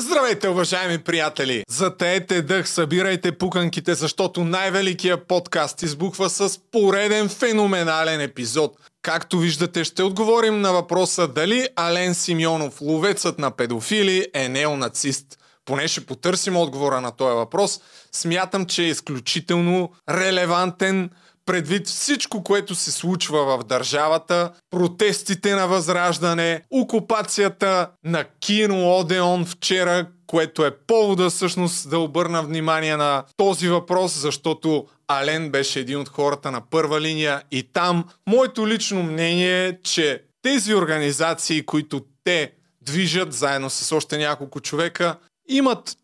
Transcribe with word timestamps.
Здравейте, 0.00 0.48
уважаеми 0.48 0.98
приятели! 0.98 1.64
Затеете 1.68 2.42
дъх, 2.42 2.68
събирайте 2.68 3.32
пуканките, 3.32 3.94
защото 3.94 4.44
най-великият 4.44 5.28
подкаст 5.28 5.82
избухва 5.82 6.30
с 6.30 6.58
пореден 6.72 7.28
феноменален 7.28 8.20
епизод. 8.20 8.76
Както 9.02 9.38
виждате, 9.38 9.84
ще 9.84 10.02
отговорим 10.02 10.60
на 10.60 10.72
въпроса 10.72 11.28
дали 11.28 11.68
Ален 11.76 12.14
Симеонов, 12.14 12.80
ловецът 12.80 13.38
на 13.38 13.50
педофили, 13.50 14.26
е 14.34 14.48
неонацист. 14.48 15.26
Поне 15.64 15.88
ще 15.88 16.06
потърсим 16.06 16.56
отговора 16.56 17.00
на 17.00 17.10
този 17.10 17.34
въпрос. 17.34 17.80
Смятам, 18.12 18.66
че 18.66 18.82
е 18.82 18.88
изключително 18.88 19.92
релевантен, 20.10 21.10
предвид 21.48 21.86
всичко, 21.86 22.42
което 22.42 22.74
се 22.74 22.92
случва 22.92 23.58
в 23.58 23.64
държавата, 23.64 24.52
протестите 24.70 25.54
на 25.54 25.68
възраждане, 25.68 26.62
окупацията 26.70 27.90
на 28.04 28.24
кино 28.24 28.98
Одеон 28.98 29.44
вчера, 29.44 30.06
което 30.26 30.64
е 30.64 30.76
повода 30.76 31.30
всъщност 31.30 31.90
да 31.90 31.98
обърна 31.98 32.42
внимание 32.42 32.96
на 32.96 33.24
този 33.36 33.68
въпрос, 33.68 34.18
защото 34.18 34.86
Ален 35.06 35.50
беше 35.50 35.80
един 35.80 36.00
от 36.00 36.08
хората 36.08 36.50
на 36.50 36.60
първа 36.70 37.00
линия 37.00 37.42
и 37.50 37.62
там 37.62 38.04
моето 38.26 38.68
лично 38.68 39.02
мнение 39.02 39.66
е, 39.66 39.78
че 39.82 40.22
тези 40.42 40.74
организации, 40.74 41.66
които 41.66 42.04
те 42.24 42.52
движат 42.82 43.32
заедно 43.32 43.70
с 43.70 43.92
още 43.92 44.18
няколко 44.18 44.60
човека, 44.60 45.16
имат 45.48 45.96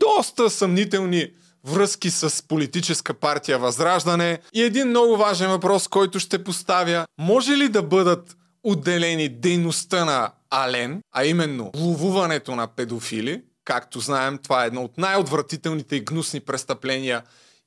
доста 0.00 0.50
съмнителни 0.50 1.30
връзки 1.66 2.10
с 2.10 2.48
политическа 2.48 3.14
партия 3.14 3.58
Възраждане 3.58 4.38
и 4.54 4.62
един 4.62 4.88
много 4.88 5.16
важен 5.16 5.50
въпрос, 5.50 5.88
който 5.88 6.20
ще 6.20 6.44
поставя. 6.44 7.06
Може 7.18 7.52
ли 7.52 7.68
да 7.68 7.82
бъдат 7.82 8.36
отделени 8.62 9.28
дейността 9.28 10.04
на 10.04 10.30
Ален, 10.50 11.00
а 11.12 11.24
именно 11.24 11.70
ловуването 11.76 12.56
на 12.56 12.66
педофили? 12.66 13.42
Както 13.64 14.00
знаем, 14.00 14.38
това 14.42 14.64
е 14.64 14.66
едно 14.66 14.82
от 14.82 14.98
най-отвратителните 14.98 15.96
и 15.96 16.00
гнусни 16.00 16.40
престъпления 16.40 17.22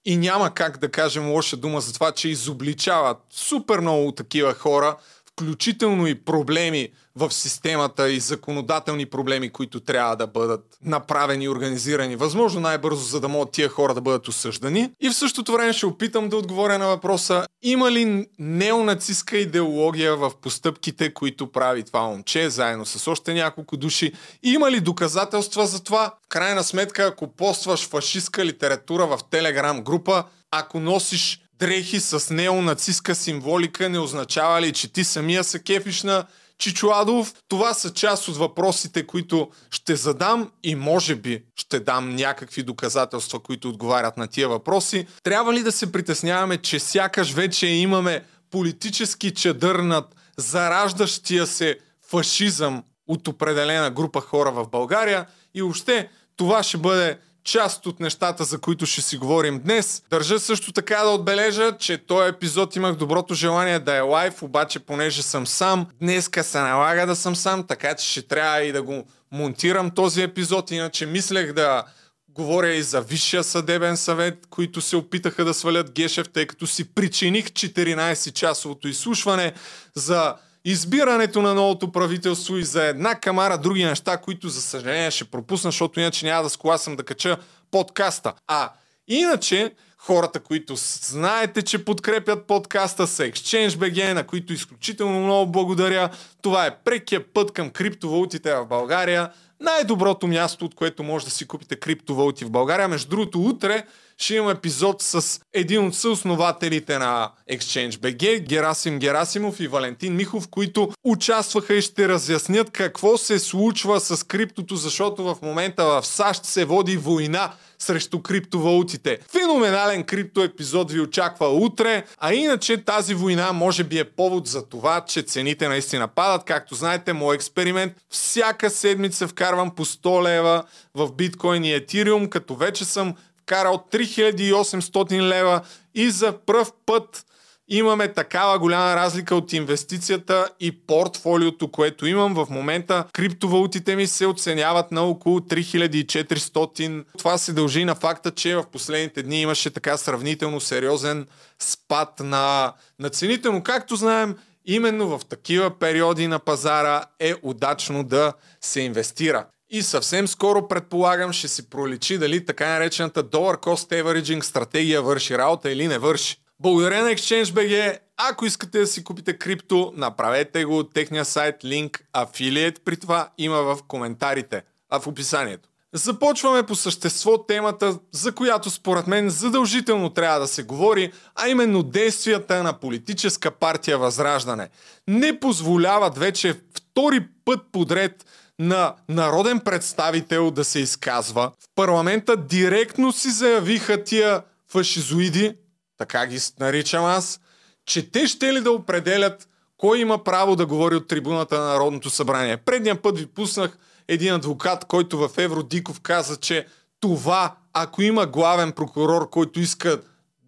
и 0.06 0.18
няма 0.18 0.54
как 0.54 0.78
да 0.78 0.92
кажем 0.92 1.32
лоша 1.32 1.58
дума 1.58 1.82
за 1.82 1.94
това, 1.94 2.12
че 2.12 2.30
изобличават 2.30 3.18
супер 3.30 3.80
много 3.80 4.12
такива 4.12 4.54
хора, 4.54 4.98
включително 5.40 6.08
и 6.08 6.16
проблеми 6.16 6.90
в 7.16 7.32
системата 7.32 8.10
и 8.10 8.20
законодателни 8.20 9.06
проблеми, 9.06 9.50
които 9.50 9.80
трябва 9.80 10.16
да 10.16 10.28
бъдат 10.28 10.78
направени 10.86 11.46
и 11.46 11.50
организирани 11.50 12.16
възможно 12.16 12.62
най-бързо, 12.62 13.04
за 13.04 13.20
да 13.20 13.28
могат 13.28 13.52
тия 13.52 13.70
хора 13.70 13.94
да 13.94 14.02
бъдат 14.02 14.28
осъждани. 14.28 14.92
И 15.02 15.10
в 15.10 15.14
същото 15.14 15.54
време 15.54 15.74
ще 15.74 15.86
опитам 15.86 16.30
да 16.30 16.38
отговоря 16.38 16.78
на 16.78 16.88
въпроса 16.88 17.46
има 17.62 17.92
ли 17.92 18.28
неонацистска 18.40 19.38
идеология 19.38 20.16
в 20.16 20.32
постъпките, 20.42 21.14
които 21.14 21.52
прави 21.52 21.84
това 21.84 22.02
момче, 22.02 22.50
заедно 22.50 22.86
с 22.86 23.08
още 23.08 23.34
няколко 23.34 23.78
души? 23.78 24.12
Има 24.44 24.72
ли 24.72 24.80
доказателства 24.80 25.68
за 25.68 25.84
това? 25.84 26.14
В 26.26 26.28
крайна 26.30 26.64
сметка, 26.64 27.04
ако 27.04 27.28
постваш 27.28 27.90
фашистска 27.90 28.46
литература 28.46 29.08
в 29.08 29.20
телеграм 29.30 29.82
група, 29.82 30.24
ако 30.52 30.80
носиш 30.80 31.42
дрехи 31.60 32.00
с 32.00 32.34
неонацистска 32.34 33.16
символика 33.16 33.90
не 33.90 34.00
означава 34.00 34.62
ли, 34.62 34.74
че 34.74 34.94
ти 34.94 35.04
самия 35.04 35.44
се 35.44 35.60
кефиш 35.60 36.04
на 36.04 36.26
Чичуадов? 36.58 37.34
Това 37.48 37.74
са 37.74 37.94
част 37.94 38.28
от 38.28 38.38
въпросите, 38.38 39.08
които 39.08 39.50
ще 39.72 39.96
задам 39.96 40.52
и 40.64 40.76
може 40.76 41.16
би 41.16 41.44
ще 41.56 41.80
дам 41.80 42.16
някакви 42.16 42.64
доказателства, 42.64 43.40
които 43.40 43.70
отговарят 43.70 44.18
на 44.18 44.28
тия 44.28 44.50
въпроси. 44.50 45.08
Трябва 45.24 45.54
ли 45.54 45.64
да 45.64 45.72
се 45.72 45.92
притесняваме, 45.92 46.58
че 46.58 46.80
сякаш 46.80 47.32
вече 47.32 47.68
имаме 47.68 48.24
политически 48.52 49.34
чадър 49.34 49.76
над 49.76 50.16
зараждащия 50.38 51.48
се 51.48 51.78
фашизъм 52.10 52.84
от 53.08 53.28
определена 53.28 53.92
група 53.92 54.22
хора 54.22 54.52
в 54.52 54.70
България 54.70 55.26
и 55.54 55.62
още 55.62 56.10
това 56.38 56.64
ще 56.64 56.78
бъде 56.78 57.18
част 57.48 57.86
от 57.86 58.00
нещата, 58.00 58.44
за 58.44 58.58
които 58.58 58.86
ще 58.86 59.02
си 59.02 59.18
говорим 59.18 59.60
днес. 59.60 60.04
Държа 60.10 60.40
също 60.40 60.72
така 60.72 61.04
да 61.04 61.10
отбележа, 61.10 61.78
че 61.80 61.98
този 61.98 62.30
епизод 62.30 62.76
имах 62.76 62.96
доброто 62.96 63.34
желание 63.34 63.80
да 63.80 63.96
е 63.96 64.02
лайв, 64.02 64.44
обаче 64.44 64.80
понеже 64.80 65.22
съм 65.22 65.48
сам, 65.48 65.88
днеска 66.02 66.44
се 66.44 66.60
налага 66.60 67.06
да 67.06 67.16
съм 67.16 67.36
сам, 67.36 67.68
така 67.68 67.96
че 67.96 68.10
ще 68.10 68.22
трябва 68.22 68.62
и 68.62 68.72
да 68.72 68.84
го 68.84 69.08
монтирам 69.32 69.92
този 69.92 70.22
епизод, 70.22 70.72
иначе 70.72 71.06
мислех 71.06 71.54
да 71.54 71.84
говоря 72.30 72.74
и 72.74 72.84
за 72.84 73.02
Висшия 73.02 73.44
съдебен 73.44 73.98
съвет, 73.98 74.48
които 74.50 74.82
се 74.82 74.96
опитаха 74.96 75.46
да 75.46 75.54
свалят 75.54 75.92
Гешев, 75.92 76.30
тъй 76.30 76.46
като 76.46 76.68
си 76.68 76.94
причиних 76.94 77.46
14-часовото 77.46 78.88
изслушване 78.88 79.54
за 79.96 80.36
избирането 80.70 81.42
на 81.42 81.54
новото 81.54 81.92
правителство 81.92 82.58
и 82.58 82.64
за 82.64 82.86
една 82.86 83.16
камара 83.16 83.58
други 83.58 83.86
неща, 83.86 84.18
които 84.18 84.50
за 84.50 84.62
съжаление 84.62 85.12
ще 85.12 85.26
пропусна, 85.26 85.68
защото 85.68 86.00
иначе 86.00 86.26
няма 86.26 86.44
да 86.44 86.50
скласам 86.50 86.96
да 86.96 87.04
кача 87.04 87.38
подкаста. 87.72 88.34
А 88.48 88.72
иначе 89.08 89.72
хората, 89.98 90.40
които 90.40 90.74
знаете, 90.76 91.62
че 91.62 91.86
подкрепят 91.86 92.48
подкаста 92.48 93.08
са 93.08 93.24
ExchangeBG, 93.24 94.14
на 94.14 94.28
които 94.28 94.54
изключително 94.54 95.24
много 95.24 95.52
благодаря. 95.52 96.10
Това 96.42 96.66
е 96.66 96.78
прекия 96.86 97.34
път 97.34 97.52
към 97.52 97.70
криптовалутите 97.70 98.56
в 98.56 98.66
България. 98.66 99.32
Най-доброто 99.60 100.28
място, 100.28 100.66
от 100.66 100.76
което 100.76 101.04
може 101.04 101.26
да 101.26 101.32
си 101.32 101.48
купите 101.48 101.76
криптовалути 101.76 102.46
в 102.46 102.52
България. 102.52 102.88
Между 102.88 103.10
другото, 103.10 103.42
утре 103.42 103.84
ще 104.18 104.36
имам 104.36 104.50
епизод 104.50 105.02
с 105.02 105.40
един 105.54 105.88
от 105.88 105.96
съоснователите 105.96 106.98
на 106.98 107.32
ExchangeBG, 107.52 108.40
Герасим 108.40 109.00
Герасимов 109.00 109.60
и 109.60 109.68
Валентин 109.68 110.16
Михов, 110.16 110.48
които 110.48 110.92
участваха 111.04 111.76
и 111.76 111.82
ще 111.82 112.08
разяснят 112.08 112.70
какво 112.72 113.18
се 113.18 113.40
случва 113.40 114.00
с 114.00 114.28
криптото, 114.28 114.76
защото 114.76 115.24
в 115.24 115.38
момента 115.42 115.86
в 115.86 116.06
САЩ 116.06 116.46
се 116.46 116.66
води 116.66 116.98
война 116.98 117.54
срещу 117.80 118.22
криптовалутите. 118.22 119.20
Феноменален 119.32 120.04
крипто 120.04 120.44
епизод 120.44 120.92
ви 120.92 121.00
очаква 121.00 121.48
утре, 121.48 122.04
а 122.18 122.34
иначе 122.34 122.78
тази 122.78 123.14
война 123.14 123.54
може 123.54 123.84
би 123.84 124.00
е 124.00 124.04
повод 124.04 124.48
за 124.48 124.66
това, 124.66 125.02
че 125.02 125.22
цените 125.22 125.68
наистина 125.68 126.08
падат. 126.08 126.46
Както 126.46 126.76
знаете, 126.76 127.14
мой 127.14 127.36
експеримент 127.36 127.94
всяка 128.10 128.70
седмица 128.70 129.28
вкарвам 129.28 129.76
по 129.76 129.86
100 129.86 130.24
лева 130.24 130.64
в 130.96 131.12
биткоин 131.12 131.64
и 131.64 131.74
етириум, 131.74 132.30
като 132.30 132.56
вече 132.56 132.86
съм 132.86 133.16
вкарал 133.48 133.86
3800 133.92 135.22
лева 135.22 135.62
и 135.96 136.12
за 136.12 136.38
пръв 136.46 136.72
път 136.86 137.26
имаме 137.68 138.14
такава 138.14 138.60
голяма 138.60 138.96
разлика 138.96 139.36
от 139.36 139.54
инвестицията 139.54 140.50
и 140.60 140.72
портфолиото, 140.72 141.72
което 141.72 142.06
имам. 142.06 142.34
В 142.34 142.48
момента 142.50 143.06
криптовалутите 143.14 143.96
ми 143.96 144.08
се 144.08 144.26
оценяват 144.26 144.92
на 144.92 145.02
около 145.02 145.40
3400. 145.40 147.04
Това 147.18 147.38
се 147.38 147.54
дължи 147.54 147.86
на 147.86 147.96
факта, 147.96 148.32
че 148.32 148.56
в 148.56 148.66
последните 148.72 149.24
дни 149.24 149.42
имаше 149.42 149.70
така 149.70 149.98
сравнително 149.98 150.62
сериозен 150.62 151.28
спад 151.60 152.20
на, 152.20 152.74
на 153.00 153.10
цените, 153.10 153.50
но 153.50 153.64
както 153.64 153.96
знаем, 153.96 154.38
именно 154.66 155.18
в 155.18 155.26
такива 155.26 155.80
периоди 155.80 156.28
на 156.28 156.40
пазара 156.40 157.04
е 157.20 157.34
удачно 157.42 158.04
да 158.04 158.34
се 158.62 158.82
инвестира. 158.82 159.46
И 159.70 159.82
съвсем 159.82 160.28
скоро, 160.28 160.68
предполагам, 160.68 161.34
ще 161.34 161.48
си 161.48 161.70
проличи 161.70 162.18
дали 162.18 162.46
така 162.46 162.68
наречената 162.68 163.24
Dollar 163.24 163.64
Cost 163.64 164.04
Averaging 164.04 164.42
стратегия 164.42 165.02
върши 165.02 165.38
работа 165.38 165.72
или 165.72 165.88
не 165.88 165.98
върши. 165.98 166.38
Благодаря 166.60 167.04
на 167.04 167.10
ExchangeBG. 167.10 167.98
Ако 168.18 168.46
искате 168.46 168.80
да 168.80 168.88
си 168.88 169.04
купите 169.04 169.38
крипто, 169.38 169.94
направете 169.96 170.66
го 170.66 170.78
от 170.78 170.94
техния 170.94 171.26
сайт, 171.26 171.56
линк 171.66 172.04
Affiliate. 172.14 172.80
При 172.86 172.98
това 172.98 173.30
има 173.38 173.62
в 173.62 173.80
коментарите, 173.88 174.64
а 174.90 175.00
в 175.00 175.08
описанието. 175.08 175.70
Започваме 175.94 176.64
по 176.64 176.76
същество 176.76 177.44
темата, 177.44 178.00
за 178.12 178.32
която 178.32 178.70
според 178.70 179.08
мен 179.08 179.30
задължително 179.30 180.10
трябва 180.10 180.40
да 180.40 180.48
се 180.48 180.64
говори, 180.64 181.12
а 181.36 181.48
именно 181.48 181.84
действията 181.84 182.64
на 182.64 182.74
политическа 182.74 183.52
партия 183.52 183.98
Възраждане. 183.98 184.70
Не 185.08 185.40
позволяват 185.40 186.18
вече 186.18 186.56
втори 186.76 187.28
път 187.46 187.60
подред 187.72 188.26
на 188.60 188.96
народен 189.10 189.60
представител 189.60 190.52
да 190.52 190.64
се 190.64 190.80
изказва. 190.80 191.52
В 191.60 191.68
парламента 191.76 192.38
директно 192.38 193.12
си 193.12 193.30
заявиха 193.30 194.04
тия 194.04 194.42
фашизоиди, 194.68 195.56
така 195.98 196.26
ги 196.26 196.40
наричам 196.60 197.06
аз, 197.06 197.40
че 197.86 198.12
те 198.12 198.28
ще 198.28 198.54
ли 198.54 198.62
да 198.62 198.72
определят 198.72 199.48
кой 199.78 200.00
има 200.00 200.24
право 200.24 200.56
да 200.56 200.66
говори 200.66 200.96
от 200.96 201.08
трибуната 201.08 201.60
на 201.60 201.66
Народното 201.66 202.10
събрание. 202.10 202.58
Предния 202.58 203.02
път 203.02 203.20
ви 203.20 203.26
пуснах 203.26 203.78
един 204.08 204.34
адвокат, 204.34 204.86
който 204.86 205.18
в 205.18 205.30
Евродиков 205.38 206.00
каза, 206.00 206.38
че 206.38 206.68
това, 207.00 207.56
ако 207.74 208.02
има 208.02 208.26
главен 208.26 208.72
прокурор, 208.72 209.30
който 209.30 209.60
иска 209.60 210.02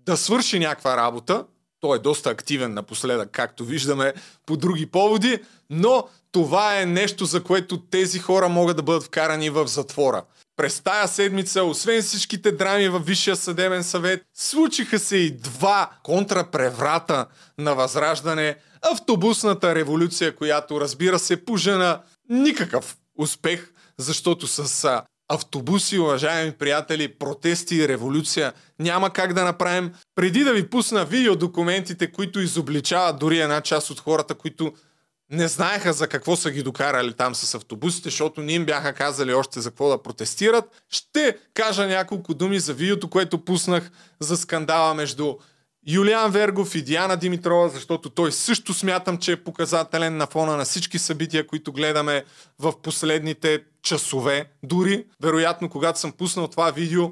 да 0.06 0.18
свърши 0.18 0.60
някаква 0.60 0.98
работа, 0.98 1.46
той 1.80 1.98
е 1.98 2.00
доста 2.00 2.30
активен 2.30 2.74
напоследък, 2.74 3.30
както 3.32 3.66
виждаме 3.66 4.14
по 4.46 4.58
други 4.58 4.86
поводи, 4.86 5.40
но 5.70 6.08
това 6.32 6.82
е 6.82 6.86
нещо, 6.86 7.26
за 7.26 7.44
което 7.44 7.78
тези 7.78 8.20
хора 8.20 8.50
могат 8.50 8.78
да 8.78 8.84
бъдат 8.84 9.04
вкарани 9.04 9.50
в 9.50 9.68
затвора. 9.68 10.24
През 10.58 10.82
тая 10.82 11.08
седмица, 11.08 11.64
освен 11.64 12.02
всичките 12.02 12.52
драми 12.52 12.90
във 12.90 13.06
Висшия 13.06 13.36
съдебен 13.36 13.84
съвет, 13.84 14.22
случиха 14.38 15.00
се 15.00 15.18
и 15.18 15.32
два 15.32 15.90
контрапреврата 16.04 17.26
на 17.58 17.76
възраждане, 17.76 18.56
автобусната 18.92 19.76
революция, 19.76 20.36
която 20.36 20.82
разбира 20.82 21.20
се 21.20 21.46
пожена 21.46 22.02
никакъв 22.30 22.98
успех 23.18 23.72
защото 24.00 24.48
с 24.48 25.02
автобуси, 25.30 26.00
уважаеми 26.00 26.52
приятели, 26.52 27.08
протести 27.08 27.76
и 27.76 27.88
революция 27.88 28.54
няма 28.80 29.10
как 29.10 29.34
да 29.34 29.44
направим. 29.44 29.92
Преди 30.16 30.44
да 30.44 30.54
ви 30.54 30.70
пусна 30.70 31.06
видеодокументите, 31.06 32.12
които 32.12 32.40
изобличават 32.40 33.20
дори 33.20 33.40
една 33.40 33.62
част 33.62 33.90
от 33.90 34.00
хората, 34.00 34.36
които 34.36 34.74
не 35.32 35.48
знаеха 35.48 35.94
за 35.94 36.08
какво 36.08 36.36
са 36.36 36.52
ги 36.52 36.64
докарали 36.64 37.14
там 37.14 37.36
с 37.36 37.56
автобусите, 37.56 38.10
защото 38.10 38.42
не 38.42 38.54
им 38.54 38.66
бяха 38.66 38.94
казали 38.94 39.34
още 39.34 39.62
за 39.62 39.70
какво 39.70 39.90
да 39.90 40.04
протестират. 40.04 40.84
Ще 40.90 41.38
кажа 41.54 41.88
няколко 41.88 42.34
думи 42.34 42.60
за 42.60 42.74
видеото, 42.74 43.10
което 43.10 43.46
пуснах 43.46 43.92
за 44.20 44.38
скандала 44.38 44.94
между 44.94 45.36
Юлиан 45.88 46.32
Вергов 46.32 46.76
и 46.76 46.82
Диана 46.82 47.18
Димитрова, 47.18 47.70
защото 47.70 48.10
той 48.10 48.32
също 48.32 48.74
смятам, 48.74 49.18
че 49.18 49.32
е 49.32 49.44
показателен 49.44 50.18
на 50.18 50.28
фона 50.28 50.58
на 50.58 50.66
всички 50.66 51.00
събития, 51.00 51.48
които 51.48 51.72
гледаме 51.72 52.24
в 52.60 52.74
последните 52.82 53.64
часове. 53.82 54.46
Дори, 54.64 55.06
вероятно, 55.22 55.70
когато 55.70 56.00
съм 56.00 56.12
пуснал 56.12 56.48
това 56.48 56.72
видео, 56.72 57.10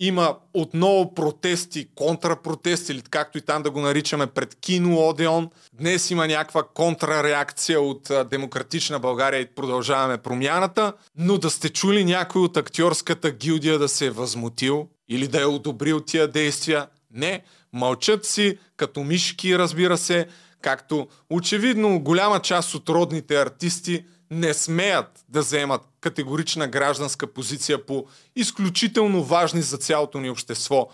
има 0.00 0.36
отново 0.54 1.14
протести, 1.14 1.88
контрапротести, 1.94 2.92
или 2.92 3.02
както 3.02 3.38
и 3.38 3.40
там 3.40 3.62
да 3.62 3.70
го 3.70 3.80
наричаме, 3.80 4.26
пред 4.26 4.54
кино 4.54 5.08
Одеон. 5.08 5.50
Днес 5.72 6.10
има 6.10 6.26
някаква 6.26 6.62
контрареакция 6.74 7.80
от 7.80 8.10
Демократична 8.30 8.98
България 8.98 9.40
и 9.40 9.54
продължаваме 9.54 10.18
промяната, 10.18 10.92
но 11.16 11.38
да 11.38 11.50
сте 11.50 11.68
чули 11.68 12.04
някой 12.04 12.42
от 12.42 12.56
актьорската 12.56 13.30
гилдия 13.30 13.78
да 13.78 13.88
се 13.88 14.06
е 14.06 14.10
възмутил 14.10 14.88
или 15.08 15.28
да 15.28 15.40
е 15.40 15.46
одобрил 15.46 16.00
тия 16.00 16.28
действия, 16.28 16.86
не, 17.14 17.42
мълчат 17.72 18.26
си, 18.26 18.58
като 18.76 19.04
мишки, 19.04 19.58
разбира 19.58 19.98
се, 19.98 20.26
както 20.62 21.08
очевидно 21.30 22.00
голяма 22.00 22.40
част 22.40 22.74
от 22.74 22.88
родните 22.88 23.40
артисти 23.40 24.04
не 24.30 24.54
смеят 24.54 25.24
да 25.28 25.40
вземат 25.40 25.82
категорична 26.00 26.68
гражданска 26.68 27.26
позиция 27.26 27.86
по 27.86 28.06
изключително 28.36 29.24
важни 29.24 29.62
за 29.62 29.78
цялото 29.78 30.20
ни 30.20 30.30
общество 30.30 30.88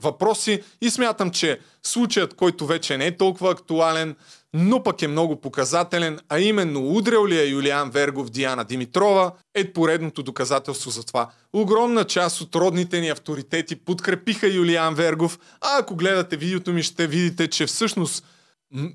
въпроси 0.00 0.62
и 0.80 0.90
смятам, 0.90 1.30
че 1.30 1.60
случаят, 1.82 2.34
който 2.34 2.66
вече 2.66 2.98
не 2.98 3.06
е 3.06 3.16
толкова 3.16 3.50
актуален, 3.50 4.16
но 4.54 4.82
пък 4.82 5.02
е 5.02 5.08
много 5.08 5.40
показателен, 5.40 6.18
а 6.28 6.40
именно 6.40 6.96
удрял 6.96 7.26
ли 7.26 7.38
е 7.38 7.46
Юлиан 7.46 7.90
Вергов 7.90 8.30
Диана 8.30 8.64
Димитрова, 8.64 9.32
е 9.54 9.72
поредното 9.72 10.22
доказателство 10.22 10.90
за 10.90 11.02
това. 11.02 11.30
Огромна 11.52 12.04
част 12.04 12.40
от 12.40 12.54
родните 12.54 13.00
ни 13.00 13.08
авторитети 13.08 13.76
подкрепиха 13.76 14.48
Юлиан 14.48 14.94
Вергов, 14.94 15.38
а 15.60 15.78
ако 15.78 15.96
гледате 15.96 16.36
видеото 16.36 16.72
ми 16.72 16.82
ще 16.82 17.06
видите, 17.06 17.48
че 17.48 17.66
всъщност 17.66 18.24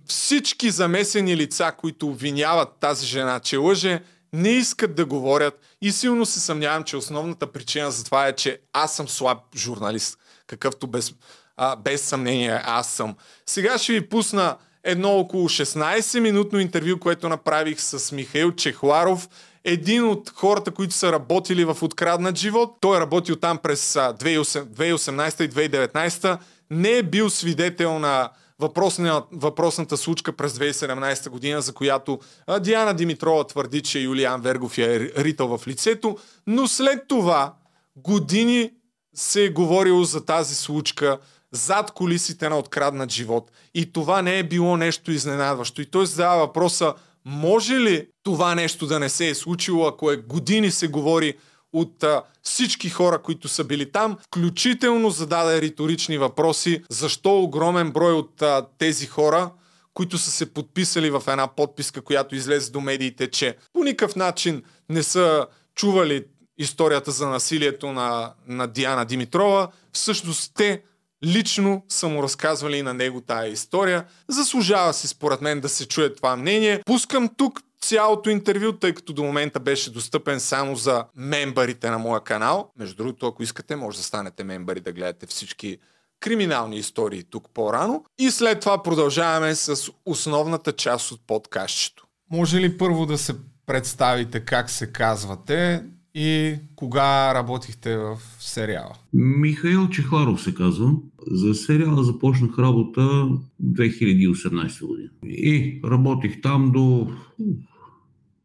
всички 0.08 0.72
замесени 0.72 1.38
лица, 1.38 1.72
които 1.78 2.08
обвиняват 2.08 2.70
тази 2.80 3.06
жена, 3.06 3.40
че 3.40 3.58
лъже, 3.58 4.02
не 4.34 4.50
искат 4.50 4.96
да 4.96 5.06
говорят 5.06 5.60
и 5.82 5.92
силно 5.92 6.26
се 6.26 6.40
съмнявам, 6.40 6.84
че 6.84 6.98
основната 6.98 7.52
причина 7.52 7.92
за 7.92 8.04
това 8.04 8.28
е, 8.28 8.36
че 8.36 8.60
аз 8.74 8.96
съм 8.96 9.08
слаб 9.08 9.38
журналист, 9.56 10.18
какъвто 10.48 10.88
без, 10.88 11.14
а, 11.58 11.76
без 11.76 12.02
съмнение 12.02 12.62
аз 12.64 12.90
съм. 12.90 13.16
Сега 13.46 13.78
ще 13.78 13.94
ви 13.94 14.10
пусна 14.10 14.58
едно 14.84 15.18
около 15.18 15.50
16-минутно 15.50 16.60
интервю, 16.60 17.00
което 17.00 17.30
направих 17.30 17.82
с 17.82 18.12
Михаил 18.12 18.52
Чехларов, 18.52 19.30
един 19.64 20.04
от 20.04 20.30
хората, 20.36 20.72
които 20.72 20.94
са 20.94 21.12
работили 21.12 21.66
в 21.66 21.78
Откраднат 21.82 22.38
живот. 22.38 22.78
Той 22.82 22.98
е 22.98 23.00
работил 23.00 23.36
там 23.36 23.58
през 23.58 23.94
2018 23.94 25.46
и 25.46 25.50
2019. 25.50 26.38
Не 26.72 26.92
е 26.92 27.04
бил 27.04 27.30
свидетел 27.30 28.00
на 28.00 28.30
въпросна, 28.60 29.24
въпросната 29.32 29.98
случка 29.98 30.34
през 30.34 30.54
2017 30.54 31.30
година, 31.30 31.62
за 31.62 31.74
която 31.74 32.20
Диана 32.60 32.94
Димитрова 32.94 33.48
твърди, 33.48 33.82
че 33.82 34.00
Юлиан 34.00 34.42
Вергов 34.42 34.78
я 34.78 34.96
е 34.96 35.00
ритал 35.00 35.58
в 35.58 35.68
лицето, 35.68 36.18
но 36.48 36.68
след 36.68 37.08
това 37.08 37.54
години 37.96 38.72
се 39.16 39.44
е 39.46 39.50
говорило 39.50 40.04
за 40.04 40.26
тази 40.26 40.56
случка 40.56 41.20
зад 41.52 41.92
колисите 41.92 42.50
на 42.50 42.60
откраднат 42.60 43.12
живот. 43.12 43.52
И 43.74 43.94
това 43.94 44.22
не 44.22 44.40
е 44.40 44.44
било 44.44 44.78
нещо 44.78 45.12
изненадващо. 45.12 45.82
И 45.82 45.86
той 45.86 46.06
задава 46.06 46.46
въпроса, 46.46 46.94
може 47.26 47.74
ли 47.74 48.08
това 48.24 48.56
нещо 48.56 48.88
да 48.88 49.00
не 49.00 49.10
се 49.10 49.30
е 49.30 49.36
случило, 49.36 49.88
ако 49.88 50.12
е 50.12 50.18
години 50.18 50.72
се 50.72 50.88
говори 50.88 51.34
от 51.74 52.04
а, 52.04 52.24
всички 52.42 52.90
хора, 52.90 53.22
които 53.22 53.48
са 53.48 53.64
били 53.64 53.92
там, 53.92 54.18
включително 54.28 55.10
зададе 55.10 55.62
риторични 55.62 56.18
въпроси, 56.18 56.84
защо 56.90 57.40
огромен 57.40 57.92
брой 57.92 58.14
от 58.14 58.42
а, 58.42 58.66
тези 58.78 59.06
хора, 59.06 59.52
които 59.94 60.18
са 60.18 60.32
се 60.32 60.54
подписали 60.54 61.10
в 61.10 61.24
една 61.28 61.48
подписка, 61.48 62.02
която 62.02 62.36
излезе 62.36 62.72
до 62.72 62.82
медиите, 62.82 63.28
че 63.28 63.58
по 63.74 63.84
никакъв 63.84 64.16
начин 64.16 64.64
не 64.90 65.04
са 65.04 65.48
чували 65.76 66.26
историята 66.58 67.12
за 67.12 67.28
насилието 67.28 67.92
на, 67.92 68.34
на 68.48 68.68
Диана 68.68 69.06
Димитрова, 69.06 69.68
всъщност 69.94 70.52
те 70.56 70.82
лично 71.24 71.86
са 71.90 72.08
му 72.08 72.24
разказвали 72.24 72.82
на 72.82 72.94
него 72.94 73.22
тая 73.22 73.52
история. 73.52 74.06
Заслужава 74.28 74.94
си 74.94 75.08
според 75.08 75.42
мен 75.42 75.60
да 75.62 75.70
се 75.70 75.88
чуе 75.88 76.14
това 76.14 76.36
мнение. 76.36 76.82
Пускам 76.86 77.30
тук 77.38 77.60
цялото 77.88 78.30
интервю, 78.30 78.72
тъй 78.72 78.94
като 78.94 79.14
до 79.14 79.24
момента 79.24 79.60
беше 79.60 79.92
достъпен 79.92 80.40
само 80.40 80.76
за 80.76 81.06
мембарите 81.16 81.90
на 81.90 81.98
моя 81.98 82.22
канал. 82.22 82.72
Между 82.80 82.96
другото, 82.96 83.28
ако 83.28 83.44
искате, 83.44 83.76
може 83.76 83.98
да 83.98 84.04
станете 84.04 84.44
мембари 84.44 84.80
да 84.80 84.94
гледате 84.94 85.26
всички 85.26 85.78
криминални 86.20 86.78
истории 86.78 87.24
тук 87.24 87.50
по-рано. 87.54 88.04
И 88.20 88.32
след 88.32 88.60
това 88.60 88.84
продължаваме 88.84 89.56
с 89.56 89.92
основната 90.06 90.72
част 90.72 91.12
от 91.12 91.22
подкастчето. 91.28 92.08
Може 92.32 92.62
ли 92.62 92.78
първо 92.78 93.06
да 93.06 93.18
се 93.18 93.36
представите 93.66 94.40
как 94.40 94.70
се 94.70 94.92
казвате 94.92 95.84
и 96.16 96.56
кога 96.76 97.34
работихте 97.34 97.98
в 97.98 98.18
сериала? 98.40 98.94
Михаил 99.14 99.90
Чехларов 99.90 100.42
се 100.42 100.54
казва. 100.54 100.92
За 101.32 101.56
сериала 101.56 102.04
започнах 102.04 102.60
работа 102.60 103.30
2018 103.64 104.88
година. 104.88 105.10
И 105.24 105.82
работих 105.86 106.42
там 106.42 106.72
до 106.72 107.08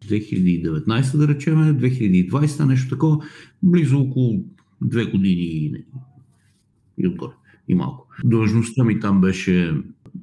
2019, 0.08 1.16
да 1.16 1.28
речем, 1.28 1.54
2020, 1.54 2.64
нещо 2.64 2.88
такова, 2.88 3.24
близо 3.62 3.98
около 3.98 4.44
две 4.82 5.04
години 5.04 5.42
и, 5.42 5.74
и 6.98 7.08
отгоре, 7.08 7.32
и 7.68 7.74
малко. 7.74 8.06
Длъжността 8.24 8.84
ми 8.84 9.00
там 9.00 9.20
беше 9.20 9.74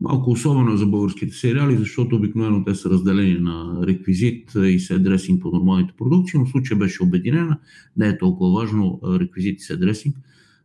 малко 0.01 0.31
особено 0.31 0.77
за 0.77 0.85
българските 0.85 1.35
сериали, 1.35 1.77
защото 1.77 2.15
обикновено 2.15 2.63
те 2.63 2.75
са 2.75 2.89
разделени 2.89 3.39
на 3.39 3.79
реквизит 3.87 4.51
и 4.55 4.79
седресинг 4.79 5.41
по 5.41 5.51
нормалните 5.51 5.93
продукции, 5.97 6.39
но 6.39 6.45
случая 6.45 6.79
беше 6.79 7.03
обединена. 7.03 7.59
Не 7.97 8.07
е 8.07 8.17
толкова 8.17 8.59
важно 8.59 8.99
реквизит 9.03 9.59
и 9.59 9.63
седресинг 9.63 10.15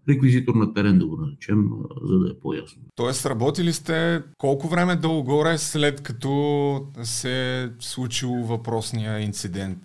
реквизитор 0.09 0.55
на 0.55 0.75
терен, 0.75 0.99
да 0.99 1.07
го 1.07 1.17
наречем, 1.17 1.69
за 2.03 2.19
да 2.19 2.31
е 2.31 2.35
по-ясно. 2.43 2.83
Тоест, 2.95 3.27
работили 3.27 3.73
сте 3.73 4.23
колко 4.39 4.69
време 4.69 4.97
долу-горе 4.97 5.59
след 5.59 6.01
като 6.01 6.87
се 7.03 7.63
е 7.63 7.69
случил 7.79 8.31
въпросния 8.31 9.21
инцидент? 9.21 9.79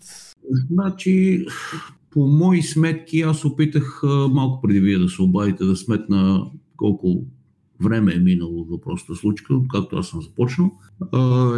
Значи, 0.72 1.46
по 2.12 2.28
мои 2.28 2.62
сметки, 2.62 3.22
аз 3.22 3.46
опитах 3.46 4.02
малко 4.30 4.62
преди 4.62 4.80
вие 4.80 4.98
да 4.98 5.10
се 5.10 5.22
обадите 5.22 5.66
да 5.66 5.76
сметна 5.76 6.46
колко 6.78 7.26
време 7.84 8.14
е 8.16 8.20
минало 8.20 8.62
от 8.62 8.70
въпросната 8.70 9.16
случка, 9.16 9.54
както 9.70 9.98
аз 9.98 10.08
съм 10.08 10.22
започнал. 10.22 10.72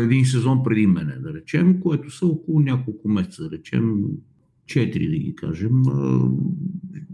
Един 0.01 0.25
сезон 0.25 0.63
преди 0.63 0.87
мене, 0.87 1.15
да 1.15 1.33
речем, 1.33 1.79
което 1.79 2.11
са 2.11 2.25
около 2.25 2.59
няколко 2.59 3.09
месеца, 3.09 3.43
да 3.43 3.51
речем, 3.51 3.95
четири 4.71 5.09
да 5.09 5.17
ги 5.17 5.35
кажем. 5.35 5.81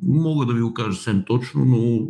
Мога 0.04 0.46
да 0.46 0.54
ви 0.54 0.62
го 0.62 0.74
кажа 0.74 0.94
съвсем 0.94 1.24
точно, 1.28 1.66
но 1.66 2.08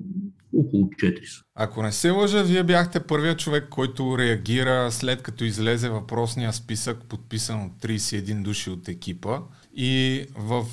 около 0.53 0.83
4 0.83 1.25
са. 1.25 1.41
Ако 1.55 1.83
не 1.83 1.91
се 1.91 2.09
лъжа, 2.09 2.43
вие 2.43 2.63
бяхте 2.63 2.99
първият 2.99 3.39
човек, 3.39 3.67
който 3.69 4.17
реагира 4.17 4.91
след 4.91 5.21
като 5.21 5.43
излезе 5.43 5.89
въпросния 5.89 6.53
списък, 6.53 7.03
подписан 7.03 7.65
от 7.65 7.71
31 7.71 8.41
души 8.41 8.69
от 8.69 8.87
екипа. 8.87 9.39
И 9.75 10.25
в 10.37 10.65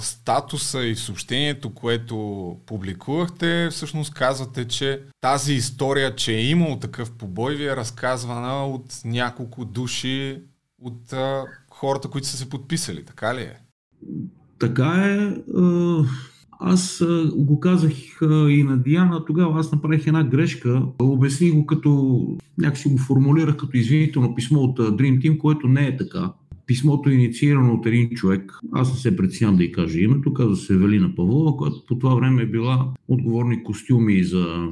статуса 0.00 0.84
и 0.84 0.94
в 0.94 1.00
съобщението, 1.00 1.74
което 1.74 2.56
публикувахте, 2.66 3.68
всъщност 3.70 4.14
казвате, 4.14 4.68
че 4.68 5.00
тази 5.20 5.54
история, 5.54 6.16
че 6.16 6.32
е 6.32 6.46
имало 6.46 6.78
такъв 6.78 7.12
побой, 7.12 7.54
ви 7.54 7.64
е 7.64 7.76
разказвана 7.76 8.66
от 8.66 9.00
няколко 9.04 9.64
души 9.64 10.42
от 10.82 11.14
хората, 11.70 12.08
които 12.08 12.26
са 12.26 12.36
се 12.36 12.50
подписали. 12.50 13.04
Така 13.04 13.34
ли 13.34 13.40
е? 13.40 13.56
Така 14.58 14.86
е. 14.86 15.36
Аз 16.62 17.04
го 17.36 17.60
казах 17.60 17.92
и 18.48 18.62
на 18.62 18.78
Диана, 18.78 19.24
тогава 19.24 19.60
аз 19.60 19.72
направих 19.72 20.06
една 20.06 20.24
грешка. 20.24 20.82
Обясних 20.98 21.54
го 21.54 21.66
като, 21.66 22.20
някакси 22.58 22.88
го 22.88 22.98
формулирах 22.98 23.56
като 23.56 23.76
извинително 23.76 24.34
писмо 24.34 24.60
от 24.60 24.78
Dream 24.78 25.18
Team, 25.18 25.38
което 25.38 25.68
не 25.68 25.86
е 25.86 25.96
така. 25.96 26.32
Писмото 26.66 27.10
е 27.10 27.12
инициирано 27.12 27.74
от 27.74 27.86
един 27.86 28.10
човек. 28.10 28.52
Аз 28.72 28.92
не 28.92 28.98
се 28.98 29.16
предсням 29.16 29.56
да 29.56 29.64
й 29.64 29.72
кажа 29.72 30.00
името. 30.00 30.34
Казва 30.34 30.56
се 30.56 30.76
Велина 30.76 31.14
Павлова, 31.16 31.56
която 31.56 31.84
по 31.88 31.98
това 31.98 32.14
време 32.14 32.42
е 32.42 32.46
била 32.46 32.88
отговорник 33.08 33.62
костюми 33.62 34.24
за 34.24 34.68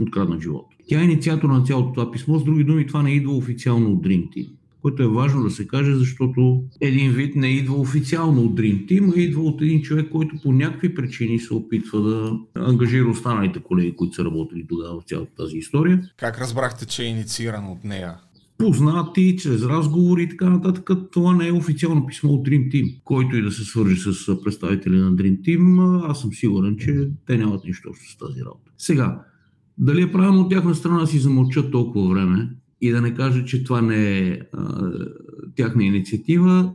откраднат 0.00 0.42
живот. 0.42 0.66
Тя 0.88 1.00
е 1.00 1.04
инициатор 1.04 1.48
на 1.48 1.62
цялото 1.62 1.92
това 1.92 2.10
писмо. 2.10 2.38
С 2.38 2.44
други 2.44 2.64
думи, 2.64 2.86
това 2.86 3.02
не 3.02 3.10
идва 3.10 3.36
официално 3.36 3.92
от 3.92 4.04
Dream 4.06 4.28
Team. 4.28 4.48
Което 4.82 5.02
е 5.02 5.08
важно 5.08 5.42
да 5.42 5.50
се 5.50 5.66
каже, 5.66 5.94
защото 5.94 6.64
един 6.80 7.12
вид 7.12 7.36
не 7.36 7.48
идва 7.48 7.74
официално 7.74 8.42
от 8.42 8.60
Dream 8.60 8.86
Team, 8.86 9.16
а 9.16 9.20
идва 9.20 9.42
от 9.42 9.62
един 9.62 9.82
човек, 9.82 10.08
който 10.10 10.36
по 10.42 10.52
някакви 10.52 10.94
причини 10.94 11.38
се 11.38 11.54
опитва 11.54 12.00
да 12.00 12.38
ангажира 12.54 13.10
останалите 13.10 13.60
колеги, 13.60 13.96
които 13.96 14.14
са 14.14 14.24
работили 14.24 14.66
тогава 14.68 15.00
в 15.00 15.04
цялата 15.04 15.34
тази 15.34 15.56
история. 15.56 16.02
Как 16.16 16.40
разбрахте, 16.40 16.86
че 16.86 17.02
е 17.02 17.06
иницииран 17.06 17.66
от 17.66 17.84
нея? 17.84 18.14
познати, 18.58 19.36
чрез 19.36 19.62
разговори 19.62 20.22
и 20.22 20.28
така 20.28 20.50
нататък. 20.50 20.90
Това 21.12 21.34
не 21.34 21.48
е 21.48 21.52
официално 21.52 22.06
писмо 22.06 22.32
от 22.32 22.48
Dream 22.48 22.72
Team. 22.72 23.00
Който 23.04 23.36
и 23.36 23.42
да 23.42 23.52
се 23.52 23.64
свържи 23.64 23.96
с 23.96 24.42
представители 24.44 24.96
на 24.96 25.12
Dream 25.12 25.40
Team, 25.40 26.00
аз 26.10 26.20
съм 26.20 26.32
сигурен, 26.32 26.76
че 26.76 27.08
те 27.26 27.36
нямат 27.36 27.64
нищо 27.64 27.88
общо 27.88 28.10
с 28.10 28.16
тази 28.16 28.40
работа. 28.40 28.72
Сега, 28.78 29.22
дали 29.78 30.02
е 30.02 30.12
правилно 30.12 30.40
от 30.40 30.50
тяхна 30.50 30.74
страна 30.74 31.00
да 31.00 31.06
си 31.06 31.18
замълчат 31.18 31.72
толкова 31.72 32.14
време 32.14 32.50
и 32.80 32.90
да 32.90 33.00
не 33.00 33.14
кажат, 33.14 33.48
че 33.48 33.64
това 33.64 33.82
не 33.82 34.18
е 34.18 34.40
а, 34.52 34.90
тяхна 35.56 35.84
инициатива, 35.84 36.74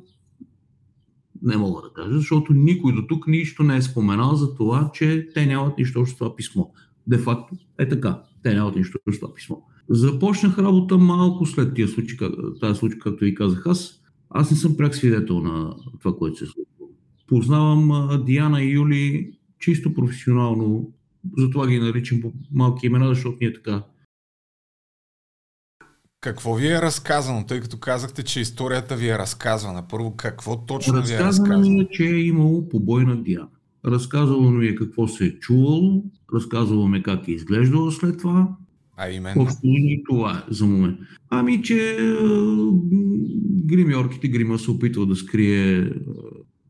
не 1.43 1.57
мога 1.57 1.81
да 1.81 1.93
кажа, 1.93 2.17
защото 2.17 2.53
никой 2.53 2.93
до 2.93 3.07
тук 3.07 3.27
нищо 3.27 3.63
не 3.63 3.77
е 3.77 3.81
споменал 3.81 4.35
за 4.35 4.55
това, 4.55 4.91
че 4.93 5.27
те 5.33 5.45
нямат 5.45 5.77
нищо 5.77 5.99
общо 5.99 6.15
с 6.15 6.17
това 6.17 6.35
писмо. 6.35 6.65
Де 7.07 7.17
факто 7.17 7.55
е 7.79 7.89
така. 7.89 8.21
Те 8.43 8.53
нямат 8.53 8.75
нищо 8.75 8.97
общо 9.07 9.17
с 9.17 9.19
това 9.19 9.33
писмо. 9.33 9.55
Започнах 9.89 10.57
работа 10.57 10.97
малко 10.97 11.45
след 11.45 11.73
тия 11.73 11.87
случаи, 11.87 12.17
тази 12.61 12.79
случай, 12.79 12.99
както 12.99 13.25
ви 13.25 13.35
казах 13.35 13.67
аз. 13.67 14.01
Аз 14.29 14.51
не 14.51 14.57
съм 14.57 14.77
пряк 14.77 14.95
свидетел 14.95 15.39
на 15.39 15.75
това, 16.01 16.15
което 16.15 16.37
се 16.37 16.45
случва. 16.45 16.95
Познавам 17.27 18.09
Диана 18.25 18.63
и 18.63 18.71
Юли 18.71 19.31
чисто 19.59 19.93
професионално, 19.93 20.91
затова 21.37 21.67
ги 21.67 21.79
наричам 21.79 22.21
по 22.21 22.33
малки 22.51 22.85
имена, 22.85 23.07
защото 23.07 23.37
ние 23.41 23.53
така. 23.53 23.83
Какво 26.23 26.55
ви 26.55 26.67
е 26.67 26.81
разказано, 26.81 27.45
тъй 27.45 27.59
като 27.59 27.77
казахте, 27.77 28.23
че 28.23 28.39
историята 28.39 28.95
ви 28.95 29.09
е 29.09 29.17
разказвана? 29.17 29.87
Първо, 29.87 30.15
какво 30.15 30.65
точно 30.65 31.01
ви 31.01 31.13
е 31.13 31.19
разказано? 31.19 31.69
ми 31.69 31.79
е, 31.81 31.87
че 31.91 32.03
е 32.03 32.19
имало 32.19 32.69
побой 32.69 33.05
на 33.05 33.23
Диана. 33.23 33.47
Разказало 33.85 34.51
ми 34.51 34.67
е 34.67 34.75
какво 34.75 35.07
се 35.07 35.25
е 35.25 35.39
чувало, 35.39 36.03
разказало 36.35 36.87
ми 36.87 37.03
как 37.03 37.27
е 37.27 37.31
изглеждало 37.31 37.91
след 37.91 38.19
това, 38.19 38.47
а 38.97 39.09
именно? 39.09 39.47
и 39.63 40.03
това 40.09 40.37
е 40.37 40.53
за 40.53 40.65
момент. 40.65 40.97
Ами, 41.29 41.63
че 41.63 41.97
гримьорките 43.65 44.27
грима 44.27 44.59
се 44.59 44.71
опитва 44.71 45.05
да 45.05 45.15
скрие 45.15 45.91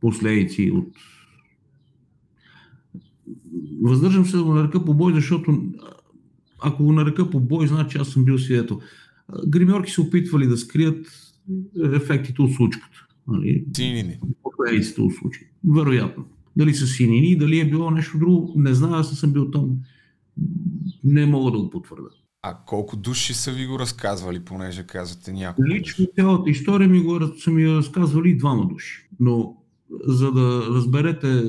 последици 0.01 0.71
от 0.71 0.87
Въздържам 3.81 4.25
се 4.25 4.37
да 4.37 4.43
го 4.43 4.53
нарека 4.53 4.85
по 4.85 4.93
бой, 4.93 5.13
защото 5.13 5.61
ако 6.63 6.83
го 6.83 6.93
нарека 6.93 7.29
по 7.29 7.39
бой, 7.39 7.67
значи 7.67 7.97
аз 7.97 8.07
съм 8.07 8.25
бил 8.25 8.37
свидетел. 8.37 8.79
Гримьорки 9.47 9.91
се 9.91 10.01
опитвали 10.01 10.47
да 10.47 10.57
скрият 10.57 11.07
ефектите 11.93 12.41
от 12.41 12.53
случката. 12.53 13.07
Нали? 13.27 13.65
Синини. 13.75 14.19
Последиците 14.43 15.01
от 15.01 15.13
случая. 15.13 15.47
Вероятно. 15.67 16.25
Дали 16.57 16.73
са 16.73 16.87
синини, 16.87 17.37
дали 17.37 17.59
е 17.59 17.69
било 17.69 17.91
нещо 17.91 18.17
друго, 18.17 18.53
не 18.55 18.73
знам, 18.73 18.93
аз 18.93 19.19
съм 19.19 19.33
бил 19.33 19.51
там 19.51 19.77
не 21.03 21.25
мога 21.25 21.51
да 21.51 21.57
го 21.57 21.69
потвърда. 21.69 22.09
А 22.41 22.57
колко 22.65 22.97
души 22.97 23.33
са 23.33 23.51
ви 23.51 23.65
го 23.65 23.79
разказвали, 23.79 24.39
понеже 24.39 24.83
казвате 24.83 25.33
няколко? 25.33 25.69
Лично 25.69 26.07
цялата 26.15 26.49
история 26.49 26.89
ми 26.89 26.99
го 26.99 27.19
са 27.37 27.51
ми 27.51 27.67
разказвали 27.67 28.37
двама 28.37 28.67
души. 28.67 29.09
Но 29.19 29.57
за 30.07 30.31
да 30.31 30.67
разберете 30.69 31.43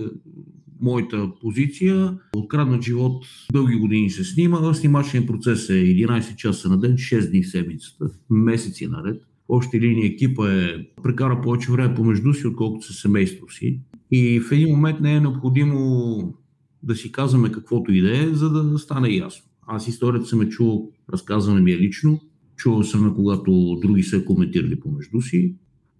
моята 0.85 1.31
позиция, 1.41 2.19
откраднат 2.37 2.83
живот 2.83 3.25
дълги 3.53 3.77
години 3.77 4.11
се 4.11 4.25
снима. 4.25 4.75
Снимачният 4.75 5.27
процес 5.27 5.71
е 5.71 5.73
11 5.73 6.37
часа 6.37 6.69
на 6.69 6.79
ден, 6.81 6.93
6 6.93 7.31
дни 7.31 7.43
в 7.43 7.51
седмицата, 7.51 8.07
месеци 8.31 8.87
наред. 8.87 9.23
Още 9.49 9.81
линия 9.81 10.07
екипа 10.07 10.53
е 10.53 10.87
прекара 11.03 11.41
повече 11.41 11.73
време 11.73 11.95
помежду 11.95 12.35
си, 12.35 12.47
отколкото 12.47 12.87
със 12.87 12.97
семейство 12.97 13.51
си. 13.51 13.81
И 14.11 14.41
в 14.41 14.53
един 14.53 14.69
момент 14.69 15.01
не 15.01 15.15
е 15.17 15.21
необходимо 15.21 16.35
да 16.83 16.95
си 16.95 17.13
казваме 17.13 17.53
каквото 17.53 17.93
и 17.93 18.01
да 18.01 18.25
е, 18.25 18.27
за 18.27 18.51
да 18.51 18.79
стане 18.79 19.09
ясно. 19.09 19.45
Аз 19.67 19.89
историята 19.89 20.27
съм 20.27 20.43
е 20.43 20.49
чул, 20.49 20.91
разказване 21.13 21.61
ми 21.61 21.73
е 21.73 21.79
лично, 21.79 22.21
чувал 22.57 22.83
съм 22.83 23.07
я, 23.07 23.15
когато 23.15 23.79
други 23.83 24.03
са 24.03 24.25
коментирали 24.25 24.81
помежду 24.81 25.21
си. 25.21 25.55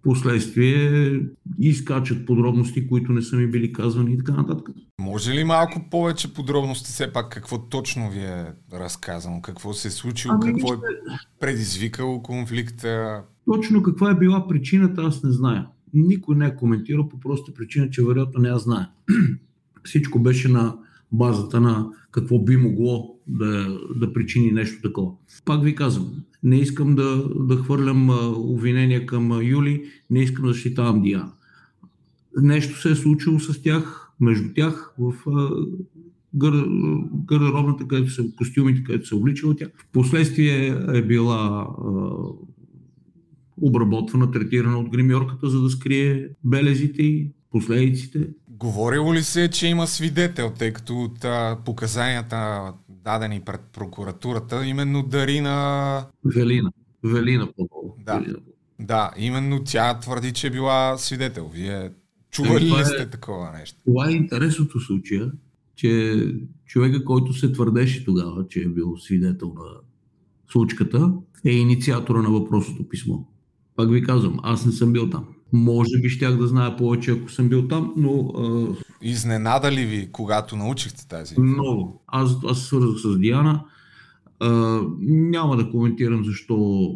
Последствие 0.05 1.19
изкачат 1.59 2.25
подробности, 2.25 2.87
които 2.87 3.11
не 3.11 3.21
са 3.21 3.35
ми 3.35 3.47
били 3.47 3.73
казвани 3.73 4.13
и 4.13 4.17
така 4.17 4.31
нататък. 4.31 4.69
Може 4.99 5.33
ли 5.33 5.43
малко 5.43 5.81
повече 5.91 6.33
подробности 6.33 6.89
все 6.89 7.13
пак 7.13 7.29
какво 7.29 7.69
точно 7.69 8.09
ви 8.11 8.19
е 8.19 8.45
разказано? 8.73 9.41
Какво 9.41 9.73
се 9.73 9.87
е 9.87 9.91
случило? 9.91 10.35
Ами, 10.41 10.53
какво 10.53 10.73
е 10.73 10.77
предизвикало 11.39 12.23
конфликта? 12.23 13.21
Точно 13.53 13.83
каква 13.83 14.11
е 14.11 14.15
била 14.15 14.47
причината, 14.47 15.01
аз 15.01 15.23
не 15.23 15.31
зная. 15.31 15.67
Никой 15.93 16.35
не 16.35 16.45
е 16.45 16.55
коментирал 16.55 17.09
по 17.09 17.19
проста 17.19 17.53
причина, 17.53 17.89
че 17.89 18.05
вероятно 18.05 18.41
не 18.41 18.49
я 18.49 18.57
знае. 18.57 18.85
Всичко 19.83 20.19
беше 20.19 20.47
на 20.47 20.75
базата 21.17 21.61
на 21.61 21.89
какво 22.11 22.39
би 22.39 22.57
могло 22.57 23.19
да, 23.27 23.79
да 23.95 24.13
причини 24.13 24.51
нещо 24.51 24.81
такова. 24.81 25.11
Пак 25.45 25.63
ви 25.63 25.75
казвам, 25.75 26.11
не 26.43 26.59
искам 26.59 26.95
да, 26.95 27.29
да 27.35 27.55
хвърлям 27.55 28.09
обвинения 28.35 29.05
към 29.05 29.41
Юли, 29.41 29.83
не 30.09 30.23
искам 30.23 30.45
да 30.45 30.53
защитавам 30.53 31.01
Диана. 31.01 31.31
Нещо 32.41 32.81
се 32.81 32.91
е 32.91 32.95
случило 32.95 33.39
с 33.39 33.61
тях, 33.61 34.11
между 34.19 34.53
тях, 34.53 34.93
в 34.99 35.13
гър, 36.35 36.65
гардеробната, 37.25 37.87
където 37.87 38.11
са 38.11 38.23
костюмите, 38.37 38.83
където 38.83 39.07
се 39.07 39.15
обличала 39.15 39.55
тя. 39.55 39.65
Впоследствие 39.77 40.77
е 40.93 41.01
била 41.01 41.67
обработвана, 43.61 44.31
третирана 44.31 44.79
от 44.79 44.89
гримьорката, 44.89 45.49
за 45.49 45.61
да 45.61 45.69
скрие 45.69 46.29
белезите 46.43 47.03
и 47.03 47.29
последиците. 47.51 48.27
Говорило 48.59 49.13
ли 49.13 49.23
се, 49.23 49.49
че 49.49 49.67
има 49.67 49.87
свидетел, 49.87 50.51
тъй 50.59 50.73
като 50.73 51.01
от 51.01 51.25
а, 51.25 51.57
показанията 51.65 52.73
дадени 52.89 53.41
пред 53.45 53.61
прокуратурата, 53.73 54.65
именно 54.65 55.03
Дарина... 55.03 56.05
Велина. 56.25 56.71
Велина 57.03 57.47
по 57.57 57.67
Да. 58.05 58.17
Велина. 58.19 58.37
да, 58.79 59.11
именно 59.17 59.63
тя 59.65 59.99
твърди, 59.99 60.31
че 60.31 60.47
е 60.47 60.51
била 60.51 60.97
свидетел. 60.97 61.49
Вие 61.53 61.91
чували 62.31 62.65
ли 62.65 62.81
е- 62.81 62.85
сте 62.85 63.01
е, 63.03 63.09
такова 63.09 63.51
нещо? 63.51 63.79
Това 63.85 64.09
е 64.09 64.13
интересното 64.13 64.79
случая, 64.79 65.31
че 65.75 66.19
човека, 66.65 67.05
който 67.05 67.33
се 67.33 67.51
твърдеше 67.51 68.05
тогава, 68.05 68.47
че 68.47 68.59
е 68.61 68.67
бил 68.67 68.97
свидетел 68.97 69.47
на 69.55 69.71
случката, 70.51 71.13
е 71.45 71.51
инициатора 71.51 72.21
на 72.21 72.29
въпросното 72.29 72.89
писмо. 72.89 73.17
Пак 73.75 73.91
ви 73.91 74.03
казвам, 74.03 74.39
аз 74.43 74.65
не 74.65 74.71
съм 74.71 74.93
бил 74.93 75.09
там. 75.09 75.25
Може 75.55 75.99
би 76.01 76.09
щях 76.09 76.37
да 76.37 76.47
знае 76.47 76.75
повече, 76.75 77.11
ако 77.11 77.31
съм 77.31 77.49
бил 77.49 77.67
там, 77.67 77.93
но... 77.97 78.31
А... 78.37 78.67
Изненада 79.01 79.71
ли 79.71 79.85
ви, 79.85 80.09
когато 80.11 80.55
научихте 80.55 81.07
тази? 81.07 81.41
Много. 81.41 82.03
Аз, 82.07 82.37
аз 82.47 82.61
свързах 82.61 82.97
с 82.97 83.19
Диана. 83.19 83.63
А, 84.39 84.81
няма 85.01 85.57
да 85.57 85.69
коментирам 85.69 86.25
защо 86.25 86.89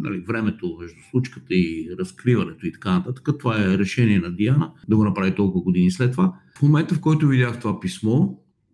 нали, 0.00 0.20
времето 0.20 0.76
между 0.80 0.96
случката 1.10 1.54
и 1.54 1.88
разкриването 1.98 2.66
и 2.66 2.72
така 2.72 2.92
нататък. 2.92 3.28
Това 3.38 3.62
е 3.62 3.78
решение 3.78 4.20
на 4.20 4.30
Диана 4.30 4.72
да 4.88 4.96
го 4.96 5.04
направи 5.04 5.34
толкова 5.34 5.64
години 5.64 5.90
след 5.90 6.12
това. 6.12 6.34
В 6.58 6.62
момента, 6.62 6.94
в 6.94 7.00
който 7.00 7.28
видях 7.28 7.60
това 7.60 7.80
писмо, 7.80 8.28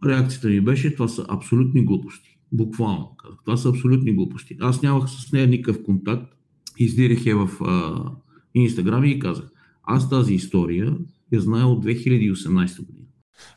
реакцията 0.06 0.48
ми 0.48 0.60
беше, 0.60 0.94
това 0.94 1.08
са 1.08 1.26
абсолютни 1.28 1.84
глупости. 1.84 2.38
Буквално. 2.52 3.16
Това 3.44 3.56
са 3.56 3.68
абсолютни 3.68 4.12
глупости. 4.12 4.56
Аз 4.60 4.82
нямах 4.82 5.10
с 5.10 5.32
нея 5.32 5.46
никакъв 5.46 5.82
контакт. 5.84 6.34
Издирих 6.78 7.26
я 7.26 7.36
в 7.36 7.62
а, 7.64 8.04
Инстаграм 8.54 9.04
и 9.04 9.18
казах, 9.18 9.50
аз 9.82 10.10
тази 10.10 10.34
история 10.34 10.96
я 11.32 11.40
знае 11.40 11.64
от 11.64 11.84
2018 11.84 12.86
година. 12.86 13.06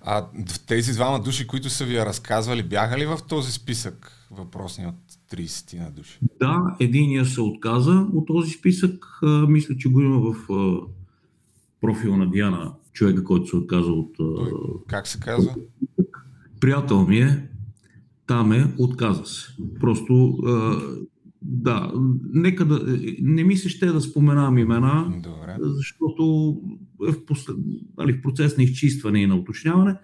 А 0.01 0.27
тези 0.67 0.93
двама 0.93 1.19
души, 1.19 1.47
които 1.47 1.69
са 1.69 1.85
ви 1.85 1.95
я 1.95 2.05
разказвали, 2.05 2.63
бяха 2.63 2.97
ли 2.97 3.05
в 3.05 3.19
този 3.29 3.51
списък 3.51 4.11
въпросни 4.31 4.85
от 4.85 4.95
30 5.31 5.79
на 5.79 5.91
души? 5.91 6.19
Да, 6.39 6.75
единия 6.79 7.25
се 7.25 7.41
отказа 7.41 8.07
от 8.13 8.27
този 8.27 8.51
списък. 8.51 9.05
А, 9.23 9.27
мисля, 9.27 9.75
че 9.77 9.89
го 9.89 10.01
има 10.01 10.19
в 10.19 10.53
а, 10.53 10.87
профила 11.81 12.17
на 12.17 12.31
Диана, 12.31 12.73
човека, 12.93 13.23
който 13.23 13.47
се 13.47 13.55
отказа 13.55 13.91
от... 13.91 14.15
А, 14.19 14.51
как 14.87 15.07
се 15.07 15.19
казва? 15.19 15.55
Приятел 16.59 17.07
ми 17.07 17.17
е, 17.19 17.49
там 18.27 18.51
е, 18.51 18.73
отказа 18.77 19.25
се. 19.25 19.47
Просто 19.79 20.37
а, 20.45 20.81
да, 21.41 21.91
нека 22.33 22.65
да. 22.65 22.99
Не 23.21 23.43
ми 23.43 23.57
се 23.57 23.69
ще 23.69 23.85
да 23.85 24.01
споменавам 24.01 24.57
имена, 24.57 25.13
Добре. 25.23 25.55
защото 25.59 26.55
е 27.07 27.11
в, 27.11 27.25
послед, 27.25 27.55
нали, 27.97 28.13
в 28.13 28.21
процес 28.21 28.57
на 28.57 28.63
изчистване 28.63 29.19
и 29.19 29.27
на 29.27 29.35
уточняване. 29.35 29.95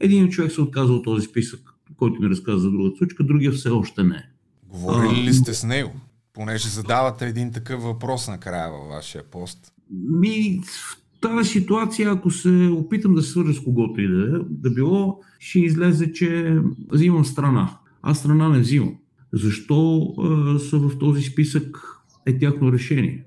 Един 0.00 0.28
човек 0.28 0.52
се 0.52 0.60
отказа 0.60 0.92
от 0.92 1.04
този 1.04 1.26
списък, 1.26 1.60
който 1.96 2.22
ми 2.22 2.28
разказа 2.28 2.58
за 2.58 2.70
другата 2.70 2.96
случка, 2.96 3.24
другия 3.24 3.52
все 3.52 3.68
още 3.68 4.02
не. 4.02 4.30
Говорили 4.68 5.22
ли 5.22 5.34
сте 5.34 5.54
с 5.54 5.66
него? 5.66 5.92
Понеже 6.32 6.68
задавате 6.68 7.26
един 7.26 7.52
такъв 7.52 7.82
въпрос 7.82 8.28
накрая 8.28 8.70
във 8.70 8.88
вашия 8.88 9.24
пост. 9.24 9.72
Ми, 9.90 10.60
в 10.64 10.98
тази 11.20 11.50
ситуация, 11.50 12.10
ако 12.10 12.30
се 12.30 12.70
опитам 12.72 13.14
да 13.14 13.22
се 13.22 13.30
свържа 13.30 13.54
с 13.54 13.60
когото 13.60 14.00
и 14.00 14.08
да 14.08 14.22
е, 14.22 14.40
да 14.48 14.70
било, 14.70 15.20
ще 15.38 15.58
излезе, 15.58 16.12
че 16.12 16.58
взимам 16.92 17.24
страна. 17.24 17.78
Аз 18.02 18.18
страна 18.18 18.48
не 18.48 18.58
взимам. 18.58 18.96
Защо 19.32 20.14
а, 20.18 20.58
са 20.58 20.78
в 20.78 20.98
този 20.98 21.22
списък 21.22 21.78
е 22.26 22.38
тяхно 22.38 22.72
решение. 22.72 23.24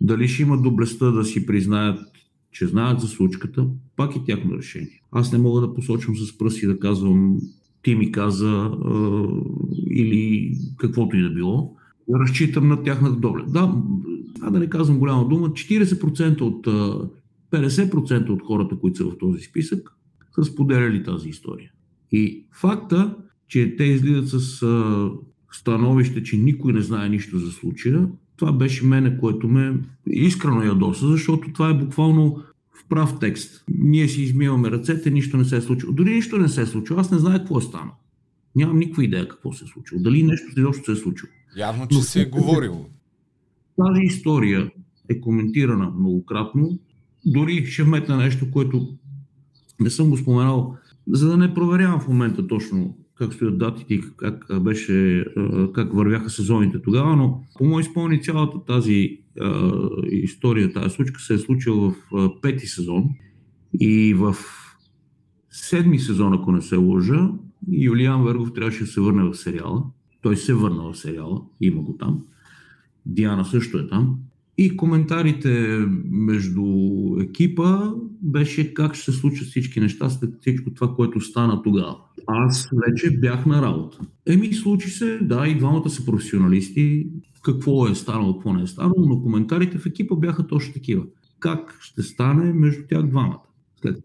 Дали 0.00 0.28
ще 0.28 0.42
имат 0.42 0.62
доблестта 0.62 1.10
да 1.10 1.24
си 1.24 1.46
признаят, 1.46 2.00
че 2.52 2.66
знаят 2.66 3.00
за 3.00 3.08
случката, 3.08 3.66
пак 3.96 4.16
е 4.16 4.24
тяхно 4.24 4.58
решение. 4.58 5.00
Аз 5.12 5.32
не 5.32 5.38
мога 5.38 5.60
да 5.60 5.74
посочвам 5.74 6.16
с 6.16 6.38
пръсти 6.38 6.66
да 6.66 6.78
казвам 6.78 7.40
ти 7.82 7.94
ми 7.94 8.12
каза 8.12 8.70
а, 8.84 9.26
или 9.90 10.52
каквото 10.76 11.16
и 11.16 11.22
да 11.22 11.30
било. 11.30 11.76
Разчитам 12.14 12.68
на 12.68 12.82
тяхната 12.82 13.16
доблест. 13.16 13.52
Да, 13.52 13.74
а 14.40 14.50
да 14.50 14.58
не 14.58 14.70
казвам 14.70 14.98
голяма 14.98 15.28
дума, 15.28 15.48
40% 15.48 16.40
от 16.40 16.66
50% 17.50 18.28
от 18.30 18.42
хората, 18.42 18.76
които 18.76 18.96
са 18.96 19.04
в 19.04 19.18
този 19.18 19.42
списък, 19.42 19.90
са 20.34 20.44
споделяли 20.44 21.04
тази 21.04 21.28
история. 21.28 21.70
И 22.12 22.46
факта, 22.52 23.16
че 23.54 23.76
те 23.76 23.84
излизат 23.84 24.28
с 24.28 24.62
а, 24.62 25.10
становище, 25.52 26.22
че 26.22 26.36
никой 26.36 26.72
не 26.72 26.80
знае 26.80 27.08
нищо 27.08 27.38
за 27.38 27.52
случая, 27.52 28.08
това 28.36 28.52
беше 28.52 28.86
мене, 28.86 29.18
което 29.18 29.48
ме 29.48 29.78
искрено 30.06 30.62
ядоса, 30.62 31.08
защото 31.08 31.52
това 31.52 31.70
е 31.70 31.74
буквално 31.74 32.42
в 32.72 32.84
прав 32.88 33.18
текст. 33.20 33.64
Ние 33.78 34.08
си 34.08 34.22
измиваме 34.22 34.70
ръцете, 34.70 35.10
нищо 35.10 35.36
не 35.36 35.44
се 35.44 35.56
е 35.56 35.60
случило. 35.60 35.92
Дори 35.92 36.14
нищо 36.14 36.38
не 36.38 36.48
се 36.48 36.62
е 36.62 36.66
случило. 36.66 37.00
Аз 37.00 37.10
не 37.10 37.18
знае 37.18 37.38
какво 37.38 37.58
е 37.58 37.62
станало. 37.62 37.92
Нямам 38.56 38.78
никаква 38.78 39.04
идея 39.04 39.28
какво 39.28 39.52
се 39.52 39.64
е 39.64 39.68
случило. 39.68 40.00
Дали 40.00 40.22
нещо 40.22 40.60
изобщо 40.60 40.84
се 40.84 40.92
е 40.92 41.02
случило. 41.02 41.30
Явно, 41.56 41.88
че 41.88 41.96
Но, 41.96 42.02
се 42.02 42.22
е 42.22 42.24
говорило. 42.24 42.86
Тази 43.76 44.00
история 44.02 44.70
е 45.08 45.20
коментирана 45.20 45.92
многократно. 45.98 46.78
Дори 47.26 47.66
ще 47.66 47.82
вметна 47.82 48.16
нещо, 48.16 48.50
което 48.50 48.88
не 49.80 49.90
съм 49.90 50.10
го 50.10 50.16
споменал, 50.16 50.76
за 51.08 51.28
да 51.28 51.36
не 51.36 51.54
проверявам 51.54 52.00
в 52.00 52.08
момента 52.08 52.46
точно 52.46 52.96
как 53.18 53.34
стоят 53.34 53.58
датите 53.58 53.94
и 53.94 54.02
как, 54.16 54.62
беше, 54.62 55.26
как 55.74 55.94
вървяха 55.94 56.30
сезоните 56.30 56.82
тогава, 56.82 57.16
но 57.16 57.44
по 57.58 57.64
мой 57.64 57.84
спомни 57.84 58.22
цялата 58.22 58.64
тази 58.64 59.18
а, 59.40 59.72
история, 60.10 60.72
тази 60.72 60.90
случка 60.90 61.20
се 61.20 61.34
е 61.34 61.38
случила 61.38 61.90
в 61.90 61.94
а, 62.14 62.40
пети 62.40 62.66
сезон 62.66 63.04
и 63.80 64.14
в 64.14 64.36
седми 65.50 65.98
сезон, 65.98 66.34
ако 66.34 66.52
не 66.52 66.62
се 66.62 66.76
лъжа, 66.76 67.30
Юлиан 67.72 68.24
Вергов 68.24 68.52
трябваше 68.52 68.84
да 68.84 68.86
се 68.86 69.00
върне 69.00 69.22
в 69.22 69.34
сериала. 69.34 69.82
Той 70.22 70.36
се 70.36 70.54
върна 70.54 70.92
в 70.92 70.98
сериала, 70.98 71.42
има 71.60 71.82
го 71.82 71.96
там. 71.96 72.24
Диана 73.06 73.44
също 73.44 73.78
е 73.78 73.88
там. 73.88 74.18
И 74.58 74.76
коментарите 74.76 75.84
между 76.10 76.64
екипа 77.20 77.92
беше 78.22 78.74
как 78.74 78.94
ще 78.94 79.12
се 79.12 79.18
случат 79.18 79.48
всички 79.48 79.80
неща 79.80 80.10
след 80.10 80.34
всичко 80.40 80.74
това, 80.74 80.94
което 80.94 81.20
стана 81.20 81.62
тогава. 81.62 81.96
Аз 82.26 82.68
вече 82.86 83.18
бях 83.18 83.46
на 83.46 83.62
работа. 83.62 83.98
Еми, 84.26 84.54
случи 84.54 84.90
се, 84.90 85.18
да, 85.22 85.46
и 85.46 85.58
двамата 85.58 85.90
са 85.90 86.04
професионалисти. 86.04 87.06
Какво 87.42 87.88
е 87.88 87.94
станало, 87.94 88.34
какво 88.34 88.52
не 88.52 88.62
е 88.62 88.66
станало, 88.66 88.94
но 88.98 89.22
коментарите 89.22 89.78
в 89.78 89.86
екипа 89.86 90.16
бяха 90.16 90.46
точно 90.46 90.74
такива. 90.74 91.04
Как 91.38 91.78
ще 91.80 92.02
стане 92.02 92.52
между 92.52 92.82
тях 92.88 93.02
двамата? 93.02 93.40
След 93.80 94.04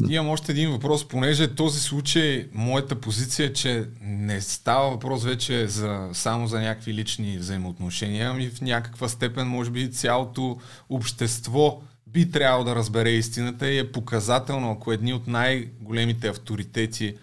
да. 0.00 0.14
Имам 0.14 0.28
още 0.28 0.52
един 0.52 0.70
въпрос, 0.70 1.08
понеже 1.08 1.54
този 1.54 1.80
случай, 1.80 2.48
моята 2.52 3.00
позиция 3.00 3.46
е, 3.46 3.52
че 3.52 3.84
не 4.00 4.40
става 4.40 4.90
въпрос 4.90 5.24
вече 5.24 5.68
за, 5.68 6.08
само 6.12 6.46
за 6.46 6.60
някакви 6.60 6.94
лични 6.94 7.38
взаимоотношения, 7.38 8.30
ами 8.30 8.48
в 8.48 8.60
някаква 8.60 9.08
степен, 9.08 9.46
може 9.46 9.70
би, 9.70 9.92
цялото 9.92 10.58
общество 10.88 11.82
би 12.06 12.30
трябвало 12.30 12.64
да 12.64 12.74
разбере 12.74 13.10
истината 13.10 13.70
и 13.70 13.78
е 13.78 13.92
показателно, 13.92 14.70
ако 14.70 14.92
едни 14.92 15.12
от 15.12 15.26
най-големите 15.26 16.28
авторитети 16.28 17.14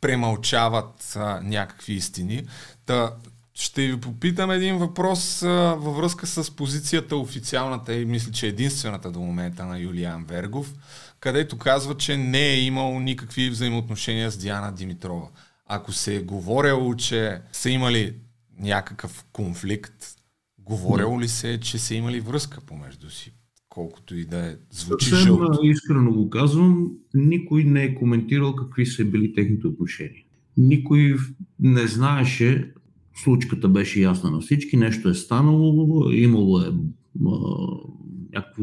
премълчават 0.00 1.12
а, 1.16 1.40
някакви 1.42 1.92
истини. 1.92 2.42
Та, 2.86 3.12
ще 3.54 3.86
ви 3.86 4.00
попитам 4.00 4.50
един 4.50 4.76
въпрос 4.76 5.42
а, 5.42 5.48
във 5.78 5.96
връзка 5.96 6.26
с 6.26 6.50
позицията 6.50 7.16
официалната 7.16 7.94
и 7.94 8.04
мисля, 8.04 8.32
че 8.32 8.46
единствената 8.46 9.10
до 9.10 9.20
момента 9.20 9.64
на 9.64 9.78
Юлиан 9.78 10.24
Вергов 10.24 10.72
където 11.22 11.58
казва, 11.58 11.96
че 11.96 12.16
не 12.16 12.48
е 12.48 12.60
имал 12.60 13.00
никакви 13.00 13.50
взаимоотношения 13.50 14.30
с 14.30 14.38
Диана 14.38 14.72
Димитрова. 14.72 15.28
Ако 15.66 15.92
се 15.92 16.16
е 16.16 16.22
говорило, 16.22 16.94
че 16.94 17.40
са 17.52 17.70
имали 17.70 18.14
някакъв 18.60 19.24
конфликт, 19.32 20.04
говорило 20.58 21.20
ли 21.20 21.28
се, 21.28 21.60
че 21.60 21.78
са 21.78 21.94
имали 21.94 22.20
връзка 22.20 22.60
помежду 22.60 23.10
си? 23.10 23.32
Колкото 23.68 24.16
и 24.16 24.24
да 24.24 24.46
е 24.46 24.56
звучи 24.70 25.08
Съвсем 25.08 25.26
жълто. 25.26 25.60
искрено 25.62 26.12
го 26.12 26.30
казвам, 26.30 26.90
никой 27.14 27.64
не 27.64 27.82
е 27.82 27.94
коментирал 27.94 28.56
какви 28.56 28.86
са 28.86 29.04
били 29.04 29.34
техните 29.34 29.66
отношения. 29.66 30.24
Никой 30.56 31.16
не 31.60 31.86
знаеше, 31.86 32.72
случката 33.24 33.68
беше 33.68 34.00
ясна 34.00 34.30
на 34.30 34.40
всички, 34.40 34.76
нещо 34.76 35.08
е 35.08 35.14
станало, 35.14 36.10
имало 36.10 36.60
е 36.60 36.72
някакво 38.32 38.62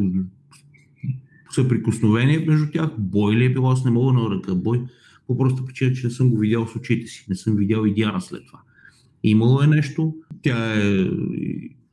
съприкосновение 1.50 2.46
между 2.48 2.72
тях. 2.72 2.90
Бой 2.98 3.36
ли 3.36 3.46
е 3.46 3.54
било? 3.54 3.72
Аз 3.72 3.86
не 3.86 3.92
мога 3.92 4.14
на 4.14 4.30
ръка 4.30 4.56
бой, 4.56 4.84
по 5.28 5.38
просто 5.38 5.66
причина, 5.66 5.94
че 5.96 6.08
не 6.08 6.14
съм 6.14 6.30
го 6.30 6.38
видял 6.38 6.68
с 6.68 6.76
очите 6.76 7.08
си. 7.08 7.26
Не 7.30 7.36
съм 7.36 7.56
видял 7.56 7.86
и 7.86 7.94
Диана 7.94 8.22
след 8.22 8.48
това. 8.48 8.60
Имало 9.24 9.62
е 9.62 9.68
нещо, 9.68 10.16
тя 10.42 10.82
е 10.82 11.10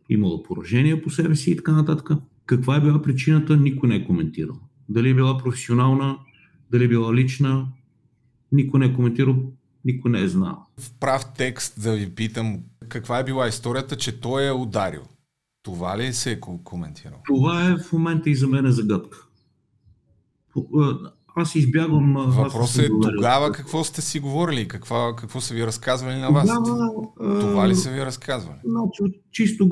имала 0.09 0.43
поражение 0.43 1.03
по 1.03 1.11
себе 1.11 1.37
си 1.37 1.51
и 1.51 1.57
така 1.57 1.73
нататък. 1.73 2.11
Каква 2.47 2.77
е 2.77 2.81
била 2.81 3.03
причината, 3.03 3.57
никой 3.57 3.89
не 3.89 3.95
е 3.95 4.05
коментирал. 4.05 4.57
Дали 4.89 5.11
е 5.11 5.15
била 5.15 5.39
професионална, 5.39 6.19
дали 6.71 6.85
е 6.85 6.89
била 6.89 7.15
лична, 7.15 7.69
никой 8.53 8.81
не 8.81 8.87
е 8.87 8.95
коментирал, 8.95 9.53
никой 9.85 10.11
не 10.11 10.21
е 10.21 10.29
знал. 10.29 10.67
В 10.81 10.99
прав 11.01 11.23
текст 11.37 11.83
да 11.83 11.97
ви 11.97 12.11
питам, 12.11 12.59
каква 12.89 13.19
е 13.19 13.25
била 13.25 13.49
историята, 13.49 13.97
че 13.97 14.21
той 14.21 14.47
е 14.47 14.53
ударил? 14.53 15.03
Това 15.63 15.99
ли 15.99 16.13
се 16.13 16.33
е 16.33 16.41
коментирал? 16.41 17.23
Това 17.27 17.71
е 17.71 17.77
в 17.77 17.93
момента 17.93 18.31
и 18.31 18.35
за 18.35 18.49
мен 18.49 18.67
е 18.67 18.71
загадка 18.71 19.26
аз 21.37 21.55
избягвам. 21.55 22.15
Въпросът 22.29 22.85
е 22.85 22.89
тогава 22.89 23.53
какво 23.53 23.85
сте 23.85 24.03
си 24.03 24.21
говорили, 24.21 24.69
какво, 24.69 25.15
какво 25.17 25.41
са 25.41 25.55
ви 25.55 25.67
разказвали 25.67 26.17
на 26.17 26.31
вас? 26.31 26.49
Тогава, 26.49 27.41
Това 27.41 27.69
ли 27.69 27.75
са 27.75 27.91
ви 27.91 28.01
разказвали? 28.01 28.59
Значи, 28.65 29.21
чисто 29.33 29.69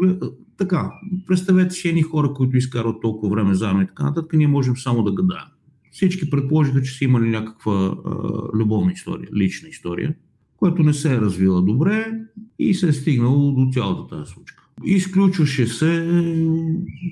така, 0.59 0.91
представете 1.27 1.75
си 1.75 1.89
едни 1.89 2.03
хора, 2.03 2.33
които 2.35 2.57
изкарват 2.57 2.97
толкова 3.03 3.35
време 3.35 3.55
заедно 3.55 3.83
и 3.83 3.87
така 3.87 4.03
нататък, 4.03 4.33
ние 4.33 4.49
можем 4.49 4.77
само 4.77 5.03
да 5.03 5.13
гадаем. 5.13 5.47
Всички 5.93 6.31
предположиха, 6.31 6.83
че 6.83 6.99
са 6.99 7.05
имали 7.05 7.31
някаква 7.31 7.73
а, 7.73 8.11
любовна 8.55 8.93
история, 8.93 9.29
лична 9.37 9.69
история, 9.69 10.15
която 10.57 10.83
не 10.83 10.95
се 10.95 11.15
е 11.15 11.21
развила 11.21 11.63
добре 11.63 12.13
и 12.59 12.75
се 12.75 12.89
е 12.89 12.93
стигнало 12.93 13.53
до 13.53 13.71
цялата 13.73 14.17
тази 14.17 14.33
случка. 14.33 14.65
Изключваше 14.85 15.67
се 15.67 16.07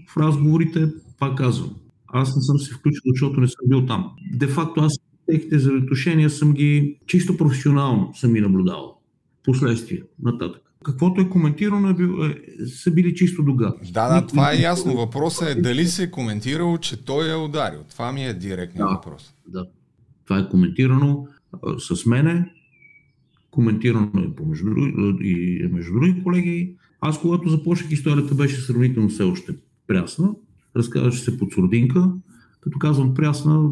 в 0.09 0.17
разговорите, 0.17 0.89
пак 1.19 1.39
казвам, 1.39 1.71
аз 2.13 2.37
не 2.37 2.43
съм 2.43 2.59
се 2.59 2.75
включил, 2.75 3.03
защото 3.07 3.41
не 3.41 3.47
съм 3.47 3.69
бил 3.69 3.87
там. 3.87 4.11
Де 4.33 4.47
факто 4.47 4.81
аз 4.81 4.93
техните 5.27 5.57
взаимоотношения 5.57 6.31
съм 6.31 6.53
ги 6.53 6.99
чисто 7.07 7.37
професионално 7.37 8.15
съм 8.15 8.33
ги 8.33 8.41
наблюдавал. 8.41 8.99
Последствия, 9.45 10.03
нататък. 10.23 10.63
Каквото 10.85 11.21
е 11.21 11.29
коментирано, 11.29 11.89
е, 11.89 11.95
бил, 11.95 12.19
е, 12.25 12.67
са 12.67 12.91
били 12.91 13.15
чисто 13.15 13.43
дога. 13.43 13.75
Да, 13.93 14.09
да, 14.09 14.27
това 14.27 14.53
е 14.53 14.61
ясно. 14.61 14.97
Въпросът 14.97 15.49
е 15.49 15.61
дали 15.61 15.85
се 15.85 16.03
е 16.03 16.11
коментирало, 16.11 16.79
че 16.79 17.05
той 17.05 17.31
е 17.31 17.37
ударил. 17.37 17.81
Това 17.91 18.13
ми 18.13 18.27
е 18.27 18.35
директният 18.35 18.89
да, 18.89 18.95
въпрос. 18.95 19.35
Да. 19.49 19.67
Това 20.25 20.39
е 20.39 20.49
коментирано 20.49 21.27
а, 21.67 21.79
с 21.79 22.07
мене, 22.07 22.53
коментирано 23.51 24.11
е 24.17 24.35
помежду, 24.37 24.71
и 25.21 25.69
между 25.73 25.93
други 25.93 26.23
колеги. 26.23 26.77
Аз, 27.01 27.21
когато 27.21 27.49
започнах 27.49 27.93
историята, 27.93 28.35
беше 28.35 28.61
сравнително 28.61 29.09
все 29.09 29.23
още 29.23 29.53
прясна 29.87 30.35
разказваше 30.77 31.23
се 31.23 31.39
под 31.39 31.53
сурдинка, 31.53 32.13
като 32.61 32.79
казвам 32.79 33.15
прясна 33.15 33.71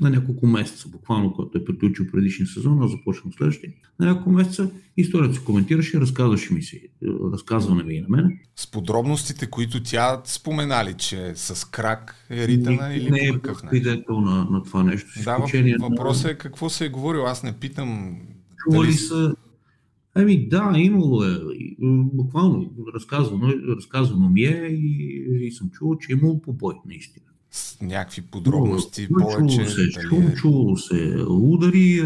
на 0.00 0.10
няколко 0.10 0.46
месеца, 0.46 0.88
буквално, 0.88 1.32
когато 1.32 1.58
е 1.58 1.64
приключил 1.64 2.06
предишния 2.12 2.46
сезон, 2.46 2.82
аз 2.82 2.90
започвам 2.90 3.32
следващия. 3.32 3.72
На 3.98 4.06
няколко 4.06 4.30
месеца 4.30 4.70
историята 4.96 5.34
се 5.34 5.44
коментираше, 5.44 6.00
разказваше 6.00 6.54
ми 6.54 6.62
се, 6.62 6.80
разказване 7.32 7.82
ми 7.82 7.94
и 7.94 8.00
на 8.00 8.08
мен. 8.08 8.38
С 8.56 8.70
подробностите, 8.70 9.46
които 9.46 9.82
тя 9.82 10.20
споменали, 10.24 10.94
че 10.94 11.32
с 11.34 11.70
крак 11.70 12.26
е 12.30 12.48
ритана 12.48 12.94
или 12.94 13.10
не 13.10 13.18
е 13.18 13.32
какъв 13.32 13.58
свидетел 13.58 14.20
на, 14.20 14.44
на 14.44 14.62
това 14.62 14.82
нещо. 14.82 15.08
Да, 15.24 15.38
въпросът 15.80 16.30
е 16.30 16.38
какво 16.38 16.70
се 16.70 16.84
е 16.84 16.88
говорил, 16.88 17.26
аз 17.26 17.42
не 17.42 17.52
питам. 17.52 18.16
Чували 18.64 18.86
дали... 18.86 18.96
са 18.96 19.34
Ами 20.14 20.48
да, 20.48 20.72
имало 20.76 21.24
е. 21.24 21.40
Буквално 22.12 22.74
разказвано, 22.94 23.52
разказвано 23.76 24.28
ми 24.28 24.42
е 24.42 24.66
и, 24.70 25.46
и 25.46 25.52
съм 25.52 25.70
чувал, 25.70 25.98
че 25.98 26.12
е 26.12 26.16
имало 26.16 26.42
побой, 26.42 26.74
наистина. 26.86 27.26
С 27.50 27.80
някакви 27.80 28.22
подробности 28.22 29.06
чувало, 29.06 29.36
повече. 29.36 29.56
Чувало 29.56 29.70
се, 29.70 29.90
чувало, 29.90 30.30
чувало 30.36 30.76
се 30.76 31.24
удари 31.28 32.02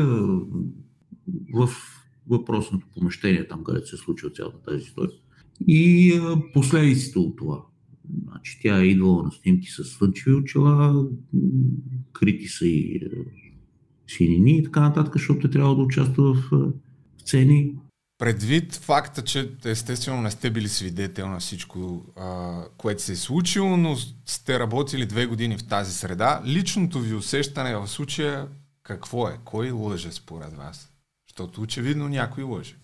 в 1.54 1.70
въпросното 2.28 2.86
помещение, 2.94 3.48
там 3.48 3.64
където 3.64 3.88
се 3.88 3.96
е 3.96 3.98
случва 3.98 4.30
цялата 4.30 4.62
тази 4.62 4.84
история. 4.84 5.16
И 5.66 6.12
последиците 6.54 7.18
от 7.18 7.36
това. 7.36 7.62
Значи, 8.24 8.58
тя 8.62 8.80
е 8.80 8.86
идвала 8.86 9.22
на 9.22 9.32
снимки 9.32 9.68
с 9.70 9.84
слънчеви 9.84 10.36
очила, 10.36 11.06
крити 12.12 12.48
са 12.48 12.66
и 12.66 13.00
синини 14.06 14.58
и 14.58 14.62
така 14.62 14.80
нататък, 14.80 15.12
защото 15.12 15.46
е 15.46 15.50
трябва 15.50 15.76
да 15.76 15.82
участва 15.82 16.34
в, 16.34 16.50
в 17.18 17.22
цени 17.24 17.74
Предвид 18.24 18.74
факта, 18.74 19.24
че 19.24 19.50
естествено 19.64 20.22
не 20.22 20.30
сте 20.30 20.50
били 20.50 20.68
свидетел 20.68 21.28
на 21.28 21.40
всичко, 21.40 22.06
а, 22.16 22.62
което 22.76 23.02
се 23.02 23.12
е 23.12 23.16
случило, 23.16 23.76
но 23.76 23.96
сте 24.26 24.58
работили 24.58 25.06
две 25.06 25.26
години 25.26 25.58
в 25.58 25.66
тази 25.66 25.92
среда, 25.92 26.42
личното 26.46 27.00
ви 27.00 27.14
усещане 27.14 27.76
в 27.76 27.86
случая 27.86 28.48
какво 28.82 29.28
е? 29.28 29.38
Кой 29.44 29.70
лъже 29.70 30.12
според 30.12 30.52
вас? 30.52 30.92
Защото 31.28 31.60
очевидно 31.60 32.08
някой 32.08 32.44
лъже. 32.44 32.76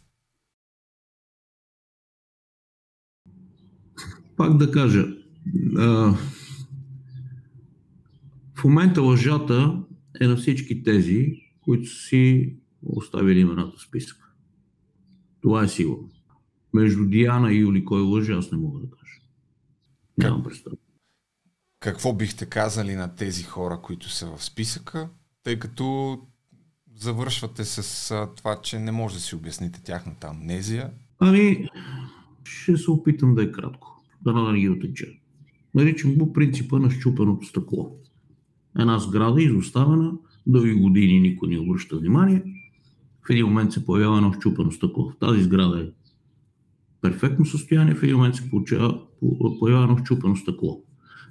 Пак 4.37 4.57
да 4.57 4.70
кажа, 4.70 5.07
а, 5.79 6.14
в 8.55 8.64
момента 8.64 9.03
лъжата 9.03 9.83
е 10.20 10.26
на 10.26 10.37
всички 10.37 10.83
тези, 10.83 11.42
които 11.61 11.90
си 11.90 12.55
оставили 12.83 13.40
имената 13.40 13.76
в 13.76 13.83
списък. 13.83 14.29
Това 15.40 15.64
е 15.64 15.68
сигурно. 15.68 16.09
Между 16.74 17.05
Диана 17.05 17.53
и 17.53 17.59
Юли 17.59 17.85
кой 17.85 18.00
лъже, 18.00 18.33
аз 18.33 18.53
не 18.53 18.59
мога 18.59 18.81
да 18.81 18.87
кажа. 18.90 19.20
Нямам 20.18 20.42
представа. 20.42 20.76
Какво 21.81 22.12
бихте 22.12 22.46
казали 22.46 22.94
на 22.94 23.14
тези 23.14 23.42
хора, 23.42 23.81
които 23.83 24.09
са 24.09 24.37
в 24.37 24.44
списъка, 24.44 25.09
тъй 25.42 25.59
като 25.59 26.18
завършвате 26.94 27.64
с 27.64 28.11
а, 28.11 28.35
това, 28.35 28.61
че 28.62 28.79
не 28.79 28.92
може 28.92 29.14
да 29.14 29.20
си 29.20 29.35
обясните 29.35 29.83
тяхната 29.83 30.26
амнезия? 30.26 30.90
Ами, 31.18 31.68
ще 32.44 32.76
се 32.76 32.90
опитам 32.90 33.35
да 33.35 33.42
е 33.42 33.53
кратко. 33.53 34.03
Да 34.22 34.53
не 34.53 34.61
ги 34.61 34.68
отеча. 34.68 35.07
Наричам 35.74 36.14
го 36.14 36.33
принципа 36.33 36.79
на 36.79 36.90
щупеното 36.90 37.46
стъкло. 37.46 37.96
Една 38.79 38.98
сграда 38.98 39.42
изоставена, 39.42 40.12
дълги 40.46 40.74
години 40.74 41.20
никой 41.20 41.48
не 41.48 41.59
обръща 41.59 41.96
внимание. 41.96 42.42
В 43.26 43.30
един 43.30 43.46
момент 43.46 43.72
се 43.72 43.85
появява 43.85 44.16
едно 44.16 44.33
щупено 44.33 44.72
стъкло. 44.72 45.12
Тази 45.20 45.42
сграда 45.42 45.80
е 45.80 45.90
перфектно 47.00 47.46
състояние, 47.46 47.94
в 47.94 48.02
един 48.02 48.16
момент 48.16 48.35
се 48.35 48.50
получава, 48.50 49.00
появява 49.59 49.85
едно 49.85 49.98
щупено 49.98 50.37
стъкло. 50.37 50.83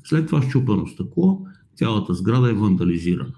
След 0.04 0.28
това 0.28 0.42
щупено 0.42 0.88
стъкло, 0.88 1.46
цялата 1.76 2.14
сграда 2.14 2.50
е 2.50 2.54
вандализирана. 2.54 3.34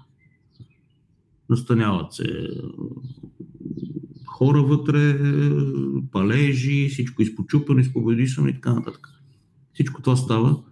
Настаняват 1.48 2.12
се 2.12 2.48
хора 4.26 4.62
вътре, 4.62 5.18
палежи, 6.12 6.88
всичко 6.88 7.22
изпочупено, 7.22 7.80
изповедисано 7.80 8.48
и 8.48 8.54
така 8.54 8.72
нататък. 8.72 9.08
Всичко 9.74 10.02
това 10.02 10.16
става, 10.16 10.62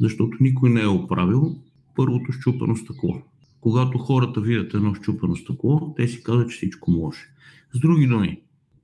защото 0.00 0.36
никой 0.40 0.70
не 0.70 0.80
е 0.80 0.86
оправил 0.86 1.56
първото 1.96 2.32
щупено 2.32 2.76
стъкло. 2.76 3.22
Когато 3.62 3.98
хората 3.98 4.40
видят 4.40 4.74
едно 4.74 4.94
щупено 4.94 5.36
стъкло, 5.36 5.94
те 5.96 6.08
си 6.08 6.22
казват, 6.22 6.50
че 6.50 6.56
всичко 6.56 6.90
може. 6.90 7.18
С 7.74 7.80
други 7.80 8.06
думи, 8.06 8.40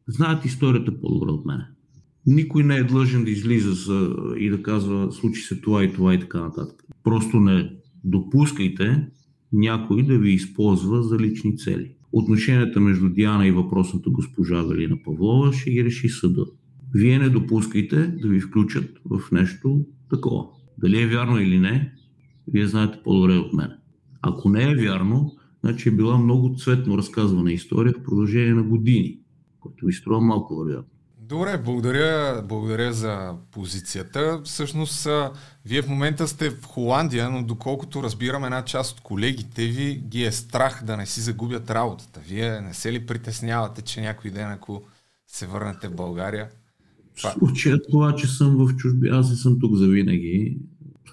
знаят 0.07 0.45
историята 0.45 1.01
по-добре 1.01 1.31
от 1.31 1.47
мене. 1.47 1.67
Никой 2.27 2.64
не 2.64 2.77
е 2.77 2.85
длъжен 2.85 3.25
да 3.25 3.31
излиза 3.31 3.73
за, 3.73 4.14
и 4.38 4.51
да 4.51 4.62
казва 4.62 5.12
случи 5.12 5.43
се 5.43 5.61
това 5.61 5.85
и 5.85 5.93
това 5.93 6.14
и 6.14 6.21
така 6.21 6.41
нататък. 6.41 6.85
Просто 7.05 7.41
не 7.41 7.73
допускайте 8.05 9.07
някой 9.53 10.03
да 10.03 10.19
ви 10.19 10.33
използва 10.33 11.03
за 11.03 11.19
лични 11.19 11.57
цели. 11.57 11.93
Отношенията 12.12 12.81
между 12.81 13.09
Диана 13.09 13.47
и 13.47 13.53
въпросната 13.53 14.11
госпожа 14.11 14.64
Галина 14.64 14.97
Павлова 15.05 15.53
ще 15.53 15.71
ги 15.71 15.85
реши 15.85 16.09
съда. 16.09 16.47
Вие 16.95 17.19
не 17.19 17.29
допускайте 17.29 18.07
да 18.07 18.29
ви 18.29 18.41
включат 18.41 19.01
в 19.05 19.23
нещо 19.33 19.85
такова. 20.11 20.45
Дали 20.79 21.03
е 21.03 21.07
вярно 21.07 21.41
или 21.41 21.59
не, 21.59 21.93
вие 22.49 22.67
знаете 22.67 22.99
по-добре 23.05 23.33
от 23.33 23.53
мен. 23.53 23.71
Ако 24.22 24.48
не 24.48 24.70
е 24.70 24.74
вярно, 24.74 25.37
значи 25.64 25.88
е 25.88 25.92
била 25.92 26.18
много 26.18 26.54
цветно 26.59 26.98
разказвана 26.98 27.52
история 27.52 27.92
в 27.92 28.02
продължение 28.02 28.54
на 28.54 28.62
години, 28.62 29.18
което 29.61 29.87
ви 29.87 29.92
струва 29.92 30.20
малко 30.20 30.64
вероятно. 30.64 30.98
Добре, 31.28 31.62
благодаря, 31.64 32.42
благодаря 32.48 32.92
за 32.92 33.35
позицията. 33.52 34.40
Всъщност, 34.44 35.09
вие 35.64 35.83
в 35.83 35.88
момента 35.88 36.28
сте 36.28 36.50
в 36.50 36.64
Холандия, 36.64 37.31
но 37.31 37.42
доколкото 37.42 38.02
разбирам 38.02 38.44
една 38.44 38.64
част 38.64 38.96
от 38.96 39.00
колегите 39.00 39.66
ви, 39.66 40.02
ги 40.09 40.24
е 40.24 40.33
страх 40.33 40.83
да 40.85 40.96
не 40.96 41.07
си 41.07 41.20
загубят 41.20 41.70
работата. 41.70 42.20
Вие 42.28 42.61
не 42.61 42.74
се 42.74 42.92
ли 42.92 43.07
притеснявате, 43.07 43.83
че 43.83 44.00
някой 44.00 44.31
ден, 44.31 44.50
ако 44.50 44.83
се 45.26 45.46
върнете 45.46 45.88
в 45.88 45.94
България? 45.94 46.48
В 47.14 47.20
случая 47.20 47.78
това, 47.90 48.14
че 48.14 48.26
съм 48.26 48.57
в 48.57 48.76
чужби, 48.76 49.09
аз 49.09 49.31
не 49.31 49.37
съм 49.37 49.61
тук 49.61 49.74
за 49.74 49.87
винаги. 49.87 50.59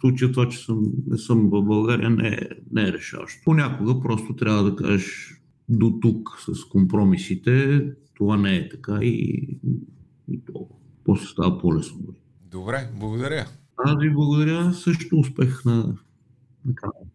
Случая 0.05 0.31
това, 0.31 0.49
че 0.49 0.57
съм, 0.57 0.83
не 1.07 1.17
съм 1.17 1.49
в 1.49 1.61
България, 1.61 2.09
не 2.09 2.27
е, 2.27 2.39
не 2.71 2.81
е 2.81 2.93
решаващо. 2.93 3.41
Понякога 3.45 3.99
просто 3.99 4.35
трябва 4.35 4.63
да 4.63 4.75
кажеш 4.75 5.41
до 5.69 5.93
тук 6.01 6.29
с 6.39 6.65
компромисите, 6.65 7.85
това 8.13 8.37
не 8.37 8.55
е 8.55 8.69
така 8.69 8.99
и 9.01 9.47
и 10.27 10.41
то 10.45 10.67
после 11.05 11.27
става 11.27 11.59
по-лесно. 11.59 11.99
Добре, 12.51 12.89
благодаря. 12.99 13.45
Аз 13.77 13.95
ви 13.99 14.13
благодаря. 14.13 14.73
Също 14.73 15.19
успех 15.19 15.65
на, 15.65 15.75
на 16.65 16.75
канала. 16.75 17.05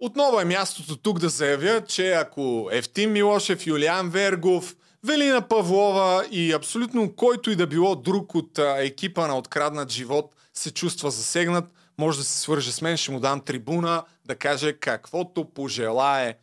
Отново 0.00 0.40
е 0.40 0.44
мястото 0.44 0.96
тук 0.96 1.18
да 1.18 1.28
заявя, 1.28 1.84
че 1.84 2.12
ако 2.12 2.68
Евтим 2.72 3.12
Милошев, 3.12 3.66
Юлиан 3.66 4.10
Вергов, 4.10 4.76
Велина 5.06 5.40
Павлова 5.40 6.24
и 6.30 6.52
абсолютно 6.52 7.12
който 7.12 7.50
и 7.50 7.56
да 7.56 7.66
било 7.66 7.96
друг 7.96 8.34
от 8.34 8.58
екипа 8.78 9.26
на 9.26 9.38
Откраднат 9.38 9.92
живот 9.92 10.34
се 10.54 10.74
чувства 10.74 11.10
засегнат, 11.10 11.72
може 12.02 12.18
да 12.18 12.24
се 12.24 12.38
свърже 12.38 12.72
с 12.72 12.82
мен, 12.82 12.96
ще 12.96 13.12
му 13.12 13.20
дам 13.20 13.40
трибуна 13.40 14.04
да 14.24 14.34
каже 14.34 14.72
каквото 14.72 15.44
пожелае. 15.44 16.34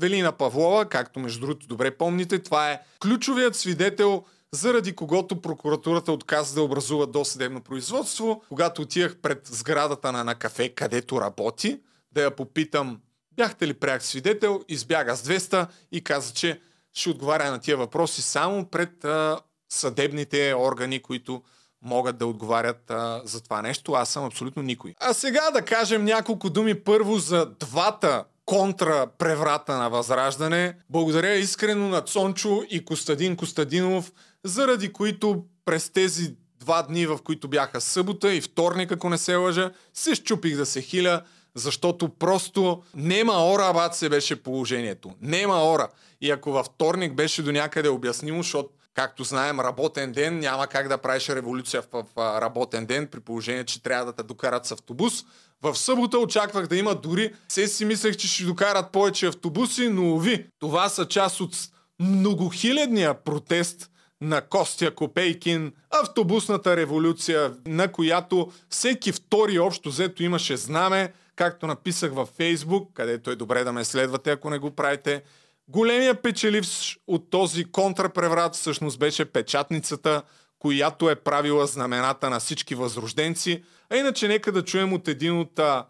Велина 0.00 0.32
Павлова, 0.32 0.88
както 0.88 1.20
между 1.20 1.40
другото 1.40 1.66
добре 1.66 1.90
помните, 1.90 2.38
това 2.38 2.70
е 2.70 2.80
ключовият 3.02 3.56
свидетел 3.56 4.24
заради 4.52 4.94
когото 4.96 5.40
прокуратурата 5.40 6.12
отказа 6.12 6.54
да 6.54 6.62
образува 6.62 7.06
досъдебно 7.06 7.60
производство. 7.60 8.42
Когато 8.48 8.82
отивах 8.82 9.16
пред 9.16 9.46
сградата 9.46 10.12
на, 10.12 10.24
на 10.24 10.34
кафе, 10.34 10.68
където 10.68 11.20
работи, 11.20 11.80
да 12.12 12.22
я 12.22 12.36
попитам, 12.36 13.00
бяхте 13.36 13.66
ли 13.66 13.74
пряк 13.74 14.02
свидетел, 14.02 14.60
избяга 14.68 15.16
с 15.16 15.28
200 15.28 15.66
и 15.92 16.04
каза, 16.04 16.34
че 16.34 16.60
ще 16.94 17.10
отговаря 17.10 17.50
на 17.50 17.58
тия 17.58 17.76
въпроси 17.76 18.22
само 18.22 18.70
пред 18.70 19.04
а, 19.04 19.40
съдебните 19.68 20.54
органи, 20.54 21.02
които 21.02 21.42
могат 21.88 22.18
да 22.18 22.26
отговарят 22.26 22.90
а, 22.90 23.22
за 23.24 23.42
това 23.42 23.62
нещо. 23.62 23.92
Аз 23.92 24.08
съм 24.08 24.24
абсолютно 24.24 24.62
никой. 24.62 24.94
А 25.00 25.12
сега 25.12 25.50
да 25.50 25.62
кажем 25.62 26.04
няколко 26.04 26.50
думи 26.50 26.74
първо 26.74 27.18
за 27.18 27.46
двата 27.46 28.24
контра 28.44 29.06
преврата 29.18 29.76
на 29.76 29.90
Възраждане. 29.90 30.76
Благодаря 30.90 31.34
искрено 31.34 31.88
на 31.88 32.00
Цончо 32.00 32.62
и 32.70 32.84
Костадин 32.84 33.36
Костадинов, 33.36 34.12
заради 34.44 34.92
които 34.92 35.44
през 35.64 35.90
тези 35.90 36.34
два 36.60 36.82
дни, 36.82 37.06
в 37.06 37.18
които 37.24 37.48
бяха 37.48 37.80
събота 37.80 38.34
и 38.34 38.40
вторник, 38.40 38.92
ако 38.92 39.08
не 39.08 39.18
се 39.18 39.36
лъжа, 39.36 39.70
се 39.94 40.14
щупих 40.14 40.56
да 40.56 40.66
се 40.66 40.82
хиля, 40.82 41.22
защото 41.54 42.08
просто 42.08 42.82
нема 42.94 43.52
ора, 43.52 43.72
бат 43.72 43.94
се 43.94 44.08
беше 44.08 44.42
положението. 44.42 45.10
Нема 45.20 45.64
ора. 45.64 45.88
И 46.20 46.30
ако 46.30 46.52
във 46.52 46.66
вторник 46.66 47.14
беше 47.14 47.42
до 47.42 47.52
някъде 47.52 47.88
обяснимо, 47.88 48.42
защото 48.42 48.68
както 48.98 49.24
знаем, 49.24 49.60
работен 49.60 50.12
ден, 50.12 50.38
няма 50.38 50.66
как 50.66 50.88
да 50.88 50.98
правиш 50.98 51.28
революция 51.28 51.82
в, 51.82 52.04
в 52.16 52.40
работен 52.40 52.86
ден, 52.86 53.06
при 53.06 53.20
положение, 53.20 53.64
че 53.64 53.82
трябва 53.82 54.06
да 54.06 54.12
те 54.12 54.22
докарат 54.22 54.66
с 54.66 54.72
автобус. 54.72 55.24
В 55.62 55.76
събота 55.76 56.18
очаквах 56.18 56.66
да 56.66 56.76
има 56.76 56.94
дори, 56.94 57.34
се 57.48 57.68
си 57.68 57.84
мислех, 57.84 58.16
че 58.16 58.28
ще 58.28 58.44
докарат 58.44 58.92
повече 58.92 59.26
автобуси, 59.26 59.88
но 59.88 60.18
ви, 60.18 60.46
това 60.58 60.88
са 60.88 61.08
част 61.08 61.40
от 61.40 61.56
многохилядния 62.00 63.14
протест 63.14 63.90
на 64.20 64.40
Костя 64.40 64.94
Копейкин, 64.94 65.72
автобусната 65.90 66.76
революция, 66.76 67.52
на 67.66 67.92
която 67.92 68.52
всеки 68.70 69.12
втори 69.12 69.58
общо 69.58 69.88
взето 69.88 70.22
имаше 70.22 70.56
знаме, 70.56 71.12
както 71.36 71.66
написах 71.66 72.12
във 72.12 72.28
Фейсбук, 72.28 72.92
където 72.94 73.30
е 73.30 73.36
добре 73.36 73.64
да 73.64 73.72
ме 73.72 73.84
следвате, 73.84 74.30
ако 74.30 74.50
не 74.50 74.58
го 74.58 74.70
правите. 74.70 75.22
Големия 75.68 76.22
печеливш 76.22 76.98
от 77.06 77.30
този 77.30 77.64
контрапреврат 77.64 78.54
всъщност 78.54 78.98
беше 78.98 79.24
печатницата, 79.24 80.22
която 80.58 81.10
е 81.10 81.14
правила 81.14 81.66
знамената 81.66 82.30
на 82.30 82.40
всички 82.40 82.74
възрожденци. 82.74 83.64
А 83.90 83.96
иначе 83.96 84.28
нека 84.28 84.52
да 84.52 84.64
чуем 84.64 84.92
от 84.92 85.08
един 85.08 85.38
от 85.38 85.58
а, 85.58 85.86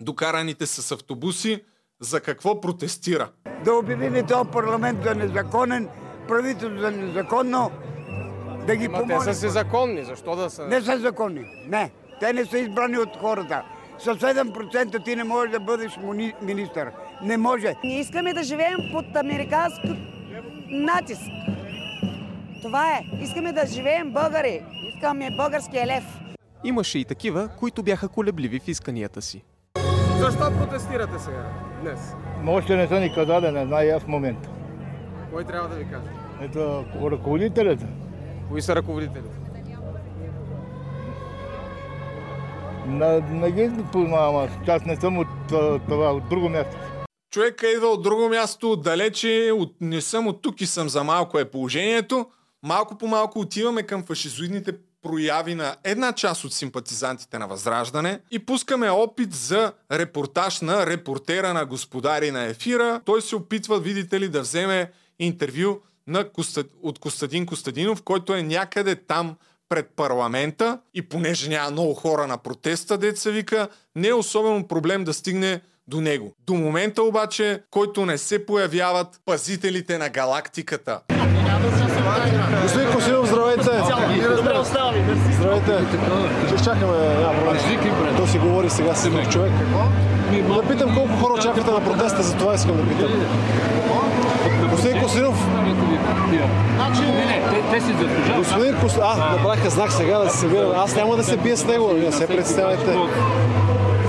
докараните 0.00 0.66
с 0.66 0.92
автобуси 0.92 1.64
за 2.00 2.20
какво 2.20 2.60
протестира. 2.60 3.30
Да 3.64 3.74
обявим 3.74 4.26
този 4.26 4.50
парламент 4.50 5.04
за 5.04 5.14
незаконен, 5.14 5.88
правителство 6.28 6.80
за 6.80 6.90
незаконно, 6.90 7.70
да 8.66 8.76
ги 8.76 8.88
помолим. 8.88 9.18
Те 9.18 9.24
са 9.24 9.34
си 9.34 9.48
законни, 9.48 10.04
защо 10.04 10.36
да 10.36 10.50
са? 10.50 10.66
Не 10.66 10.80
са 10.80 10.98
законни, 10.98 11.64
не. 11.66 11.92
Те 12.20 12.32
не 12.32 12.44
са 12.44 12.58
избрани 12.58 12.98
от 12.98 13.16
хората. 13.20 13.62
С 13.98 14.04
7% 14.04 15.04
ти 15.04 15.16
не 15.16 15.24
можеш 15.24 15.52
да 15.52 15.60
бъдеш 15.60 15.98
министър. 16.42 16.92
Не 17.22 17.36
може. 17.36 17.74
Ние 17.84 18.00
искаме 18.00 18.34
да 18.34 18.42
живеем 18.42 18.76
под 18.92 19.16
американски 19.16 19.88
натиск. 20.68 21.22
Това 22.62 22.92
е. 22.92 23.00
Искаме 23.22 23.52
да 23.52 23.66
живеем 23.66 24.12
българи. 24.12 24.62
Искаме 24.94 25.30
българския 25.36 25.86
лев. 25.86 26.04
Имаше 26.64 26.98
и 26.98 27.04
такива, 27.04 27.48
които 27.58 27.82
бяха 27.82 28.08
колебливи 28.08 28.60
в 28.60 28.68
исканията 28.68 29.22
си. 29.22 29.44
Защо 30.18 30.50
протестирате 30.58 31.18
сега, 31.18 31.44
днес? 31.82 32.14
Още 32.46 32.76
не 32.76 32.86
са 32.86 33.00
ни 33.00 33.14
казали, 33.14 33.50
не 33.50 33.66
знае 33.66 33.88
аз 33.88 34.02
в 34.02 34.08
момента. 34.08 34.48
Кой 35.32 35.44
трябва 35.44 35.68
да 35.68 35.74
ви 35.74 35.84
каже? 35.84 36.08
Ето 36.42 36.84
ръководителят. 37.10 37.80
Кои 38.48 38.62
са 38.62 38.76
ръководителите? 38.76 39.38
На, 42.86 43.20
не 43.30 43.52
ги 43.52 43.70
познавам 43.92 44.36
аз. 44.36 44.50
Аз 44.68 44.84
не 44.84 44.96
съм 44.96 45.18
от 45.18 45.28
това, 45.88 46.12
от 46.12 46.28
друго 46.28 46.48
място. 46.48 46.76
Човека 47.30 47.68
идва 47.68 47.86
от 47.86 48.02
друго 48.02 48.28
място, 48.28 48.76
далече, 48.76 49.50
от, 49.54 49.74
не 49.80 50.00
съм 50.00 50.26
от 50.26 50.42
тук 50.42 50.60
и 50.60 50.66
съм 50.66 50.88
за 50.88 51.04
малко 51.04 51.38
е 51.38 51.50
положението. 51.50 52.26
Малко 52.62 52.98
по 52.98 53.06
малко 53.06 53.40
отиваме 53.40 53.82
към 53.82 54.04
фашизоидните 54.04 54.72
прояви 55.02 55.54
на 55.54 55.76
една 55.84 56.12
част 56.12 56.44
от 56.44 56.54
симпатизантите 56.54 57.38
на 57.38 57.46
Възраждане 57.46 58.20
и 58.30 58.38
пускаме 58.38 58.90
опит 58.90 59.34
за 59.34 59.72
репортаж 59.92 60.60
на 60.60 60.86
репортера 60.86 61.54
на 61.54 61.66
господари 61.66 62.30
на 62.30 62.44
ефира. 62.44 63.00
Той 63.04 63.22
се 63.22 63.36
опитва, 63.36 63.80
видите 63.80 64.20
ли, 64.20 64.28
да 64.28 64.40
вземе 64.40 64.90
интервю 65.18 65.80
на 66.06 66.28
Коста... 66.28 66.64
от 66.82 66.98
Костадин 66.98 67.46
Костадинов, 67.46 68.02
който 68.02 68.34
е 68.34 68.42
някъде 68.42 68.96
там 68.96 69.36
пред 69.68 69.90
парламента 69.96 70.80
и 70.94 71.02
понеже 71.02 71.48
няма 71.48 71.70
много 71.70 71.94
хора 71.94 72.26
на 72.26 72.38
протеста, 72.38 72.98
деца 72.98 73.30
вика, 73.30 73.68
не 73.96 74.08
е 74.08 74.14
особено 74.14 74.68
проблем 74.68 75.04
да 75.04 75.14
стигне 75.14 75.60
до 75.88 76.00
него. 76.00 76.32
До 76.46 76.54
момента 76.54 77.02
обаче, 77.02 77.60
който 77.70 78.06
не 78.06 78.18
се 78.18 78.46
появяват 78.46 79.06
пазителите 79.26 79.98
на 79.98 80.08
галактиката. 80.08 81.00
Господин 82.62 82.92
Косилов, 82.92 83.28
здравейте! 83.28 83.70
Здравейте! 85.32 85.78
Ще 86.46 86.54
изчакаме 86.54 86.96
няма. 87.20 87.56
То 88.16 88.26
си 88.26 88.38
говори 88.38 88.70
сега 88.70 88.94
с 88.94 89.10
друг 89.10 89.28
човек. 89.32 89.52
Да 90.32 90.68
питам 90.68 90.94
колко 90.94 91.16
хора 91.16 91.32
очаквате 91.32 91.70
на 91.70 91.84
протеста, 91.84 92.22
за 92.22 92.36
това 92.36 92.54
искам 92.54 92.76
да 92.76 92.88
питам. 92.88 93.10
Господин 94.70 95.02
Косилов, 95.02 95.36
господин 98.36 98.76
Кос... 98.80 98.98
А, 99.02 99.36
направиха 99.36 99.70
знак 99.70 99.92
сега 99.92 100.18
да 100.18 100.30
се 100.30 100.38
събира. 100.38 100.72
Аз 100.76 100.94
няма 100.94 101.16
да 101.16 101.24
се 101.24 101.36
бия 101.36 101.56
с 101.56 101.64
него, 101.64 101.92
не 101.92 102.12
се 102.12 102.26
представяйте. 102.26 102.96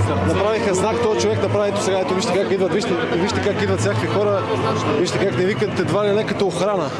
Направиха 0.09 0.73
знак, 0.73 1.03
този 1.03 1.19
човек 1.19 1.41
направи 1.41 1.69
ето 1.69 1.83
сега, 1.83 1.99
ето 1.99 2.15
вижте 2.15 2.33
как 2.33 2.51
идват, 2.51 2.73
вижте, 2.73 2.93
вижте 3.13 3.41
как 3.43 3.61
идват 3.61 3.79
всякакви 3.79 4.07
хора, 4.07 4.43
вижте 4.99 5.19
как 5.19 5.37
не 5.37 5.45
викат 5.45 5.79
едва 5.79 6.07
ли 6.07 6.11
не 6.11 6.25
като 6.25 6.47
охрана. 6.47 6.91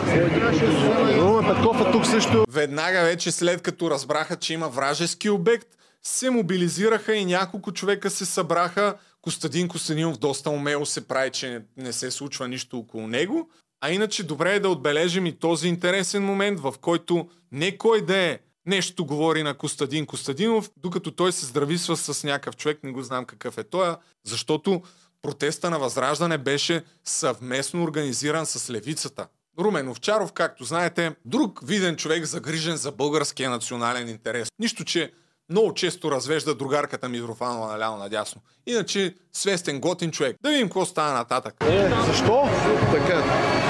Румен 1.17 1.55
Петков 1.55 1.81
е 1.81 1.91
тук 1.91 2.05
също. 2.05 2.45
Веднага 2.49 3.01
вече 3.01 3.31
след 3.31 3.61
като 3.61 3.91
разбраха, 3.91 4.35
че 4.35 4.53
има 4.53 4.69
вражески 4.69 5.29
обект, 5.29 5.67
се 6.03 6.29
мобилизираха 6.29 7.15
и 7.15 7.25
няколко 7.25 7.71
човека 7.71 8.09
се 8.09 8.25
събраха. 8.25 8.95
Костадин 9.21 9.67
Костадинов 9.67 10.17
доста 10.17 10.49
умело 10.49 10.85
се 10.85 11.07
прави, 11.07 11.29
че 11.29 11.49
не, 11.49 11.85
не 11.85 11.93
се 11.93 12.11
случва 12.11 12.47
нищо 12.47 12.77
около 12.77 13.07
него. 13.07 13.49
А 13.81 13.91
иначе 13.91 14.23
добре 14.23 14.55
е 14.55 14.59
да 14.59 14.69
отбележим 14.69 15.25
и 15.25 15.39
този 15.39 15.67
интересен 15.67 16.23
момент, 16.23 16.59
в 16.59 16.73
който 16.81 17.27
не 17.51 17.77
кой 17.77 18.05
да 18.05 18.17
е 18.17 18.39
нещо 18.69 19.05
говори 19.05 19.43
на 19.43 19.53
Костадин 19.53 20.05
Костадинов, 20.05 20.69
докато 20.77 21.11
той 21.11 21.31
се 21.31 21.45
здрависва 21.45 21.97
с 21.97 22.23
някакъв 22.23 22.55
човек, 22.57 22.79
не 22.83 22.91
го 22.91 23.03
знам 23.03 23.25
какъв 23.25 23.57
е 23.57 23.63
той, 23.63 23.95
защото 24.23 24.81
протеста 25.21 25.69
на 25.69 25.79
Възраждане 25.79 26.37
беше 26.37 26.83
съвместно 27.03 27.83
организиран 27.83 28.45
с 28.45 28.69
левицата. 28.69 29.27
Румен 29.59 29.89
Овчаров, 29.89 30.31
както 30.33 30.63
знаете, 30.63 31.15
друг 31.25 31.59
виден 31.63 31.95
човек 31.95 32.25
загрижен 32.25 32.77
за 32.77 32.91
българския 32.91 33.49
национален 33.49 34.09
интерес. 34.09 34.47
Нищо, 34.59 34.85
че 34.85 35.11
много 35.49 35.73
често 35.73 36.11
развежда 36.11 36.55
другарката 36.55 37.09
ми 37.09 37.19
Митрофанова 37.19 37.67
наляво 37.67 37.97
надясно. 37.97 38.41
Иначе 38.65 39.15
свестен 39.33 39.79
готин 39.79 40.11
човек. 40.11 40.35
Да 40.41 40.49
видим 40.49 40.67
какво 40.67 40.85
става 40.85 41.13
нататък. 41.13 41.53
Е, 41.69 41.89
защо? 42.07 42.47
Така. 42.91 43.23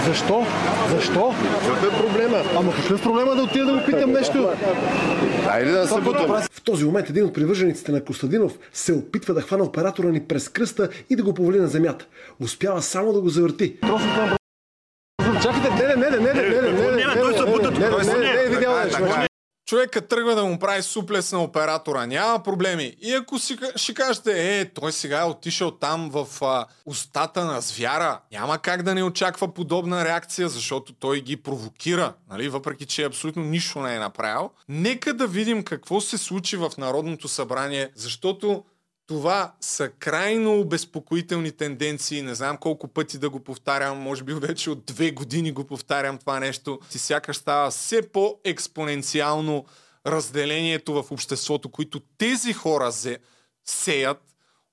Защо? 0.05 0.45
Защо? 0.89 1.35
Какъв 1.67 1.93
е 1.93 1.97
проблема? 1.97 2.43
Ама 2.55 2.75
какъв 2.75 2.99
е 2.99 3.03
проблема 3.03 3.35
да 3.35 3.43
отида 3.43 3.65
да 3.65 3.73
го 3.73 3.85
питам 3.85 4.11
нещо? 4.11 4.49
Айде 5.47 5.71
да 5.71 5.87
се 5.87 6.01
бутам. 6.01 6.27
В 6.51 6.61
този 6.63 6.85
момент 6.85 7.09
един 7.09 7.25
от 7.25 7.33
привържениците 7.33 7.91
на 7.91 8.05
Костадинов 8.05 8.57
се 8.73 8.93
опитва 8.93 9.33
да 9.33 9.41
хвана 9.41 9.63
оператора 9.63 10.09
ни 10.09 10.23
през 10.23 10.49
кръста 10.49 10.89
и 11.09 11.15
да 11.15 11.23
го 11.23 11.33
повали 11.33 11.59
на 11.59 11.67
земята. 11.67 12.05
Успява 12.39 12.81
само 12.81 13.13
да 13.13 13.21
го 13.21 13.29
завърти. 13.29 13.77
Чакайте, 15.41 15.87
не, 15.87 15.95
не, 15.95 16.09
не, 16.09 16.33
не, 16.33 16.48
не. 16.48 16.48
Човека 19.69 20.07
тръгва 20.07 20.35
да 20.35 20.45
му 20.45 20.59
прави 20.59 20.81
суплес 20.81 21.31
на 21.31 21.43
оператора. 21.43 22.05
Няма 22.05 22.43
проблеми. 22.43 22.95
И 23.01 23.13
ако 23.13 23.39
си, 23.39 23.57
ще 23.75 23.93
кажете, 23.93 24.59
е, 24.59 24.65
той 24.65 24.91
сега 24.91 25.19
е 25.19 25.23
отишъл 25.23 25.71
там 25.71 26.09
в 26.09 26.27
а, 26.41 26.65
устата 26.85 27.45
на 27.45 27.61
звяра, 27.61 28.19
няма 28.31 28.59
как 28.59 28.83
да 28.83 28.95
не 28.95 29.03
очаква 29.03 29.53
подобна 29.53 30.05
реакция, 30.05 30.49
защото 30.49 30.93
той 30.93 31.21
ги 31.21 31.37
провокира, 31.37 32.13
нали? 32.29 32.49
въпреки 32.49 32.85
че 32.85 33.03
абсолютно 33.03 33.43
нищо 33.43 33.79
не 33.79 33.95
е 33.95 33.99
направил. 33.99 34.49
Нека 34.69 35.13
да 35.13 35.27
видим 35.27 35.63
какво 35.63 36.01
се 36.01 36.17
случи 36.17 36.57
в 36.57 36.71
Народното 36.77 37.27
събрание, 37.27 37.89
защото 37.95 38.63
това 39.09 39.53
са 39.61 39.89
крайно 39.89 40.59
обезпокоителни 40.59 41.51
тенденции. 41.51 42.21
Не 42.21 42.35
знам 42.35 42.57
колко 42.57 42.87
пъти 42.87 43.17
да 43.17 43.29
го 43.29 43.39
повтарям. 43.39 43.97
Може 43.97 44.23
би 44.23 44.33
вече 44.33 44.69
от 44.69 44.85
две 44.85 45.11
години 45.11 45.51
го 45.51 45.63
повтарям 45.63 46.17
това 46.17 46.39
нещо. 46.39 46.79
Ти 46.91 46.99
сякаш 46.99 47.37
става 47.37 47.69
все 47.69 48.01
по-експоненциално 48.11 49.65
разделението 50.07 51.03
в 51.03 51.11
обществото, 51.11 51.69
които 51.69 51.99
тези 52.17 52.53
хора 52.53 52.91
се 52.91 53.17
сеят, 53.65 54.21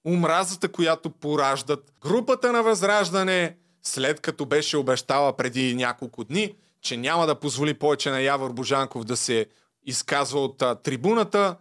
омразата, 0.07 0.69
която 0.69 1.11
пораждат. 1.11 1.93
Групата 2.01 2.53
на 2.53 2.63
Възраждане, 2.63 3.57
след 3.83 4.21
като 4.21 4.47
беше 4.47 4.77
обещала 4.77 5.37
преди 5.37 5.75
няколко 5.75 6.25
дни, 6.25 6.55
че 6.81 6.97
няма 6.97 7.27
да 7.27 7.41
позволи 7.41 7.75
повече 7.75 8.11
на 8.11 8.21
Явор 8.21 8.53
Божанков 8.53 9.05
да 9.05 9.17
се 9.17 9.47
изказва 9.87 10.41
от 10.41 10.63
трибуната, 10.83 11.57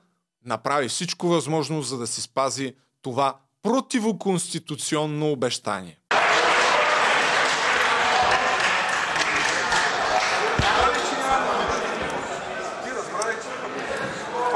направи 0.46 0.90
всичко 0.90 1.28
възможно, 1.28 1.82
за 1.82 1.98
да 1.98 2.08
си 2.08 2.22
спази 2.22 2.76
това 3.02 3.36
противоконституционно 3.64 5.32
обещание. 5.32 5.98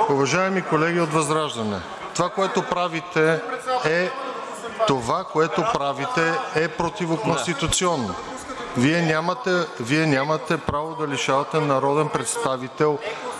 Уважаеми 0.09 0.61
колеги 0.61 0.99
от 0.99 1.09
Възраждане, 1.09 1.79
това, 2.15 2.29
което 2.29 2.63
правите 2.63 3.41
е 3.85 4.09
това, 4.87 5.23
което 5.23 5.63
правите 5.73 6.33
е 6.55 6.67
противоконституционно. 6.67 8.15
Вие 8.77 9.01
нямате, 9.01 9.65
вие 9.79 10.05
нямате 10.05 10.57
право 10.57 10.95
да 10.95 11.07
лишавате 11.07 11.59
народен 11.59 12.09
представител 12.09 12.99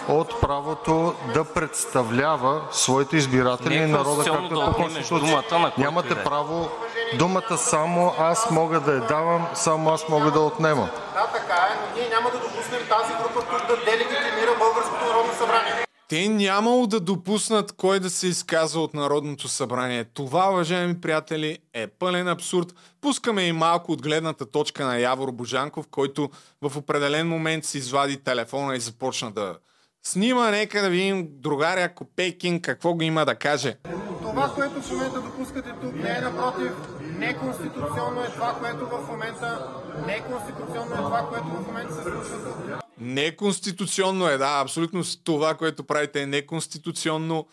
от 0.10 0.42
правото 0.42 1.16
да 1.34 1.46
представлява 1.46 2.62
своите 2.72 3.18
избиратели 3.18 3.76
и 3.76 3.86
народа, 3.86 4.24
както 4.24 4.62
е 4.62 4.66
по 4.66 4.74
Конституция. 4.74 5.44
Нямате 5.78 6.24
право 6.24 6.70
думата 7.18 7.58
само 7.58 8.14
аз 8.20 8.52
мога 8.52 8.80
да 8.80 8.94
я 8.94 9.02
давам, 9.02 9.48
само 9.54 9.90
аз 9.90 10.10
мога 10.10 10.32
да 10.32 10.40
отнемам. 10.40 10.90
Да, 11.14 11.28
така 11.34 11.56
е, 11.56 11.76
но 11.76 12.02
ние 12.02 12.10
няма 12.10 12.30
да 12.32 12.38
допуснем 12.38 12.82
тази 12.90 13.14
група 13.14 13.40
тук 13.40 13.68
да 13.68 13.86
делегитимира 13.86 14.58
Българското 14.60 15.06
народно 15.06 15.34
събрание. 15.34 15.86
Те 16.08 16.30
нямало 16.30 16.88
да 16.88 17.00
допуснат 17.00 17.72
кой 17.72 18.00
да 18.00 18.10
се 18.10 18.28
изказва 18.28 18.82
от 18.82 18.94
Народното 18.94 19.48
събрание. 19.48 20.04
Това, 20.04 20.50
уважаеми 20.50 21.02
приятели, 21.02 21.58
е 21.74 21.88
пълен 21.88 22.28
абсурд. 22.28 22.68
Пускаме 23.02 23.42
и 23.42 23.52
малко 23.52 23.92
от 23.92 24.02
гледната 24.02 24.52
точка 24.52 24.86
на 24.86 24.98
Явор 24.98 25.32
Божанков, 25.32 25.86
който 25.92 26.30
в 26.62 26.78
определен 26.78 27.28
момент 27.28 27.66
си 27.66 27.78
извади 27.78 28.24
телефона 28.24 28.76
и 28.76 28.80
започна 28.80 29.32
да 29.32 29.56
снима. 30.04 30.52
Нека 30.52 30.82
да 30.82 30.90
видим 30.90 31.28
другаря 31.32 31.96
Копейкин 31.96 32.62
какво 32.62 32.94
го 32.94 33.02
има 33.02 33.26
да 33.26 33.36
каже. 33.36 33.78
Това, 34.22 34.52
което 34.56 34.82
в 34.82 34.92
момента 34.92 35.22
допускате 35.22 35.70
тук, 35.82 35.96
не 35.96 36.10
е 36.10 36.22
напротив, 36.22 36.72
неконституционно 37.02 38.24
е 38.24 38.30
това, 38.30 38.56
което 38.60 38.86
в 38.86 39.08
момента, 39.08 39.68
неконституционно 40.08 40.94
е 40.94 40.98
това, 40.98 41.28
което 41.30 41.46
в 41.46 41.68
момента 41.68 41.94
се 41.94 42.04
случва 42.04 42.44
тук. 42.44 42.80
Неконституционно 43.00 44.28
е, 44.28 44.38
да, 44.38 44.62
абсолютно 44.62 45.04
това, 45.24 45.56
което 45.56 45.84
правите 45.84 46.22
е 46.22 46.26
неконституционно. 46.26 47.48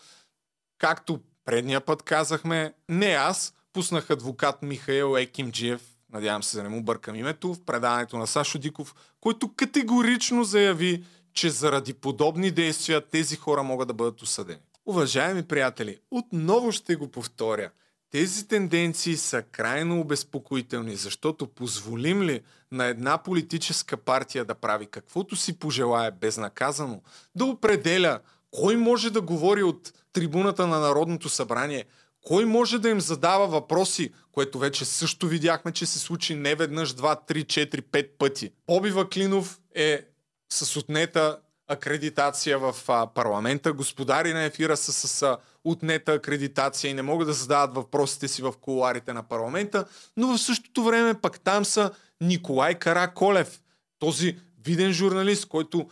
Както 0.77 1.19
предния 1.45 1.81
път 1.81 2.03
казахме, 2.03 2.73
не 2.89 3.05
аз, 3.07 3.53
пуснах 3.73 4.09
адвокат 4.09 4.61
Михаил 4.61 5.15
Екимджиев, 5.17 5.81
надявам 6.13 6.43
се 6.43 6.57
да 6.57 6.63
не 6.63 6.69
му 6.69 6.83
бъркам 6.83 7.15
името, 7.15 7.53
в 7.53 7.65
предаването 7.65 8.17
на 8.17 8.27
Сашо 8.27 8.57
Диков, 8.57 8.95
който 9.21 9.53
категорично 9.55 10.43
заяви, 10.43 11.03
че 11.37 11.49
заради 11.49 11.93
подобни 11.93 12.51
действия 12.51 13.01
тези 13.01 13.35
хора 13.35 13.63
могат 13.63 13.87
да 13.87 13.93
бъдат 13.93 14.21
осъдени. 14.21 14.59
Уважаеми 14.85 15.43
приятели, 15.43 15.97
отново 16.11 16.71
ще 16.71 16.95
го 16.95 17.11
повторя. 17.11 17.69
Тези 18.11 18.47
тенденции 18.47 19.17
са 19.17 19.41
крайно 19.41 19.99
обезпокоителни, 19.99 20.95
защото 20.95 21.47
позволим 21.47 22.23
ли 22.23 22.41
на 22.71 22.85
една 22.85 23.17
политическа 23.17 23.97
партия 23.97 24.45
да 24.45 24.55
прави 24.55 24.85
каквото 24.85 25.35
си 25.35 25.59
пожелае 25.59 26.11
безнаказано, 26.11 27.01
да 27.35 27.45
определя 27.45 28.19
кой 28.51 28.75
може 28.75 29.09
да 29.09 29.21
говори 29.21 29.63
от 29.63 29.93
трибуната 30.13 30.67
на 30.67 30.79
Народното 30.79 31.29
събрание, 31.29 31.85
Кой 32.25 32.45
може 32.45 32.79
да 32.79 32.89
им 32.89 33.01
задава 33.01 33.47
въпроси, 33.47 34.11
което 34.31 34.59
вече 34.59 34.85
също 34.85 35.27
видяхме, 35.27 35.71
че 35.71 35.85
се 35.85 35.99
случи 35.99 36.35
не 36.35 36.55
веднъж, 36.55 36.93
два, 36.93 37.15
три, 37.15 37.43
четири, 37.43 37.81
пет 37.81 38.17
пъти. 38.17 38.51
Боби 38.67 38.91
Ваклинов 38.91 39.59
е 39.75 40.01
с 40.49 40.77
отнета 40.77 41.37
акредитация 41.67 42.59
в 42.59 42.75
а, 42.87 43.07
парламента. 43.07 43.73
Господари 43.73 44.33
на 44.33 44.43
ефира 44.43 44.77
са 44.77 44.93
с 44.93 45.21
а, 45.21 45.37
отнета 45.63 46.13
акредитация 46.13 46.91
и 46.91 46.93
не 46.93 47.01
могат 47.01 47.27
да 47.27 47.33
задават 47.33 47.75
въпросите 47.75 48.27
си 48.27 48.41
в 48.41 48.53
колуарите 48.61 49.13
на 49.13 49.23
парламента, 49.23 49.85
но 50.17 50.27
в 50.27 50.41
същото 50.41 50.83
време 50.83 51.13
пък 51.13 51.39
там 51.39 51.65
са 51.65 51.91
Николай 52.21 52.75
Караколев, 52.75 53.61
този 53.99 54.37
виден 54.65 54.93
журналист, 54.93 55.45
който 55.45 55.89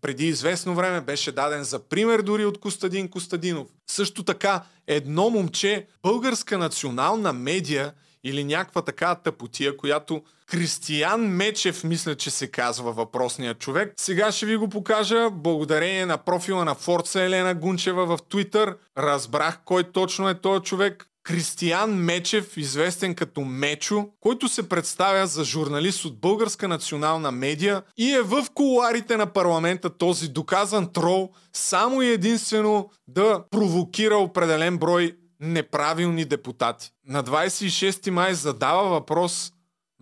преди 0.00 0.26
известно 0.26 0.74
време 0.74 1.00
беше 1.00 1.32
даден 1.32 1.64
за 1.64 1.78
пример 1.78 2.22
дори 2.22 2.44
от 2.44 2.60
Костадин 2.60 3.08
Костадинов. 3.08 3.68
Също 3.90 4.22
така 4.22 4.62
едно 4.86 5.30
момче, 5.30 5.86
българска 6.02 6.58
национална 6.58 7.32
медия 7.32 7.92
или 8.24 8.44
някаква 8.44 8.82
така 8.82 9.14
тъпотия, 9.14 9.76
която 9.76 10.22
Кристиян 10.52 11.20
Мечев, 11.20 11.84
мисля, 11.84 12.14
че 12.14 12.30
се 12.30 12.46
казва 12.46 12.92
въпросният 12.92 13.58
човек. 13.58 13.92
Сега 13.96 14.32
ще 14.32 14.46
ви 14.46 14.56
го 14.56 14.68
покажа. 14.68 15.30
Благодарение 15.30 16.06
на 16.06 16.18
профила 16.18 16.64
на 16.64 16.74
Форца 16.74 17.22
Елена 17.22 17.54
Гунчева 17.54 18.06
в 18.06 18.18
Твитър. 18.28 18.76
Разбрах 18.98 19.60
кой 19.64 19.84
точно 19.84 20.28
е 20.28 20.40
този 20.40 20.62
човек. 20.62 21.06
Кристиян 21.22 21.90
Мечев, 21.90 22.56
известен 22.56 23.14
като 23.14 23.40
Мечо, 23.40 24.08
който 24.20 24.48
се 24.48 24.68
представя 24.68 25.26
за 25.26 25.44
журналист 25.44 26.04
от 26.04 26.20
Българска 26.20 26.68
национална 26.68 27.32
медия 27.32 27.82
и 27.98 28.12
е 28.12 28.22
в 28.22 28.46
колуарите 28.54 29.16
на 29.16 29.26
парламента 29.26 29.90
този 29.90 30.28
доказан 30.28 30.92
трол, 30.92 31.30
само 31.52 32.02
и 32.02 32.08
единствено 32.08 32.90
да 33.08 33.44
провокира 33.50 34.16
определен 34.16 34.78
брой 34.78 35.16
неправилни 35.40 36.24
депутати. 36.24 36.90
На 37.06 37.24
26 37.24 38.10
май 38.10 38.34
задава 38.34 38.88
въпрос 38.88 39.51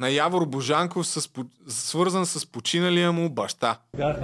на 0.01 0.09
Явор 0.09 0.47
Божанков, 0.47 1.07
с, 1.07 1.29
свързан 1.69 2.27
с 2.27 2.47
починалия 2.47 3.13
му 3.13 3.29
баща. 3.29 3.77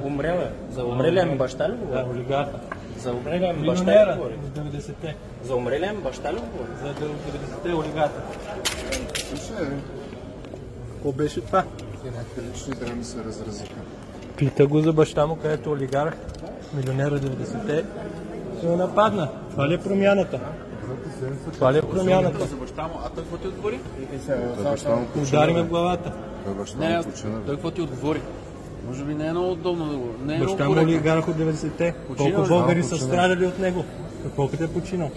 Умрел 0.04 0.32
е. 0.32 0.52
За 0.72 0.84
умрелия 0.84 1.26
ми 1.26 1.36
баща 1.36 1.68
ли 1.68 1.72
говори? 1.76 1.98
Да, 1.98 2.10
олигарха. 2.10 2.58
За 2.98 3.12
умрелия 3.12 3.52
ми 3.52 3.66
баща 3.66 4.12
ли 4.12 4.16
говори? 4.16 4.34
За 4.54 4.62
90-те. 4.62 5.16
За 5.44 5.54
умрелия 5.54 5.92
ми 5.92 6.02
баща 6.02 6.32
ли 6.32 6.36
говори? 6.36 6.70
За 6.82 6.94
90-те 6.94 7.74
олигарха. 7.74 8.22
Слушай, 9.28 9.66
Какво 10.94 11.12
беше 11.12 11.40
това? 11.40 11.64
някакви 12.04 12.42
лични 12.42 12.74
драми 12.74 13.04
се 13.04 13.24
разразиха. 13.24 13.74
Пита 14.36 14.66
го 14.66 14.80
за 14.80 14.92
баща 14.92 15.26
му, 15.26 15.36
където 15.36 15.70
олигарх, 15.70 16.16
милионера 16.74 17.20
90-те, 17.20 17.84
се 18.60 18.66
нападна. 18.66 19.28
Това 19.50 19.68
ли 19.68 19.74
е 19.74 19.78
промяната? 19.78 20.40
Това 21.52 21.72
ли 21.72 21.78
е 21.78 21.82
промяната? 21.82 22.46
За 22.46 22.56
баща 22.56 22.82
му, 22.82 22.94
а 23.04 23.08
той 23.08 23.22
какво 23.22 23.36
ти 23.36 23.48
отговори? 23.48 23.80
Удари 25.16 25.52
ме 25.52 25.62
в 25.62 25.68
главата. 25.68 26.12
Не, 26.78 27.02
той 27.46 27.54
какво 27.54 27.70
ти 27.70 27.80
отговори? 27.80 28.20
Може 28.86 29.04
би 29.04 29.14
не 29.14 29.26
е 29.26 29.30
много 29.30 29.52
удобно 29.52 29.86
да 29.86 29.96
го... 29.96 30.14
Не 30.24 30.36
е 30.36 30.38
Баща 30.38 30.68
му 30.68 30.76
е 30.76 30.80
олигарх 30.80 31.28
от 31.28 31.36
90-те. 31.36 31.94
Починал 32.08 32.32
Колко 32.32 32.44
ли? 32.44 32.48
българи 32.48 32.82
са 32.82 32.98
страдали 32.98 33.46
от 33.46 33.58
него? 33.58 33.84
Какво 34.22 34.48
като 34.48 34.64
е 34.64 34.68
починал? 34.68 35.10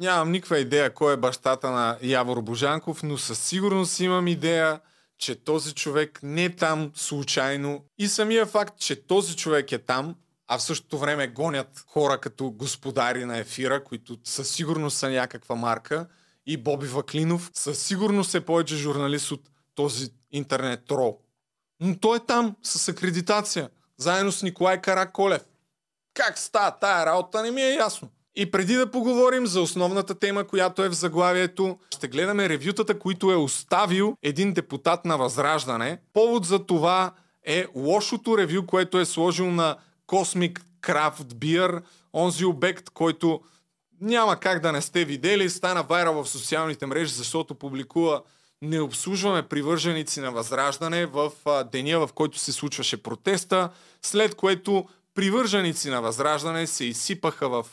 Нямам 0.00 0.30
никаква 0.30 0.58
идея 0.58 0.94
кой 0.94 1.12
е 1.14 1.16
бащата 1.16 1.70
на 1.70 1.96
Явор 2.02 2.40
Божанков, 2.40 3.02
но 3.02 3.18
със 3.18 3.38
сигурност 3.38 4.00
имам 4.00 4.28
идея, 4.28 4.80
че 5.18 5.44
този 5.44 5.74
човек 5.74 6.20
не 6.22 6.44
е 6.44 6.56
там 6.56 6.90
случайно. 6.94 7.84
И 7.98 8.06
самия 8.06 8.46
факт, 8.46 8.78
че 8.78 9.06
този 9.06 9.36
човек 9.36 9.72
е 9.72 9.78
там, 9.78 10.14
а 10.52 10.58
в 10.58 10.62
същото 10.62 10.98
време 10.98 11.28
гонят 11.28 11.84
хора 11.88 12.18
като 12.20 12.50
господари 12.50 13.24
на 13.24 13.38
ефира, 13.38 13.84
които 13.84 14.16
със 14.24 14.50
сигурност 14.50 14.98
са 14.98 15.10
някаква 15.10 15.54
марка, 15.54 16.06
и 16.46 16.56
Боби 16.56 16.86
Ваклинов, 16.86 17.50
със 17.54 17.82
сигурност 17.82 18.34
е 18.34 18.40
повече 18.40 18.76
журналист 18.76 19.30
от 19.30 19.50
този 19.74 20.08
интернет 20.30 20.84
трол. 20.86 21.18
Но 21.80 21.98
той 21.98 22.16
е 22.16 22.20
там 22.20 22.56
с 22.62 22.88
акредитация, 22.88 23.70
заедно 23.96 24.32
с 24.32 24.42
Николай 24.42 24.80
Караколев. 24.80 25.42
Как 26.14 26.38
става 26.38 26.70
тая 26.70 27.06
работа, 27.06 27.42
не 27.42 27.50
ми 27.50 27.62
е 27.62 27.74
ясно. 27.74 28.08
И 28.34 28.50
преди 28.50 28.74
да 28.74 28.90
поговорим 28.90 29.46
за 29.46 29.60
основната 29.60 30.14
тема, 30.14 30.44
която 30.44 30.84
е 30.84 30.88
в 30.88 30.92
заглавието, 30.92 31.78
ще 31.90 32.08
гледаме 32.08 32.48
ревютата, 32.48 32.98
които 32.98 33.32
е 33.32 33.36
оставил 33.36 34.16
един 34.22 34.52
депутат 34.52 35.04
на 35.04 35.16
Възраждане. 35.16 36.00
Повод 36.12 36.44
за 36.44 36.66
това 36.66 37.12
е 37.46 37.66
лошото 37.74 38.38
ревю, 38.38 38.66
което 38.66 38.98
е 38.98 39.04
сложил 39.04 39.50
на 39.50 39.76
Cosmic 40.10 40.60
Craft 40.82 41.34
Beer, 41.34 41.82
онзи 42.14 42.44
обект, 42.44 42.90
който 42.90 43.40
няма 44.00 44.36
как 44.36 44.60
да 44.60 44.72
не 44.72 44.82
сте 44.82 45.04
видели, 45.04 45.50
стана 45.50 45.82
вайрал 45.82 46.22
в 46.22 46.28
социалните 46.28 46.86
мрежи, 46.86 47.14
защото 47.14 47.54
публикува 47.54 48.22
не 48.62 48.80
обслужваме 48.80 49.42
привърженици 49.42 50.20
на 50.20 50.30
Възраждане 50.30 51.06
в 51.06 51.32
деня, 51.72 52.06
в 52.06 52.12
който 52.12 52.38
се 52.38 52.52
случваше 52.52 53.02
протеста, 53.02 53.70
след 54.02 54.34
което 54.34 54.88
привърженици 55.14 55.90
на 55.90 56.02
Възраждане 56.02 56.66
се 56.66 56.84
изсипаха 56.84 57.48
в, 57.48 57.66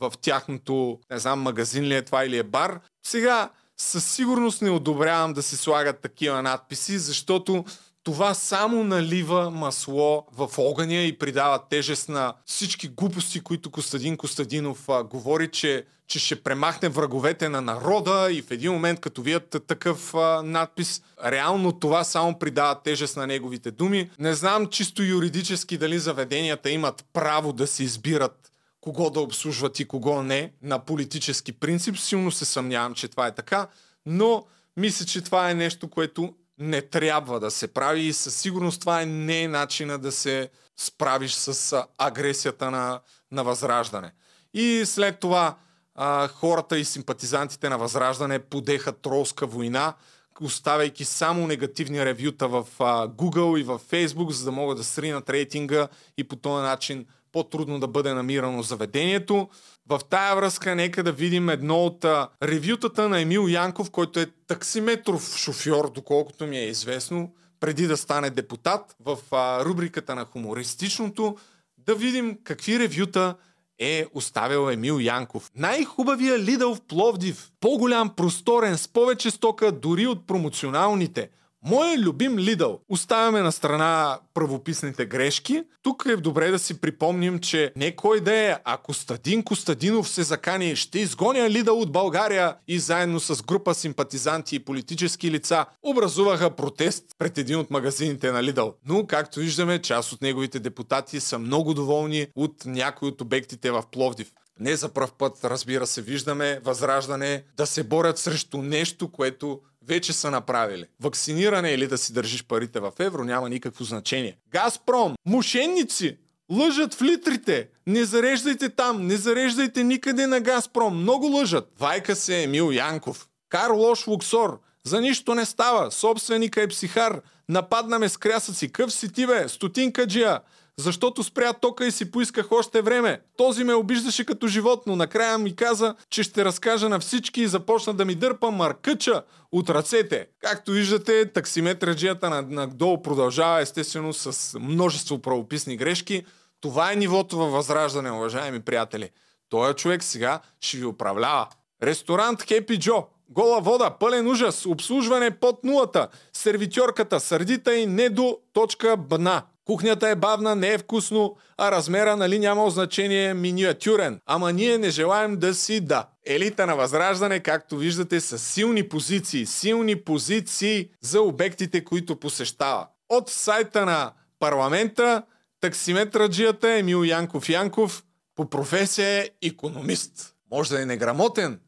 в 0.00 0.12
тяхното, 0.20 0.98
не 1.10 1.18
знам, 1.18 1.40
магазин 1.40 1.84
ли 1.84 1.94
е 1.94 2.04
това 2.04 2.24
или 2.24 2.38
е 2.38 2.42
бар. 2.42 2.80
Сега 3.06 3.50
със 3.76 4.04
сигурност 4.04 4.62
не 4.62 4.70
одобрявам 4.70 5.32
да 5.32 5.42
се 5.42 5.56
слагат 5.56 6.00
такива 6.00 6.42
надписи, 6.42 6.98
защото 6.98 7.64
това 8.04 8.34
само 8.34 8.84
налива 8.84 9.50
масло 9.50 10.26
в 10.32 10.50
огъня 10.58 11.02
и 11.02 11.18
придава 11.18 11.60
тежест 11.70 12.08
на 12.08 12.34
всички 12.46 12.88
глупости, 12.88 13.40
които 13.40 13.70
Костадин 13.70 14.16
Костадинов 14.16 14.88
а, 14.88 15.04
говори, 15.04 15.50
че, 15.50 15.84
че 16.06 16.18
ще 16.18 16.42
премахне 16.42 16.88
враговете 16.88 17.48
на 17.48 17.60
народа 17.60 18.28
и 18.32 18.42
в 18.42 18.50
един 18.50 18.72
момент, 18.72 19.00
като 19.00 19.22
вият 19.22 19.56
такъв 19.66 20.14
а, 20.14 20.42
надпис, 20.42 21.02
реално 21.24 21.72
това 21.72 22.04
само 22.04 22.38
придава 22.38 22.82
тежест 22.82 23.16
на 23.16 23.26
неговите 23.26 23.70
думи. 23.70 24.10
Не 24.18 24.34
знам 24.34 24.66
чисто 24.66 25.02
юридически 25.02 25.78
дали 25.78 25.98
заведенията 25.98 26.70
имат 26.70 27.04
право 27.12 27.52
да 27.52 27.66
се 27.66 27.84
избират 27.84 28.52
кого 28.80 29.10
да 29.10 29.20
обслужват 29.20 29.80
и 29.80 29.84
кого 29.84 30.22
не 30.22 30.52
на 30.62 30.78
политически 30.78 31.52
принцип. 31.52 31.98
Силно 31.98 32.30
се 32.30 32.44
съмнявам, 32.44 32.94
че 32.94 33.08
това 33.08 33.26
е 33.26 33.34
така, 33.34 33.68
но 34.06 34.44
мисля, 34.76 35.06
че 35.06 35.20
това 35.20 35.50
е 35.50 35.54
нещо, 35.54 35.88
което 35.88 36.34
не 36.58 36.82
трябва 36.82 37.40
да 37.40 37.50
се 37.50 37.68
прави 37.68 38.00
и 38.00 38.12
със 38.12 38.36
сигурност 38.36 38.80
това 38.80 39.02
е 39.02 39.06
не 39.06 39.42
е 39.42 39.48
начина 39.48 39.98
да 39.98 40.12
се 40.12 40.50
справиш 40.76 41.32
с 41.32 41.82
агресията 41.98 42.70
на, 42.70 43.00
на 43.32 43.44
Възраждане. 43.44 44.12
И 44.54 44.82
след 44.86 45.20
това 45.20 45.56
а, 45.94 46.28
хората 46.28 46.78
и 46.78 46.84
симпатизантите 46.84 47.68
на 47.68 47.78
Възраждане 47.78 48.38
подеха 48.38 48.92
тролска 48.92 49.46
война, 49.46 49.94
оставяйки 50.40 51.04
само 51.04 51.46
негативни 51.46 52.04
ревюта 52.04 52.48
в 52.48 52.66
а, 52.78 53.08
Google 53.08 53.60
и 53.60 53.62
в 53.62 53.78
Facebook, 53.78 54.30
за 54.30 54.44
да 54.44 54.52
могат 54.52 54.78
да 54.78 54.84
сринат 54.84 55.30
рейтинга 55.30 55.88
и 56.16 56.24
по 56.24 56.36
този 56.36 56.62
начин 56.62 57.06
по-трудно 57.32 57.80
да 57.80 57.88
бъде 57.88 58.14
намирано 58.14 58.62
заведението. 58.62 59.48
В 59.86 60.00
тая 60.10 60.36
връзка 60.36 60.74
нека 60.74 61.02
да 61.02 61.12
видим 61.12 61.48
едно 61.48 61.84
от 61.84 62.04
а, 62.04 62.28
ревютата 62.42 63.08
на 63.08 63.20
Емил 63.20 63.46
Янков, 63.48 63.90
който 63.90 64.20
е 64.20 64.26
таксиметров 64.46 65.36
шофьор, 65.36 65.92
доколкото 65.92 66.46
ми 66.46 66.58
е 66.58 66.68
известно, 66.68 67.32
преди 67.60 67.86
да 67.86 67.96
стане 67.96 68.30
депутат 68.30 68.96
в 69.00 69.18
рубриката 69.64 70.14
на 70.14 70.24
хумористичното. 70.24 71.36
Да 71.78 71.94
видим 71.94 72.38
какви 72.44 72.78
ревюта 72.78 73.34
е 73.78 74.06
оставил 74.14 74.70
Емил 74.70 74.98
Янков. 75.00 75.50
Най-хубавия 75.54 76.38
Лидъл 76.38 76.74
в 76.74 76.80
Пловдив. 76.80 77.50
По-голям, 77.60 78.14
просторен, 78.16 78.78
с 78.78 78.88
повече 78.88 79.30
стока, 79.30 79.72
дори 79.72 80.06
от 80.06 80.26
промоционалните. 80.26 81.30
Моя 81.64 81.98
любим 81.98 82.38
Лидъл. 82.38 82.80
Оставяме 82.88 83.40
на 83.40 83.52
страна 83.52 84.18
правописните 84.34 85.06
грешки. 85.06 85.62
Тук 85.82 86.04
е 86.08 86.16
добре 86.16 86.50
да 86.50 86.58
си 86.58 86.80
припомним, 86.80 87.38
че 87.38 87.72
не 87.76 87.96
кой 87.96 88.20
да 88.20 88.34
е, 88.34 88.56
а 88.64 88.76
Костадин 88.76 89.42
Костадинов 89.42 90.08
се 90.08 90.22
закани, 90.22 90.76
ще 90.76 90.98
изгоня 90.98 91.50
Лидъл 91.50 91.80
от 91.80 91.92
България 91.92 92.56
и 92.68 92.78
заедно 92.78 93.20
с 93.20 93.42
група 93.42 93.74
симпатизанти 93.74 94.56
и 94.56 94.64
политически 94.64 95.30
лица 95.30 95.66
образуваха 95.82 96.56
протест 96.56 97.04
пред 97.18 97.38
един 97.38 97.58
от 97.58 97.70
магазините 97.70 98.32
на 98.32 98.42
Лидъл. 98.42 98.74
Но, 98.86 99.06
както 99.06 99.40
виждаме, 99.40 99.78
част 99.78 100.12
от 100.12 100.22
неговите 100.22 100.58
депутати 100.60 101.20
са 101.20 101.38
много 101.38 101.74
доволни 101.74 102.26
от 102.36 102.54
някои 102.66 103.08
от 103.08 103.20
обектите 103.20 103.70
в 103.70 103.82
Пловдив. 103.92 104.32
Не 104.60 104.76
за 104.76 104.88
пръв 104.88 105.12
път, 105.12 105.44
разбира 105.44 105.86
се, 105.86 106.02
виждаме 106.02 106.60
възраждане 106.64 107.44
да 107.56 107.66
се 107.66 107.82
борят 107.82 108.18
срещу 108.18 108.62
нещо, 108.62 109.12
което 109.12 109.60
вече 109.88 110.12
са 110.12 110.30
направили. 110.30 110.84
Вакциниране 111.00 111.70
или 111.70 111.86
да 111.86 111.98
си 111.98 112.12
държиш 112.12 112.44
парите 112.44 112.80
в 112.80 112.92
евро 112.98 113.24
няма 113.24 113.48
никакво 113.48 113.84
значение. 113.84 114.36
Газпром, 114.52 115.14
мошенници, 115.26 116.18
лъжат 116.50 116.94
в 116.94 117.02
литрите. 117.02 117.68
Не 117.86 118.04
зареждайте 118.04 118.68
там, 118.68 119.06
не 119.06 119.16
зареждайте 119.16 119.84
никъде 119.84 120.26
на 120.26 120.40
Газпром. 120.40 121.00
Много 121.00 121.26
лъжат. 121.26 121.72
Вайка 121.78 122.16
се 122.16 122.42
Емил 122.42 122.70
Янков. 122.72 123.28
Карл 123.48 123.78
Лош 123.78 124.06
Луксор. 124.06 124.60
За 124.84 125.00
нищо 125.00 125.34
не 125.34 125.44
става. 125.44 125.90
Собственика 125.90 126.62
е 126.62 126.68
психар. 126.68 127.20
Нападнаме 127.48 128.08
с 128.08 128.16
крясъци. 128.16 128.72
Къв 128.72 128.92
си 128.92 129.12
ти 129.12 129.26
бе? 129.26 129.48
Стотинка 129.48 130.06
джия. 130.06 130.40
Защото 130.78 131.24
спря 131.24 131.52
тока 131.52 131.86
и 131.86 131.90
си 131.90 132.10
поисках 132.10 132.52
още 132.52 132.82
време. 132.82 133.20
Този 133.36 133.64
ме 133.64 133.74
обиждаше 133.74 134.24
като 134.24 134.46
животно. 134.46 134.96
Накрая 134.96 135.38
ми 135.38 135.56
каза, 135.56 135.94
че 136.10 136.22
ще 136.22 136.44
разкажа 136.44 136.88
на 136.88 137.00
всички 137.00 137.42
и 137.42 137.46
започна 137.46 137.94
да 137.94 138.04
ми 138.04 138.14
дърпа 138.14 138.50
маркъча 138.50 139.22
от 139.52 139.70
ръцете. 139.70 140.26
Както 140.40 140.70
виждате, 140.70 141.32
таксиметраджията 141.32 142.30
на, 142.30 142.42
надолу 142.42 143.02
продължава 143.02 143.60
естествено 143.60 144.12
с 144.12 144.58
множество 144.58 145.18
правописни 145.18 145.76
грешки. 145.76 146.24
Това 146.60 146.92
е 146.92 146.96
нивото 146.96 147.36
във 147.36 147.52
възраждане, 147.52 148.10
уважаеми 148.10 148.60
приятели. 148.60 149.10
Той 149.48 149.74
човек 149.74 150.02
сега 150.02 150.40
ще 150.60 150.76
ви 150.76 150.84
управлява. 150.84 151.46
Ресторант 151.82 152.42
Хепи 152.42 152.78
Джо. 152.78 153.06
Гола 153.30 153.60
вода, 153.60 153.90
пълен 153.90 154.28
ужас, 154.28 154.66
обслужване 154.66 155.30
под 155.30 155.64
нулата, 155.64 156.08
сервитьорката 156.32 157.20
сърдита 157.20 157.74
и 157.74 157.86
не 157.86 158.08
до 158.08 158.38
точка 158.52 158.96
бна. 158.96 159.42
Кухнята 159.68 160.08
е 160.08 160.14
бавна, 160.14 160.54
не 160.54 160.72
е 160.72 160.78
вкусно, 160.78 161.36
а 161.58 161.70
размера 161.70 162.16
нали 162.16 162.38
няма 162.38 162.70
значение 162.70 163.34
миниатюрен. 163.34 164.20
Ама 164.26 164.52
ние 164.52 164.78
не 164.78 164.90
желаем 164.90 165.36
да 165.36 165.54
си 165.54 165.80
да. 165.80 166.08
Елита 166.26 166.66
на 166.66 166.76
Възраждане, 166.76 167.40
както 167.40 167.76
виждате, 167.76 168.20
са 168.20 168.38
силни 168.38 168.88
позиции. 168.88 169.46
Силни 169.46 169.96
позиции 169.96 170.90
за 171.00 171.20
обектите, 171.20 171.84
които 171.84 172.16
посещава. 172.16 172.86
От 173.08 173.30
сайта 173.30 173.86
на 173.86 174.12
парламента, 174.38 175.22
таксиметраджията 175.60 176.72
Емил 176.72 177.04
Янков 177.04 177.48
Янков 177.48 178.04
по 178.34 178.50
професия 178.50 179.08
е 179.08 179.30
економист. 179.42 180.34
Може 180.50 180.70
да 180.70 180.82
е 180.82 180.86
неграмотен, 180.86 181.60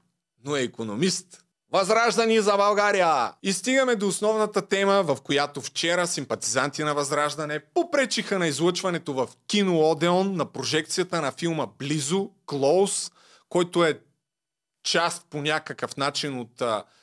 но 0.44 0.57
е 0.57 0.62
економист. 0.62 1.39
Възраждани 1.73 2.41
за 2.41 2.57
България! 2.57 3.33
И 3.43 3.53
стигаме 3.53 3.97
до 3.97 4.09
основната 4.09 4.68
тема, 4.68 5.03
в 5.03 5.18
която 5.25 5.61
вчера 5.61 6.07
симпатизанти 6.07 6.85
на 6.85 6.95
Възраждане 6.95 7.61
попречиха 7.75 8.39
на 8.39 8.47
излъчването 8.47 9.12
в 9.12 9.29
кино 9.47 9.91
Одеон 9.91 10.37
на 10.37 10.53
прожекцията 10.53 11.21
на 11.21 11.33
филма 11.33 11.66
Близо, 11.79 12.31
Close, 12.47 13.12
който 13.49 13.85
е 13.85 14.01
част 14.83 15.27
по 15.31 15.43
някакъв 15.43 15.97
начин 15.97 16.39
от 16.39 16.62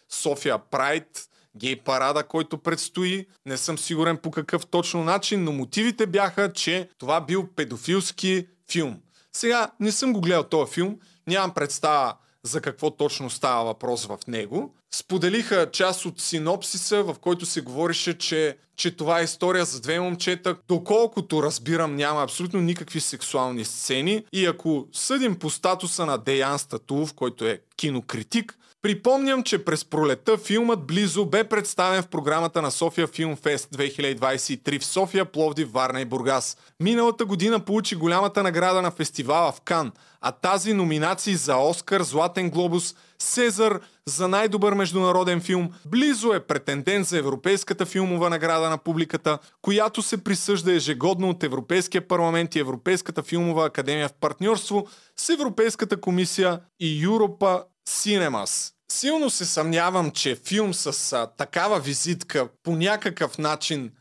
София 0.10 0.58
Прайд, 0.58 1.30
гей 1.56 1.76
парада, 1.76 2.24
който 2.24 2.58
предстои. 2.58 3.28
Не 3.46 3.58
съм 3.58 3.78
сигурен 3.78 4.18
по 4.18 4.32
какъв 4.32 4.66
точно 4.66 5.04
начин, 5.04 5.44
но 5.44 5.52
мотивите 5.52 6.08
бяха, 6.08 6.54
че 6.54 6.90
това 6.98 7.22
бил 7.22 7.48
педофилски 7.56 8.48
филм. 8.72 9.02
Сега 9.34 9.72
не 9.80 9.92
съм 9.92 10.14
го 10.14 10.22
гледал 10.22 10.44
този 10.44 10.74
филм, 10.74 11.00
нямам 11.28 11.54
представа 11.54 12.16
за 12.48 12.62
какво 12.62 12.92
точно 12.92 13.30
става 13.30 13.64
въпрос 13.64 14.06
в 14.06 14.18
него. 14.28 14.74
Споделиха 14.92 15.72
част 15.72 16.06
от 16.06 16.22
синопсиса, 16.22 17.04
в 17.04 17.16
който 17.22 17.46
се 17.46 17.62
говореше, 17.62 18.18
че, 18.18 18.58
че 18.76 18.92
това 18.92 19.20
е 19.20 19.24
история 19.24 19.66
за 19.66 19.82
две 19.82 20.00
момчета. 20.00 20.56
Доколкото 20.68 21.44
разбирам, 21.44 21.96
няма 21.96 22.24
абсолютно 22.24 22.62
никакви 22.62 23.00
сексуални 23.00 23.66
сцени. 23.66 24.24
И 24.34 24.46
ако 24.46 24.88
съдим 24.94 25.40
по 25.40 25.50
статуса 25.50 26.06
на 26.06 26.18
Деян 26.18 26.60
Статулов, 26.60 27.14
който 27.14 27.46
е 27.46 27.62
кинокритик, 27.76 28.58
Припомням, 28.82 29.44
че 29.44 29.66
през 29.66 29.86
пролета 29.86 30.38
филмът 30.38 30.88
Близо 30.88 31.26
бе 31.26 31.44
представен 31.44 32.04
в 32.04 32.08
програмата 32.08 32.62
на 32.62 32.72
София 32.72 33.08
Филм 33.08 33.36
Фест 33.36 33.70
2023 33.70 34.80
в 34.80 34.86
София, 34.86 35.26
Пловдив, 35.26 35.72
Варна 35.72 36.02
и 36.02 36.06
Бургас. 36.06 36.58
Миналата 36.84 37.26
година 37.26 37.60
получи 37.60 37.96
голямата 37.96 38.44
награда 38.44 38.82
на 38.82 38.92
фестивала 38.92 39.52
в 39.52 39.62
Кан, 39.62 39.92
а 40.22 40.32
тази 40.32 40.74
номинации 40.74 41.36
за 41.36 41.58
Оскар, 41.58 42.02
Златен 42.02 42.50
глобус, 42.50 42.96
Сезар 43.20 43.80
за 44.06 44.28
най-добър 44.28 44.74
международен 44.74 45.42
филм, 45.42 45.70
близо 45.86 46.34
е 46.34 46.40
претендент 46.40 47.08
за 47.08 47.18
Европейската 47.18 47.86
филмова 47.86 48.30
награда 48.30 48.70
на 48.70 48.78
публиката, 48.78 49.40
която 49.62 50.02
се 50.02 50.24
присъжда 50.24 50.74
ежегодно 50.74 51.30
от 51.30 51.44
Европейския 51.44 52.08
парламент 52.08 52.56
и 52.56 52.60
Европейската 52.60 53.24
филмова 53.24 53.66
академия 53.66 54.10
в 54.10 54.14
партньорство 54.14 54.88
с 55.16 55.30
Европейската 55.30 56.02
комисия 56.02 56.60
и 56.80 57.04
Европа 57.04 57.64
Cinemas. 57.88 58.74
Силно 58.92 59.30
се 59.30 59.46
съмнявам, 59.46 60.12
че 60.12 60.36
филм 60.36 60.74
с 60.74 61.14
а, 61.14 61.28
такава 61.28 61.80
визитка 61.80 62.50
по 62.64 62.76
някакъв 62.76 63.38
начин 63.38 63.92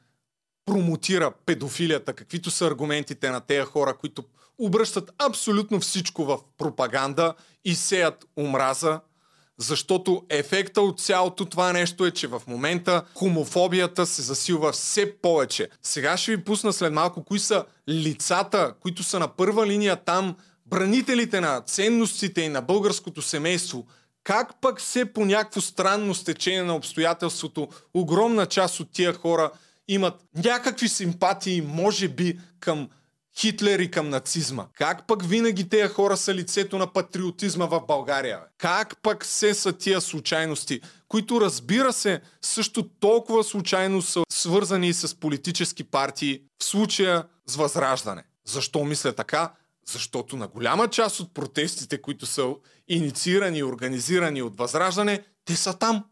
промотира 0.65 1.33
педофилията, 1.47 2.13
каквито 2.13 2.51
са 2.51 2.67
аргументите 2.67 3.31
на 3.31 3.41
тези 3.41 3.67
хора, 3.67 3.97
които 3.97 4.25
обръщат 4.59 5.11
абсолютно 5.19 5.81
всичко 5.81 6.25
в 6.25 6.39
пропаганда 6.59 7.35
и 7.65 7.75
сеят 7.75 8.27
омраза, 8.39 9.01
защото 9.59 10.23
ефекта 10.29 10.81
от 10.81 11.01
цялото 11.01 11.45
това 11.45 11.73
нещо 11.73 12.07
е, 12.07 12.11
че 12.11 12.27
в 12.27 12.43
момента 12.47 13.05
хомофобията 13.15 14.07
се 14.07 14.23
засилва 14.23 14.73
все 14.73 15.17
повече. 15.17 15.69
Сега 15.83 16.17
ще 16.17 16.37
ви 16.37 16.45
пусна 16.45 16.73
след 16.73 16.93
малко 16.93 17.25
кои 17.25 17.39
са 17.39 17.65
лицата, 17.89 18.75
които 18.81 19.03
са 19.03 19.19
на 19.19 19.29
първа 19.29 19.67
линия 19.67 19.97
там, 19.97 20.37
бранителите 20.67 21.41
на 21.41 21.61
ценностите 21.61 22.41
и 22.41 22.49
на 22.49 22.63
българското 22.63 23.23
семейство, 23.23 23.87
как 24.25 24.61
пък 24.61 24.81
се 24.81 25.05
по 25.05 25.25
някакво 25.25 25.61
странно 25.61 26.15
стечение 26.15 26.63
на 26.63 26.77
обстоятелството 26.77 27.69
огромна 27.95 28.47
част 28.47 28.81
от 28.81 28.93
тия 28.93 29.13
хора 29.13 29.51
имат 29.89 30.15
някакви 30.45 30.89
симпатии, 30.89 31.61
може 31.61 32.09
би, 32.09 32.39
към 32.61 32.89
Хитлер 33.39 33.79
и 33.79 33.91
към 33.91 34.09
нацизма. 34.09 34.67
Как 34.75 35.07
пък 35.07 35.25
винаги 35.25 35.69
тези 35.69 35.89
хора 35.89 36.17
са 36.17 36.35
лицето 36.35 36.79
на 36.79 36.93
патриотизма 36.93 37.67
в 37.67 37.81
България? 37.89 38.41
Как 38.59 38.97
пък 39.03 39.25
се 39.25 39.55
са 39.55 39.73
тия 39.73 40.01
случайности, 40.01 40.81
които 41.09 41.41
разбира 41.41 41.93
се 41.93 42.21
също 42.43 42.89
толкова 42.89 43.45
случайно 43.45 44.03
са 44.03 44.23
свързани 44.33 44.93
с 44.93 45.21
политически 45.21 45.85
партии, 45.85 46.41
в 46.59 46.65
случая 46.65 47.25
с 47.47 47.57
възраждане? 47.57 48.25
Защо 48.45 48.85
мисля 48.85 49.13
така? 49.13 49.53
Защото 49.91 50.37
на 50.37 50.49
голяма 50.49 50.89
част 50.89 51.21
от 51.21 51.35
протестите, 51.35 52.03
които 52.03 52.27
са 52.27 52.55
инициирани 52.89 53.59
и 53.59 53.65
организирани 53.65 54.43
от 54.43 54.57
Възраждане, 54.57 55.23
те 55.45 55.57
са 55.57 55.79
там. 55.79 56.05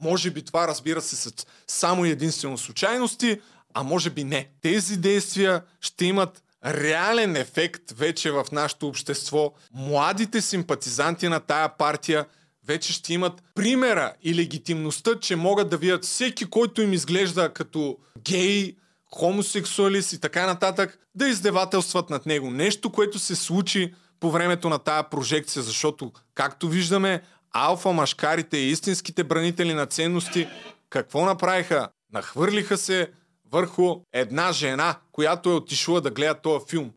Може 0.00 0.30
би 0.30 0.42
това, 0.42 0.68
разбира 0.68 1.00
се, 1.02 1.16
са 1.16 1.32
само 1.66 2.04
единствено 2.04 2.58
случайности, 2.58 3.40
а 3.74 3.82
може 3.82 4.10
би 4.10 4.24
не. 4.24 4.50
Тези 4.62 4.96
действия 4.96 5.62
ще 5.80 6.04
имат 6.04 6.42
реален 6.64 7.36
ефект 7.36 7.90
вече 7.90 8.30
в 8.30 8.46
нашето 8.52 8.88
общество. 8.88 9.52
Младите 9.74 10.40
симпатизанти 10.40 11.28
на 11.28 11.40
тая 11.40 11.76
партия 11.76 12.26
вече 12.66 12.92
ще 12.92 13.14
имат 13.14 13.42
примера 13.54 14.14
и 14.22 14.34
легитимността, 14.34 15.20
че 15.20 15.36
могат 15.36 15.70
да 15.70 15.76
видят 15.76 16.04
всеки, 16.04 16.44
който 16.44 16.82
им 16.82 16.92
изглежда 16.92 17.52
като 17.52 17.98
гей, 18.18 18.76
хомосексуалист 19.14 20.12
и 20.12 20.20
така 20.20 20.46
нататък, 20.46 20.98
да 21.14 21.28
издевателстват 21.28 22.10
над 22.10 22.26
него. 22.26 22.50
Нещо, 22.50 22.92
което 22.92 23.18
се 23.18 23.36
случи 23.36 23.94
по 24.20 24.30
времето 24.30 24.68
на 24.68 24.78
тая 24.78 25.10
прожекция, 25.10 25.62
защото, 25.62 26.12
както 26.34 26.68
виждаме, 26.68 27.22
алфа 27.52 27.92
машкарите 27.92 28.56
и 28.56 28.70
истинските 28.70 29.24
бранители 29.24 29.74
на 29.74 29.86
ценности, 29.86 30.48
какво 30.90 31.24
направиха? 31.24 31.88
Нахвърлиха 32.12 32.78
се 32.78 33.10
върху 33.52 33.96
една 34.12 34.52
жена, 34.52 34.96
която 35.12 35.50
е 35.50 35.54
отишла 35.54 36.00
да 36.00 36.10
гледа 36.10 36.34
този 36.34 36.64
филм. 36.68 36.90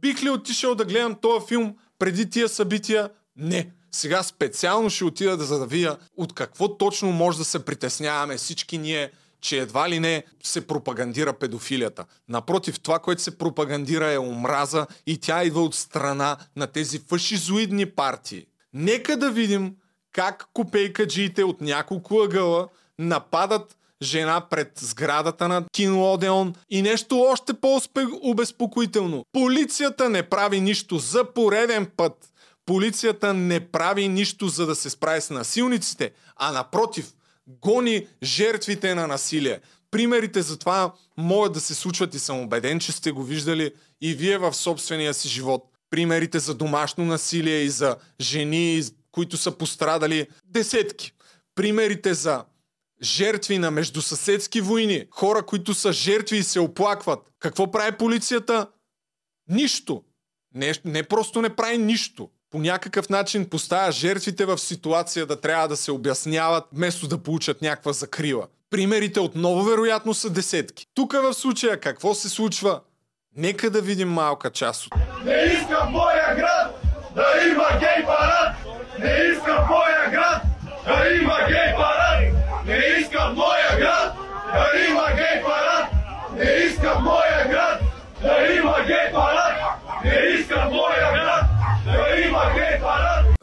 Бих 0.00 0.22
ли 0.22 0.30
отишъл 0.30 0.74
да 0.74 0.84
гледам 0.84 1.14
този 1.14 1.46
филм 1.46 1.76
преди 1.98 2.30
тия 2.30 2.48
събития? 2.48 3.10
Не. 3.36 3.70
Сега 3.92 4.22
специално 4.22 4.90
ще 4.90 5.04
отида 5.04 5.36
да 5.36 5.44
задавия 5.44 5.96
от 6.16 6.34
какво 6.34 6.76
точно 6.76 7.12
може 7.12 7.38
да 7.38 7.44
се 7.44 7.64
притесняваме 7.64 8.36
всички 8.36 8.78
ние 8.78 9.10
че 9.42 9.58
едва 9.58 9.88
ли 9.90 10.00
не 10.00 10.24
се 10.42 10.66
пропагандира 10.66 11.32
педофилията. 11.32 12.04
Напротив, 12.28 12.80
това, 12.80 12.98
което 12.98 13.22
се 13.22 13.38
пропагандира 13.38 14.12
е 14.12 14.18
омраза 14.18 14.86
и 15.06 15.18
тя 15.18 15.44
идва 15.44 15.62
от 15.62 15.74
страна 15.74 16.36
на 16.56 16.66
тези 16.66 16.98
фашизоидни 16.98 17.86
партии. 17.86 18.46
Нека 18.74 19.16
да 19.16 19.30
видим 19.30 19.74
как 20.12 20.46
копейкаджиите 20.52 21.44
от 21.44 21.60
няколко 21.60 22.20
ъгъла 22.20 22.68
нападат 22.98 23.76
жена 24.02 24.40
пред 24.50 24.72
сградата 24.76 25.48
на 25.48 25.64
кино 25.72 26.12
Одеон 26.12 26.54
и 26.70 26.82
нещо 26.82 27.20
още 27.20 27.54
по-обезпокоително. 27.54 29.24
Полицията 29.32 30.08
не 30.08 30.22
прави 30.22 30.60
нищо 30.60 30.98
за 30.98 31.24
пореден 31.24 31.86
път. 31.96 32.32
Полицията 32.66 33.34
не 33.34 33.60
прави 33.60 34.08
нищо 34.08 34.48
за 34.48 34.66
да 34.66 34.74
се 34.74 34.90
справи 34.90 35.20
с 35.20 35.30
насилниците, 35.30 36.10
а 36.36 36.52
напротив– 36.52 37.12
гони 37.46 38.06
жертвите 38.22 38.94
на 38.94 39.06
насилие. 39.06 39.60
Примерите 39.90 40.42
за 40.42 40.58
това 40.58 40.94
могат 41.16 41.52
да 41.52 41.60
се 41.60 41.74
случват 41.74 42.14
и 42.14 42.18
съм 42.18 42.40
убеден, 42.40 42.80
че 42.80 42.92
сте 42.92 43.12
го 43.12 43.22
виждали 43.22 43.72
и 44.00 44.14
вие 44.14 44.38
в 44.38 44.54
собствения 44.54 45.14
си 45.14 45.28
живот. 45.28 45.64
Примерите 45.90 46.38
за 46.38 46.54
домашно 46.54 47.04
насилие 47.04 47.58
и 47.58 47.70
за 47.70 47.96
жени, 48.20 48.82
които 49.12 49.36
са 49.36 49.58
пострадали 49.58 50.26
десетки. 50.44 51.12
Примерите 51.54 52.14
за 52.14 52.44
жертви 53.02 53.58
на 53.58 53.70
междусъседски 53.70 54.60
войни, 54.60 55.06
хора, 55.10 55.46
които 55.46 55.74
са 55.74 55.92
жертви 55.92 56.36
и 56.36 56.42
се 56.42 56.60
оплакват. 56.60 57.32
Какво 57.38 57.70
прави 57.70 57.96
полицията? 57.96 58.66
Нищо. 59.48 60.02
Не, 60.54 60.74
не 60.84 61.02
просто 61.02 61.42
не 61.42 61.56
прави 61.56 61.78
нищо 61.78 62.30
по 62.52 62.58
някакъв 62.58 63.08
начин 63.08 63.48
поставя 63.48 63.92
жертвите 63.92 64.44
в 64.44 64.58
ситуация 64.58 65.26
да 65.26 65.40
трябва 65.40 65.68
да 65.68 65.76
се 65.76 65.92
обясняват, 65.92 66.64
вместо 66.72 67.08
да 67.08 67.18
получат 67.18 67.62
някаква 67.62 67.92
закрила. 67.92 68.46
Примерите 68.70 69.20
отново 69.20 69.62
вероятно 69.62 70.14
са 70.14 70.30
десетки. 70.30 70.86
Тук 70.94 71.12
в 71.12 71.34
случая 71.34 71.80
какво 71.80 72.14
се 72.14 72.28
случва? 72.28 72.80
Нека 73.36 73.70
да 73.70 73.80
видим 73.80 74.08
малка 74.08 74.50
част 74.50 74.86
от 74.86 74.92
Не 75.24 75.32
искам 75.32 75.92
моя 75.92 76.36
град 76.36 76.82
да 77.14 77.24
има 77.48 77.68
гей 77.80 78.06
парад! 78.06 78.56
Не 78.98 79.32
искам 79.32 79.66
моя 79.68 80.10
град 80.10 80.42
да 80.86 81.08
има 81.08 81.36
гей 81.48 81.61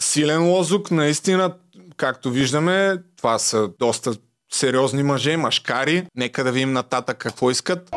силен 0.10 0.48
лозук, 0.48 0.92
наистина, 0.92 1.54
както 1.98 2.32
виждаме, 2.32 2.98
това 3.18 3.40
са 3.40 3.70
доста 3.80 4.14
сериозни 4.52 5.04
мъже, 5.04 5.38
машкари. 5.38 6.06
Нека 6.16 6.44
да 6.44 6.52
видим 6.52 6.74
нататък 6.74 7.18
какво 7.18 7.52
искат. 7.52 7.90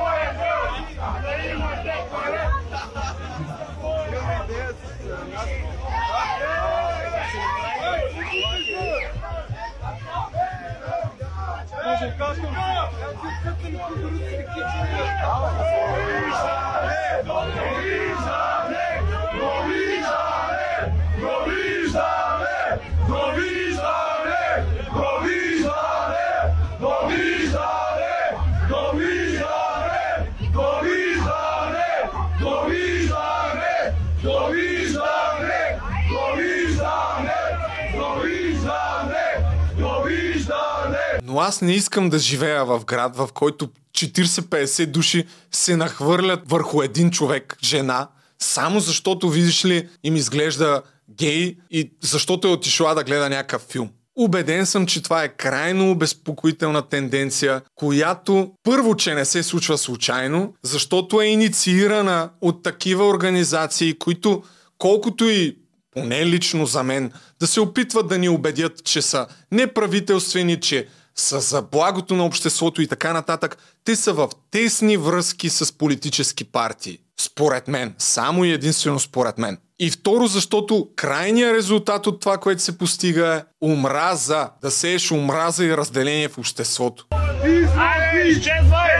Но 41.32 41.40
аз 41.40 41.60
не 41.60 41.72
искам 41.72 42.10
да 42.10 42.18
живея 42.18 42.64
в 42.64 42.84
град, 42.84 43.16
в 43.16 43.28
който 43.34 43.68
40-50 43.92 44.86
души 44.86 45.26
се 45.52 45.76
нахвърлят 45.76 46.40
върху 46.50 46.82
един 46.82 47.10
човек, 47.10 47.56
жена, 47.64 48.08
само 48.38 48.80
защото, 48.80 49.28
видиш 49.28 49.64
ли, 49.64 49.88
им 50.04 50.16
изглежда 50.16 50.82
гей 51.10 51.56
и 51.70 51.92
защото 52.00 52.48
е 52.48 52.50
отишла 52.50 52.94
да 52.94 53.04
гледа 53.04 53.28
някакъв 53.28 53.62
филм. 53.62 53.90
Убеден 54.16 54.66
съм, 54.66 54.86
че 54.86 55.02
това 55.02 55.22
е 55.22 55.28
крайно 55.28 55.90
обезпокоителна 55.90 56.82
тенденция, 56.82 57.62
която 57.74 58.52
първо, 58.62 58.96
че 58.96 59.14
не 59.14 59.24
се 59.24 59.42
случва 59.42 59.78
случайно, 59.78 60.54
защото 60.62 61.20
е 61.20 61.26
инициирана 61.26 62.30
от 62.40 62.62
такива 62.62 63.06
организации, 63.08 63.98
които 63.98 64.42
колкото 64.78 65.28
и 65.28 65.56
поне 65.90 66.26
лично 66.26 66.66
за 66.66 66.82
мен, 66.82 67.12
да 67.40 67.46
се 67.46 67.60
опитват 67.60 68.08
да 68.08 68.18
ни 68.18 68.28
убедят, 68.28 68.84
че 68.84 69.02
са 69.02 69.26
неправителствени, 69.52 70.60
че 70.60 70.86
са 71.16 71.40
за 71.40 71.62
благото 71.62 72.14
на 72.14 72.24
обществото 72.24 72.82
и 72.82 72.88
така 72.88 73.12
нататък, 73.12 73.56
те 73.84 73.96
са 73.96 74.12
в 74.12 74.28
тесни 74.50 74.96
връзки 74.96 75.50
с 75.50 75.78
политически 75.78 76.44
партии. 76.44 76.98
Според 77.20 77.68
мен. 77.68 77.94
Само 77.98 78.44
и 78.44 78.52
единствено 78.52 79.00
според 79.00 79.38
мен. 79.38 79.58
И 79.78 79.90
второ, 79.90 80.26
защото 80.26 80.88
крайният 80.96 81.56
резултат 81.56 82.06
от 82.06 82.20
това, 82.20 82.38
което 82.38 82.62
се 82.62 82.78
постига 82.78 83.36
е 83.36 83.66
омраза. 83.66 84.50
Да 84.62 84.70
сееш 84.70 85.12
омраза 85.12 85.64
и 85.64 85.76
разделение 85.76 86.28
в 86.28 86.38
обществото. 86.38 87.06
Изчезвай! 87.44 88.28
Изчезвай! 88.28 88.92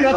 Не 0.00 0.12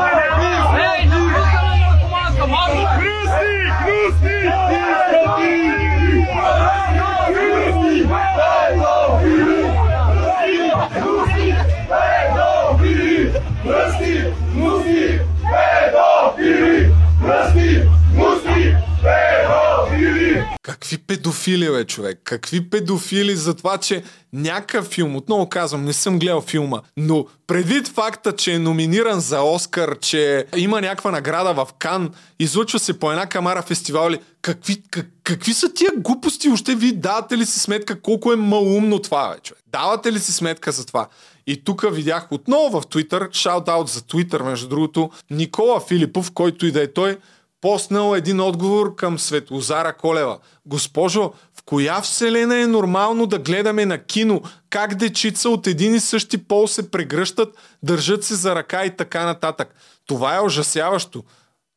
Мръсни! 17.22 17.84
Гнусни! 18.14 18.76
Педофили! 19.04 20.44
Какви 20.64 20.98
педофили, 20.98 21.70
бе, 21.70 21.86
човек? 21.86 22.20
Какви 22.24 22.70
педофили 22.70 23.36
за 23.36 23.54
това, 23.54 23.78
че 23.78 24.04
някакъв 24.34 24.86
филм, 24.86 25.16
отново 25.16 25.50
казвам, 25.50 25.86
не 25.86 25.94
съм 25.94 26.20
гледал 26.20 26.42
филма, 26.42 26.82
но 26.98 27.26
предвид 27.48 27.88
факта, 27.88 28.36
че 28.36 28.54
е 28.54 28.60
номиниран 28.60 29.20
за 29.20 29.42
Оскар, 29.42 30.00
че 30.00 30.46
има 30.56 30.82
някаква 30.82 31.12
награда 31.12 31.54
в 31.54 31.68
Кан, 31.80 32.10
излъчва 32.40 32.80
се 32.80 33.00
по 33.00 33.12
една 33.12 33.26
камара 33.26 33.62
фестивали, 33.62 34.20
какви, 34.42 34.82
как, 34.92 35.06
какви 35.24 35.54
са 35.54 35.74
тия 35.74 35.92
глупости? 35.98 36.50
Още 36.50 36.76
ви 36.76 36.92
давате 36.92 37.38
ли 37.38 37.46
си 37.46 37.60
сметка 37.60 38.02
колко 38.02 38.34
е 38.34 38.36
малумно 38.36 39.00
това, 39.00 39.34
бе, 39.34 39.40
човек? 39.40 39.64
Давате 39.68 40.14
ли 40.14 40.20
си 40.20 40.34
сметка 40.34 40.72
за 40.72 40.86
това? 40.86 41.08
И 41.48 41.64
тук 41.64 41.86
видях 41.92 42.32
отново 42.32 42.82
в 42.82 42.86
Twitter, 42.86 43.30
шаут-аут 43.30 43.90
за 43.90 44.02
Twitter, 44.02 44.44
между 44.44 44.68
другото, 44.68 45.12
Никола 45.30 45.80
Филипов, 45.80 46.32
който 46.32 46.66
и 46.66 46.72
да 46.72 46.84
е 46.84 46.88
той, 46.88 47.18
поснал 47.62 48.16
един 48.16 48.40
отговор 48.40 48.96
към 48.96 49.20
Светлозара 49.20 49.94
Колева. 49.94 50.40
Госпожо, 50.66 51.34
в 51.54 51.64
коя 51.66 52.02
вселена 52.02 52.58
е 52.58 52.68
нормално 52.68 53.28
да 53.28 53.40
гледаме 53.40 53.86
на 53.86 53.98
кино 53.98 54.42
как 54.70 54.96
дечица 54.96 55.50
от 55.50 55.68
един 55.68 55.96
и 55.96 56.00
същи 56.00 56.38
пол 56.38 56.68
се 56.68 56.92
прегръщат, 56.92 57.58
държат 57.84 58.24
се 58.24 58.36
за 58.36 58.56
ръка 58.56 58.86
и 58.86 58.96
така 58.96 59.26
нататък? 59.26 59.76
Това 60.06 60.36
е 60.36 60.42
ужасяващо. 60.42 61.24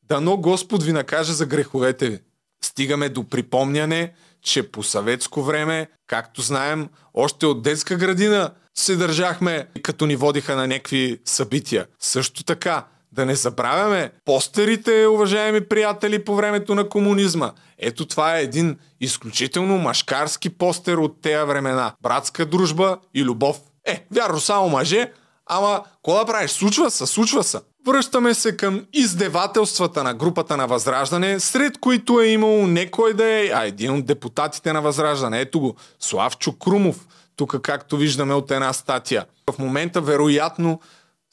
Дано 0.08 0.36
Господ 0.36 0.82
ви 0.82 0.92
накаже 0.92 1.32
за 1.32 1.46
греховете 1.46 2.08
ви. 2.10 2.18
Стигаме 2.64 3.08
до 3.08 3.24
припомняне, 3.24 4.12
че 4.44 4.70
по 4.70 4.82
съветско 4.82 5.42
време, 5.42 5.88
както 6.06 6.42
знаем, 6.42 6.88
още 7.14 7.46
от 7.46 7.62
детска 7.62 7.96
градина 7.96 8.50
се 8.74 8.96
държахме, 8.96 9.66
като 9.82 10.06
ни 10.06 10.16
водиха 10.16 10.56
на 10.56 10.66
някакви 10.66 11.20
събития. 11.24 11.86
Също 12.00 12.44
така, 12.44 12.84
да 13.12 13.26
не 13.26 13.34
забравяме 13.34 14.10
постерите, 14.24 15.06
уважаеми 15.06 15.68
приятели, 15.68 16.24
по 16.24 16.36
времето 16.36 16.74
на 16.74 16.88
комунизма. 16.88 17.52
Ето 17.78 18.06
това 18.06 18.38
е 18.38 18.42
един 18.42 18.78
изключително 19.00 19.78
машкарски 19.78 20.50
постер 20.50 20.96
от 20.96 21.22
тея 21.22 21.46
времена. 21.46 21.94
Братска 22.02 22.46
дружба 22.46 22.98
и 23.14 23.24
любов. 23.24 23.60
Е, 23.86 24.06
вярно, 24.14 24.40
само 24.40 24.68
мъже, 24.68 25.12
ама, 25.46 25.82
да 26.08 26.24
правиш? 26.26 26.50
Случва 26.50 26.90
се, 26.90 27.06
случва 27.06 27.44
се. 27.44 27.60
Връщаме 27.86 28.34
се 28.34 28.56
към 28.56 28.86
издевателствата 28.92 30.04
на 30.04 30.14
групата 30.14 30.56
на 30.56 30.66
Възраждане, 30.66 31.40
сред 31.40 31.78
които 31.78 32.20
е 32.20 32.26
имало 32.26 32.66
не 32.66 32.90
кой 32.90 33.14
да 33.14 33.24
е, 33.24 33.50
а 33.54 33.66
един 33.66 33.94
от 33.94 34.06
депутатите 34.06 34.72
на 34.72 34.82
Възраждане. 34.82 35.40
Ето 35.40 35.60
го, 35.60 35.76
Славчо 36.00 36.58
Крумов. 36.58 37.06
Тук, 37.36 37.60
както 37.60 37.96
виждаме 37.96 38.34
от 38.34 38.50
една 38.50 38.72
статия. 38.72 39.26
В 39.50 39.58
момента, 39.58 40.00
вероятно, 40.00 40.80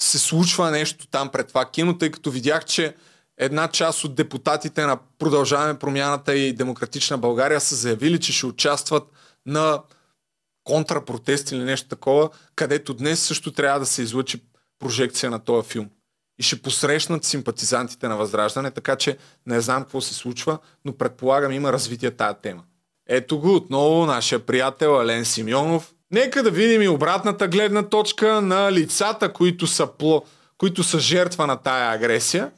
се 0.01 0.19
случва 0.19 0.71
нещо 0.71 1.07
там 1.07 1.29
пред 1.29 1.47
това 1.47 1.65
кино, 1.65 1.97
тъй 1.97 2.11
като 2.11 2.31
видях, 2.31 2.65
че 2.65 2.95
една 3.37 3.67
част 3.67 4.03
от 4.03 4.15
депутатите 4.15 4.85
на 4.85 4.97
Продължаваме 5.19 5.79
промяната 5.79 6.35
и 6.35 6.53
Демократична 6.53 7.17
България 7.17 7.59
са 7.59 7.75
заявили, 7.75 8.19
че 8.19 8.33
ще 8.33 8.45
участват 8.45 9.03
на 9.45 9.81
контрапротест 10.63 11.51
или 11.51 11.63
нещо 11.63 11.87
такова, 11.87 12.29
където 12.55 12.93
днес 12.93 13.19
също 13.19 13.51
трябва 13.51 13.79
да 13.79 13.85
се 13.85 14.01
излъчи 14.01 14.43
прожекция 14.79 15.31
на 15.31 15.39
този 15.39 15.69
филм. 15.69 15.89
И 16.39 16.43
ще 16.43 16.61
посрещнат 16.61 17.23
симпатизантите 17.23 18.07
на 18.07 18.17
Възраждане, 18.17 18.71
така 18.71 18.95
че 18.95 19.17
не 19.45 19.61
знам 19.61 19.83
какво 19.83 20.01
се 20.01 20.13
случва, 20.13 20.57
но 20.85 20.97
предполагам 20.97 21.51
има 21.51 21.73
развитие 21.73 22.11
тая 22.11 22.33
тема. 22.33 22.63
Ето 23.09 23.39
го 23.39 23.55
отново 23.55 24.05
нашия 24.05 24.39
приятел 24.39 24.99
Ален 24.99 25.25
Симеонов. 25.25 25.93
Нека 26.11 26.43
да 26.43 26.51
видим 26.51 26.81
и 26.81 26.87
обратната 26.87 27.47
гледна 27.47 27.83
точка 27.83 28.41
на 28.41 28.71
лицата, 28.71 29.33
които 29.33 29.67
са, 29.67 29.87
пло, 29.87 30.23
които 30.57 30.83
са 30.83 30.99
жертва 30.99 31.47
на 31.47 31.55
тая 31.55 31.91
агресия. 31.91 32.51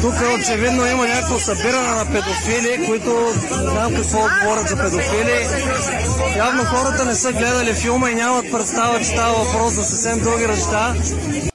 Тук 0.00 0.14
очевидно 0.38 0.86
има 0.86 1.06
някакво 1.08 1.38
събиране 1.38 1.88
на 1.88 2.06
педофили, 2.12 2.86
които 2.86 3.32
знам 3.48 3.94
какво 3.94 4.18
говорят 4.18 4.68
за 4.68 4.76
педофили. 4.76 5.46
Явно 6.36 6.64
хората 6.64 7.04
не 7.04 7.14
са 7.14 7.32
гледали 7.32 7.72
филма 7.74 8.10
и 8.10 8.14
нямат 8.14 8.52
представа, 8.52 8.98
че 8.98 9.04
става 9.04 9.44
въпрос 9.44 9.72
за 9.72 9.84
съвсем 9.84 10.24
други 10.24 10.46
неща. 10.46 10.94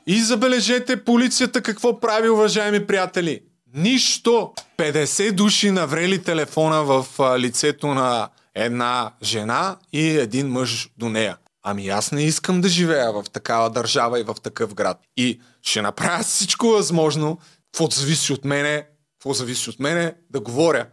И 0.08 0.22
забележете 0.22 1.04
полицията 1.04 1.62
какво 1.62 2.00
прави, 2.00 2.30
уважаеми 2.30 2.88
приятели. 2.88 3.40
Нищо. 3.76 4.52
50 4.78 5.32
души 5.32 5.72
наврели 5.72 6.24
телефона 6.24 6.84
в 6.84 7.06
лицето 7.40 7.88
на 7.88 8.30
една 8.56 9.14
жена 9.24 9.78
и 9.94 10.10
един 10.10 10.48
мъж 10.48 10.90
до 10.98 11.10
нея. 11.10 11.38
Ами 11.64 11.90
аз 11.90 12.12
не 12.12 12.24
искам 12.24 12.62
да 12.62 12.70
живея 12.70 13.12
в 13.12 13.24
такава 13.32 13.70
държава 13.70 14.20
и 14.20 14.24
в 14.24 14.36
такъв 14.44 14.74
град. 14.74 15.02
И 15.18 15.42
ще 15.62 15.82
направя 15.82 16.24
всичко 16.24 16.68
възможно, 16.68 17.40
какво 17.72 17.92
зависи 17.92 18.34
от 18.34 18.46
мене, 18.46 18.88
какво 19.20 19.34
зависи 19.34 19.70
от 19.70 19.80
мене, 19.80 20.16
да 20.30 20.40
говоря 20.40 20.88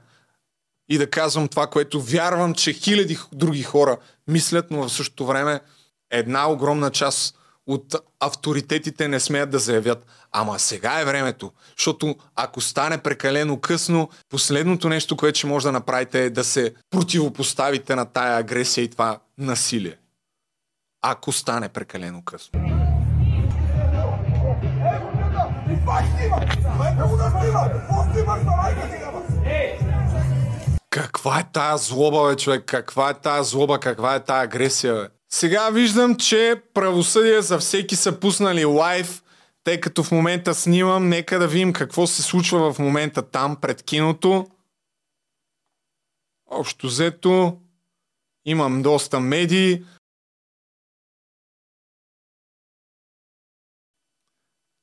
и 0.89 0.99
да 0.99 1.11
казвам 1.11 1.49
това, 1.49 1.67
което 1.67 2.03
вярвам, 2.03 2.55
че 2.55 2.73
хиляди 2.73 3.19
други 3.33 3.63
хора 3.63 3.97
мислят, 4.29 4.71
но 4.71 4.89
в 4.89 4.93
същото 4.93 5.27
време 5.27 5.61
една 6.11 6.51
огромна 6.51 6.91
част 6.91 7.39
от 7.67 7.95
авторитетите 8.21 9.09
не 9.09 9.21
смеят 9.21 9.51
да 9.51 9.59
заявят. 9.59 10.07
Ама 10.33 10.59
сега 10.59 11.01
е 11.01 11.05
времето, 11.05 11.53
защото 11.77 12.17
ако 12.37 12.61
стане 12.61 12.99
прекалено 12.99 13.61
късно, 13.61 14.09
последното 14.31 14.89
нещо, 14.89 15.17
което 15.17 15.39
ще 15.39 15.47
може 15.47 15.67
да 15.67 15.73
направите 15.73 16.25
е 16.25 16.31
да 16.31 16.45
се 16.45 16.75
противопоставите 16.91 17.95
на 17.95 18.05
тая 18.05 18.39
агресия 18.39 18.85
и 18.85 18.91
това 18.91 19.19
насилие. 19.39 19.97
Ако 21.03 21.33
стане 21.33 21.69
прекалено 21.69 22.23
късно. 22.25 22.61
Каква 30.91 31.39
е 31.39 31.45
тая 31.53 31.79
злоба, 31.79 32.29
бе, 32.29 32.37
човек? 32.37 32.65
Каква 32.67 33.11
е 33.11 33.15
тая 33.15 33.45
злоба? 33.45 33.81
Каква 33.81 34.15
е 34.15 34.21
тая 34.21 34.43
агресия, 34.43 34.95
бе? 34.95 35.09
Сега 35.33 35.71
виждам, 35.71 36.17
че 36.17 36.63
правосъдие 36.75 37.43
за 37.43 37.59
всеки 37.59 37.97
са 37.97 38.13
пуснали 38.21 38.65
лайв, 38.65 39.23
тъй 39.69 39.81
като 39.81 40.05
в 40.05 40.13
момента 40.13 40.55
снимам. 40.55 41.09
Нека 41.09 41.39
да 41.39 41.49
видим 41.49 41.73
какво 41.73 42.07
се 42.07 42.23
случва 42.23 42.73
в 42.73 42.79
момента 42.79 43.31
там, 43.31 43.61
пред 43.61 43.83
киното. 43.83 44.51
Общо 46.47 46.87
взето, 46.87 47.61
имам 48.45 48.83
доста 48.83 49.21
медии. 49.21 49.85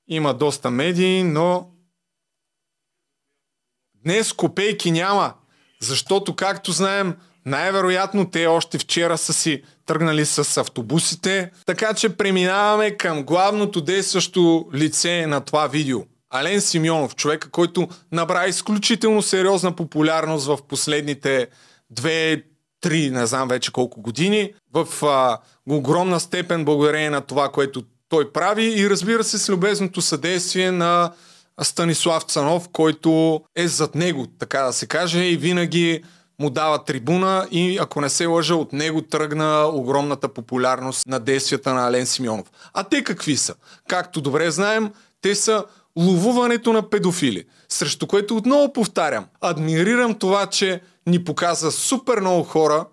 Има 0.07 0.33
доста 0.33 0.71
медии, 0.71 1.23
но 1.23 1.73
днес 3.93 4.33
копейки 4.33 4.91
няма, 4.91 5.33
защото, 5.81 6.36
както 6.36 6.71
знаем, 6.71 7.17
най-вероятно 7.45 8.29
те 8.29 8.47
още 8.47 8.77
вчера 8.77 9.17
са 9.17 9.33
си 9.33 9.61
тръгнали 9.85 10.25
с 10.25 10.57
автобусите, 10.57 11.51
така 11.65 11.93
че 11.93 12.09
преминаваме 12.17 12.91
към 12.91 13.23
главното 13.23 13.81
действащо 13.81 14.65
лице 14.73 15.25
на 15.27 15.41
това 15.41 15.67
видео. 15.67 15.99
Ален 16.29 16.61
Симеонов, 16.61 17.15
човека, 17.15 17.49
който 17.49 17.87
набра 18.11 18.45
изключително 18.47 19.21
сериозна 19.21 19.75
популярност 19.75 20.45
в 20.45 20.57
последните 20.67 21.47
две, 21.89 22.43
три, 22.81 23.09
не 23.09 23.25
знам 23.25 23.47
вече 23.47 23.71
колко 23.71 24.01
години, 24.01 24.53
в 24.73 25.05
а, 25.05 25.37
огромна 25.69 26.19
степен 26.19 26.65
благодарение 26.65 27.09
на 27.09 27.21
това, 27.21 27.49
което 27.49 27.83
той 28.09 28.31
прави 28.31 28.81
и 28.81 28.89
разбира 28.89 29.23
се 29.23 29.37
с 29.37 29.49
любезното 29.49 30.01
съдействие 30.01 30.71
на 30.71 31.11
Станислав 31.61 32.23
Цанов, 32.23 32.69
който 32.71 33.41
е 33.55 33.67
зад 33.67 33.95
него, 33.95 34.27
така 34.39 34.61
да 34.61 34.73
се 34.73 34.87
каже, 34.87 35.23
и 35.23 35.37
винаги 35.37 36.03
му 36.39 36.49
дава 36.49 36.83
трибуна 36.83 37.47
и 37.51 37.77
ако 37.77 38.01
не 38.01 38.09
се 38.09 38.25
лъжа, 38.25 38.55
от 38.55 38.73
него 38.73 39.01
тръгна 39.01 39.69
огромната 39.73 40.27
популярност 40.27 41.07
на 41.07 41.19
действията 41.19 41.73
на 41.73 41.88
Ален 41.88 42.05
Симеонов. 42.05 42.51
А 42.73 42.83
те 42.83 43.03
какви 43.03 43.38
са? 43.38 43.55
Както 43.88 44.21
добре 44.21 44.51
знаем, 44.51 44.91
те 45.21 45.36
са 45.36 45.65
ловуването 45.97 46.73
на 46.73 46.89
педофили, 46.89 47.45
срещу 47.69 48.07
което 48.07 48.38
отново 48.38 48.73
повтарям, 48.73 49.25
адмирирам 49.41 50.15
това, 50.15 50.45
че 50.45 50.81
ни 51.07 51.23
показа 51.23 51.71
супер 51.71 52.19
много 52.19 52.43
хора, 52.43 52.86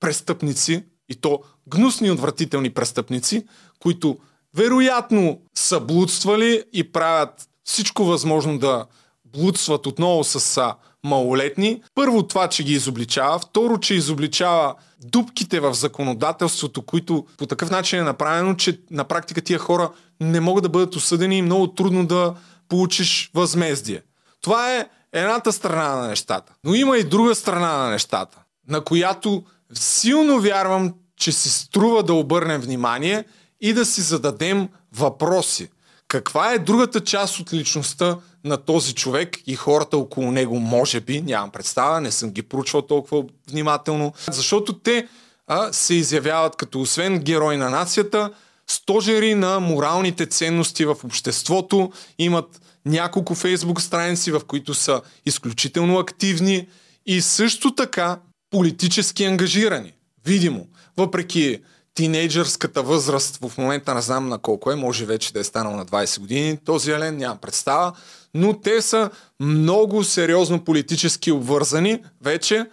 престъпници, 0.00 0.84
и 1.08 1.14
то 1.14 1.42
гнусни, 1.68 2.10
отвратителни 2.10 2.70
престъпници, 2.70 3.46
които 3.78 4.18
вероятно 4.56 5.40
са 5.54 5.80
блудствали 5.80 6.64
и 6.72 6.92
правят 6.92 7.48
всичко 7.64 8.04
възможно 8.04 8.58
да 8.58 8.86
блудстват 9.24 9.86
отново 9.86 10.24
с 10.24 10.60
малолетни. 11.04 11.82
Първо 11.94 12.22
това, 12.22 12.48
че 12.48 12.64
ги 12.64 12.72
изобличава. 12.72 13.38
Второ, 13.38 13.78
че 13.78 13.94
изобличава 13.94 14.74
дупките 15.04 15.60
в 15.60 15.74
законодателството, 15.74 16.82
които 16.82 17.26
по 17.38 17.46
такъв 17.46 17.70
начин 17.70 17.98
е 17.98 18.02
направено, 18.02 18.54
че 18.54 18.80
на 18.90 19.04
практика 19.04 19.40
тия 19.40 19.58
хора 19.58 19.90
не 20.20 20.40
могат 20.40 20.62
да 20.62 20.68
бъдат 20.68 20.96
осъдени 20.96 21.38
и 21.38 21.42
много 21.42 21.66
трудно 21.66 22.06
да 22.06 22.34
получиш 22.68 23.30
възмездие. 23.34 24.02
Това 24.40 24.76
е 24.76 24.86
едната 25.12 25.52
страна 25.52 25.96
на 25.96 26.08
нещата. 26.08 26.52
Но 26.64 26.74
има 26.74 26.98
и 26.98 27.04
друга 27.04 27.34
страна 27.34 27.76
на 27.76 27.90
нещата, 27.90 28.38
на 28.68 28.80
която 28.80 29.42
силно 29.74 30.40
вярвам, 30.40 30.94
че 31.16 31.32
си 31.32 31.50
струва 31.50 32.02
да 32.02 32.14
обърнем 32.14 32.60
внимание 32.60 33.24
и 33.60 33.72
да 33.72 33.84
си 33.84 34.00
зададем 34.00 34.68
въпроси. 34.96 35.68
Каква 36.08 36.52
е 36.52 36.58
другата 36.58 37.00
част 37.00 37.38
от 37.38 37.52
личността 37.52 38.16
на 38.44 38.56
този 38.56 38.94
човек 38.94 39.38
и 39.46 39.54
хората 39.54 39.96
около 39.96 40.30
него, 40.30 40.60
може 40.60 41.00
би, 41.00 41.20
нямам 41.20 41.50
представа, 41.50 42.00
не 42.00 42.10
съм 42.10 42.30
ги 42.30 42.42
проучвал 42.42 42.82
толкова 42.82 43.24
внимателно, 43.50 44.12
защото 44.30 44.78
те 44.78 45.08
а, 45.46 45.72
се 45.72 45.94
изявяват 45.94 46.56
като 46.56 46.80
освен 46.80 47.18
герой 47.18 47.56
на 47.56 47.70
нацията, 47.70 48.30
стожери 48.66 49.34
на 49.34 49.60
моралните 49.60 50.26
ценности 50.26 50.84
в 50.84 50.96
обществото, 51.04 51.92
имат 52.18 52.60
няколко 52.86 53.34
фейсбук 53.34 53.80
страници, 53.80 54.32
в 54.32 54.40
които 54.46 54.74
са 54.74 55.02
изключително 55.26 55.98
активни 55.98 56.68
и 57.06 57.20
също 57.20 57.74
така 57.74 58.20
политически 58.50 59.24
ангажирани. 59.24 59.92
Видимо, 60.24 60.66
въпреки 60.96 61.58
тинейджърската 61.94 62.82
възраст, 62.82 63.36
в 63.36 63.58
момента 63.58 63.94
не 63.94 64.02
знам 64.02 64.28
на 64.28 64.38
колко 64.38 64.72
е, 64.72 64.76
може 64.76 65.04
вече 65.04 65.32
да 65.32 65.40
е 65.40 65.44
станал 65.44 65.76
на 65.76 65.86
20 65.86 66.20
години, 66.20 66.58
този 66.64 66.90
Елен 66.90 67.16
нямам 67.16 67.38
представа, 67.38 67.92
но 68.34 68.60
те 68.60 68.82
са 68.82 69.10
много 69.40 70.04
сериозно 70.04 70.64
политически 70.64 71.32
обвързани 71.32 72.04
вече 72.22 72.66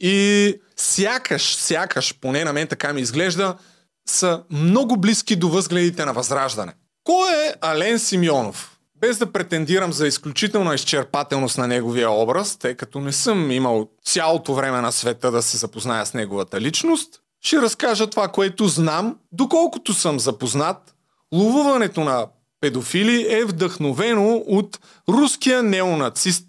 и 0.00 0.54
сякаш, 0.76 1.54
сякаш, 1.54 2.14
поне 2.20 2.44
на 2.44 2.52
мен 2.52 2.66
така 2.66 2.92
ми 2.92 3.00
изглежда, 3.00 3.56
са 4.08 4.42
много 4.50 4.96
близки 4.96 5.36
до 5.36 5.48
възгледите 5.48 6.04
на 6.04 6.12
Възраждане. 6.12 6.72
Кой 7.04 7.30
е 7.32 7.54
Ален 7.60 7.98
Симеонов? 7.98 8.78
Без 9.00 9.18
да 9.18 9.32
претендирам 9.32 9.92
за 9.92 10.06
изключителна 10.06 10.74
изчерпателност 10.74 11.58
на 11.58 11.66
неговия 11.66 12.10
образ, 12.10 12.56
тъй 12.56 12.74
като 12.74 13.00
не 13.00 13.12
съм 13.12 13.50
имал 13.50 13.88
цялото 14.04 14.54
време 14.54 14.80
на 14.80 14.92
света 14.92 15.30
да 15.30 15.42
се 15.42 15.56
запозная 15.56 16.06
с 16.06 16.14
неговата 16.14 16.60
личност, 16.60 17.20
ще 17.42 17.62
разкажа 17.62 18.10
това, 18.10 18.28
което 18.28 18.68
знам, 18.68 19.18
доколкото 19.32 19.94
съм 19.94 20.20
запознат. 20.20 20.94
Ловуването 21.34 22.04
на 22.04 22.26
педофили 22.60 23.26
е 23.34 23.44
вдъхновено 23.44 24.36
от 24.46 24.78
руския 25.08 25.62
неонацист 25.62 26.46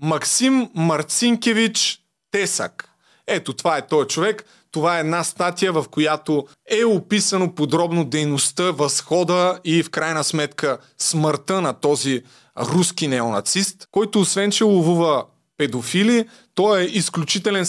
Максим 0.00 0.70
Марцинкевич 0.74 2.02
Тесак. 2.30 2.88
Ето, 3.26 3.52
това 3.52 3.76
е 3.76 3.86
този 3.86 4.08
човек. 4.08 4.44
Това 4.70 4.96
е 4.96 5.00
една 5.00 5.24
статия, 5.24 5.72
в 5.72 5.84
която 5.90 6.46
е 6.70 6.84
описано 6.84 7.54
подробно 7.54 8.04
дейността, 8.04 8.70
възхода 8.70 9.60
и 9.64 9.82
в 9.82 9.90
крайна 9.90 10.24
сметка 10.24 10.78
смъртта 10.98 11.60
на 11.60 11.72
този 11.72 12.22
руски 12.58 13.08
неонацист, 13.08 13.88
който 13.90 14.20
освен, 14.20 14.50
че 14.50 14.64
ловува 14.64 15.24
педофили, 15.56 16.28
той 16.54 16.80
е 16.80 16.84
изключителен 16.84 17.66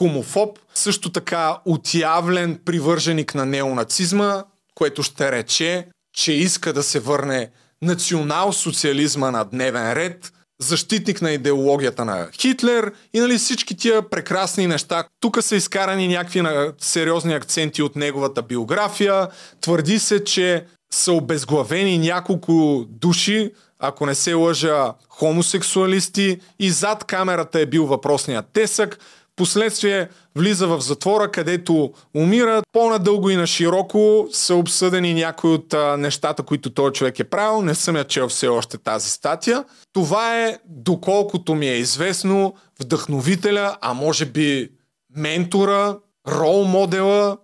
хомофоб, 0.00 0.58
също 0.74 1.12
така 1.12 1.58
отявлен 1.64 2.60
привърженик 2.64 3.34
на 3.34 3.46
неонацизма, 3.46 4.44
което 4.74 5.02
ще 5.02 5.32
рече, 5.32 5.86
че 6.16 6.32
иска 6.32 6.72
да 6.72 6.82
се 6.82 7.00
върне 7.00 7.50
национал-социализма 7.82 9.30
на 9.30 9.44
дневен 9.44 9.92
ред, 9.92 10.32
защитник 10.60 11.22
на 11.22 11.30
идеологията 11.30 12.04
на 12.04 12.28
Хитлер 12.40 12.92
и 13.14 13.20
нали 13.20 13.38
всички 13.38 13.76
тия 13.76 14.08
прекрасни 14.10 14.66
неща. 14.66 15.04
Тук 15.20 15.42
са 15.42 15.56
изкарани 15.56 16.08
някакви 16.08 16.42
сериозни 16.78 17.34
акценти 17.34 17.82
от 17.82 17.96
неговата 17.96 18.42
биография. 18.42 19.28
Твърди 19.60 19.98
се, 19.98 20.24
че 20.24 20.64
са 20.92 21.12
обезглавени 21.12 21.98
няколко 21.98 22.84
души, 22.88 23.50
ако 23.78 24.06
не 24.06 24.14
се 24.14 24.34
лъжа, 24.34 24.94
хомосексуалисти 25.08 26.40
и 26.58 26.70
зад 26.70 27.04
камерата 27.04 27.60
е 27.60 27.66
бил 27.66 27.86
въпросният 27.86 28.46
тесък. 28.52 28.98
Впоследствие 29.40 30.08
влиза 30.36 30.66
в 30.66 30.80
затвора, 30.80 31.30
където 31.30 31.92
умира. 32.16 32.62
По-надълго 32.72 33.30
и 33.30 33.36
на 33.36 33.46
широко 33.46 34.28
са 34.32 34.54
обсъдени 34.54 35.14
някои 35.14 35.50
от 35.50 35.74
а, 35.74 35.96
нещата, 35.96 36.42
които 36.42 36.70
този 36.70 36.92
човек 36.92 37.18
е 37.18 37.24
правил. 37.24 37.62
Не 37.62 37.74
съм 37.74 37.96
я 37.96 38.04
чел 38.04 38.28
все 38.28 38.48
още 38.48 38.78
тази 38.78 39.10
статия. 39.10 39.64
Това 39.92 40.40
е, 40.40 40.58
доколкото 40.68 41.54
ми 41.54 41.68
е 41.68 41.76
известно, 41.76 42.54
вдъхновителя, 42.80 43.76
а 43.80 43.94
може 43.94 44.24
би 44.24 44.68
ментора, 45.16 45.98
рол 46.28 46.64
модела 46.64 47.36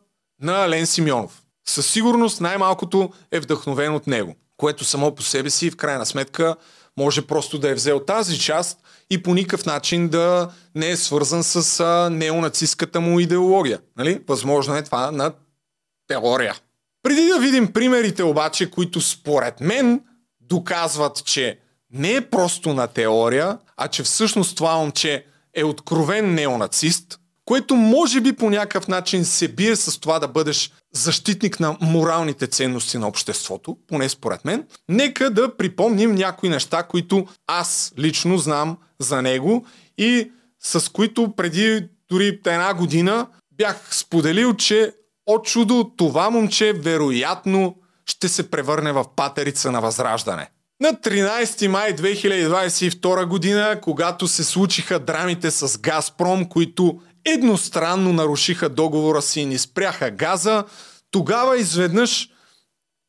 на 0.43 0.65
Ален 0.65 0.87
Симеонов. 0.87 1.43
Със 1.69 1.87
сигурност 1.87 2.41
най-малкото 2.41 3.11
е 3.33 3.41
вдъхновен 3.41 3.95
от 3.95 4.07
него, 4.07 4.35
което 4.57 4.85
само 4.85 5.15
по 5.15 5.23
себе 5.23 5.51
си 5.51 5.71
в 5.71 5.77
крайна 5.77 6.07
сметка 6.07 6.57
може 6.97 7.27
просто 7.27 7.59
да 7.59 7.71
е 7.71 7.75
взел 7.75 8.01
тази 8.01 8.39
част 8.39 8.79
и 9.11 9.23
по 9.23 9.35
никакъв 9.35 9.67
начин 9.67 10.09
да 10.09 10.51
не 10.75 10.91
е 10.91 10.97
свързан 10.97 11.45
с 11.45 11.81
а, 11.81 12.11
неонацистската 12.11 13.01
му 13.01 13.21
идеология. 13.21 13.81
Нали? 13.97 14.23
Възможно 14.29 14.77
е 14.77 14.85
това 14.85 15.11
на 15.11 15.33
теория. 16.09 16.55
Преди 17.03 17.27
да 17.27 17.39
видим 17.39 17.73
примерите 17.73 18.23
обаче, 18.23 18.71
които 18.71 19.01
според 19.01 19.61
мен 19.61 20.01
доказват, 20.41 21.25
че 21.25 21.59
не 21.93 22.13
е 22.13 22.21
просто 22.21 22.75
на 22.75 22.87
теория, 22.87 23.59
а 23.77 23.89
че 23.89 24.03
всъщност 24.03 24.57
това 24.57 24.77
момче 24.77 25.25
е 25.55 25.65
откровен 25.65 26.35
неонацист, 26.35 27.21
което 27.47 27.77
може 27.77 28.21
би 28.21 28.33
по 28.33 28.51
някакъв 28.51 28.89
начин 28.89 29.25
се 29.25 29.49
бие 29.49 29.77
с 29.77 30.01
това 30.01 30.19
да 30.19 30.29
бъдеш 30.29 30.71
защитник 30.95 31.61
на 31.61 31.77
моралните 31.81 32.47
ценности 32.47 32.99
на 32.99 33.09
обществото, 33.09 33.77
поне 33.89 34.09
според 34.09 34.45
мен, 34.45 34.65
нека 34.89 35.31
да 35.31 35.57
припомним 35.57 36.15
някои 36.15 36.49
неща, 36.49 36.83
които 36.83 37.27
аз 37.47 37.93
лично 37.99 38.39
знам 38.39 38.77
за 39.01 39.23
него 39.23 39.67
и 39.99 40.31
с 40.63 40.93
които 40.93 41.33
преди 41.37 41.89
дори 42.11 42.41
една 42.47 42.75
година 42.75 43.27
бях 43.53 43.89
споделил, 43.91 44.55
че 44.55 44.93
от 45.27 45.45
чудо 45.45 45.91
това 45.97 46.31
момче 46.31 46.73
вероятно 46.73 47.77
ще 48.07 48.29
се 48.29 48.51
превърне 48.51 48.93
в 48.93 49.05
патерица 49.17 49.73
на 49.73 49.81
възраждане. 49.81 50.49
На 50.81 50.89
13 50.89 51.67
май 51.67 51.97
2022 51.97 53.27
година, 53.27 53.79
когато 53.83 54.29
се 54.29 54.45
случиха 54.45 54.99
драмите 54.99 55.51
с 55.51 55.79
Газпром, 55.79 56.49
които 56.49 57.01
едностранно 57.27 58.13
нарушиха 58.13 58.69
договора 58.69 59.23
си 59.23 59.41
и 59.41 59.47
ни 59.47 59.59
спряха 59.59 60.11
газа, 60.11 60.65
тогава 61.11 61.59
изведнъж 61.59 62.29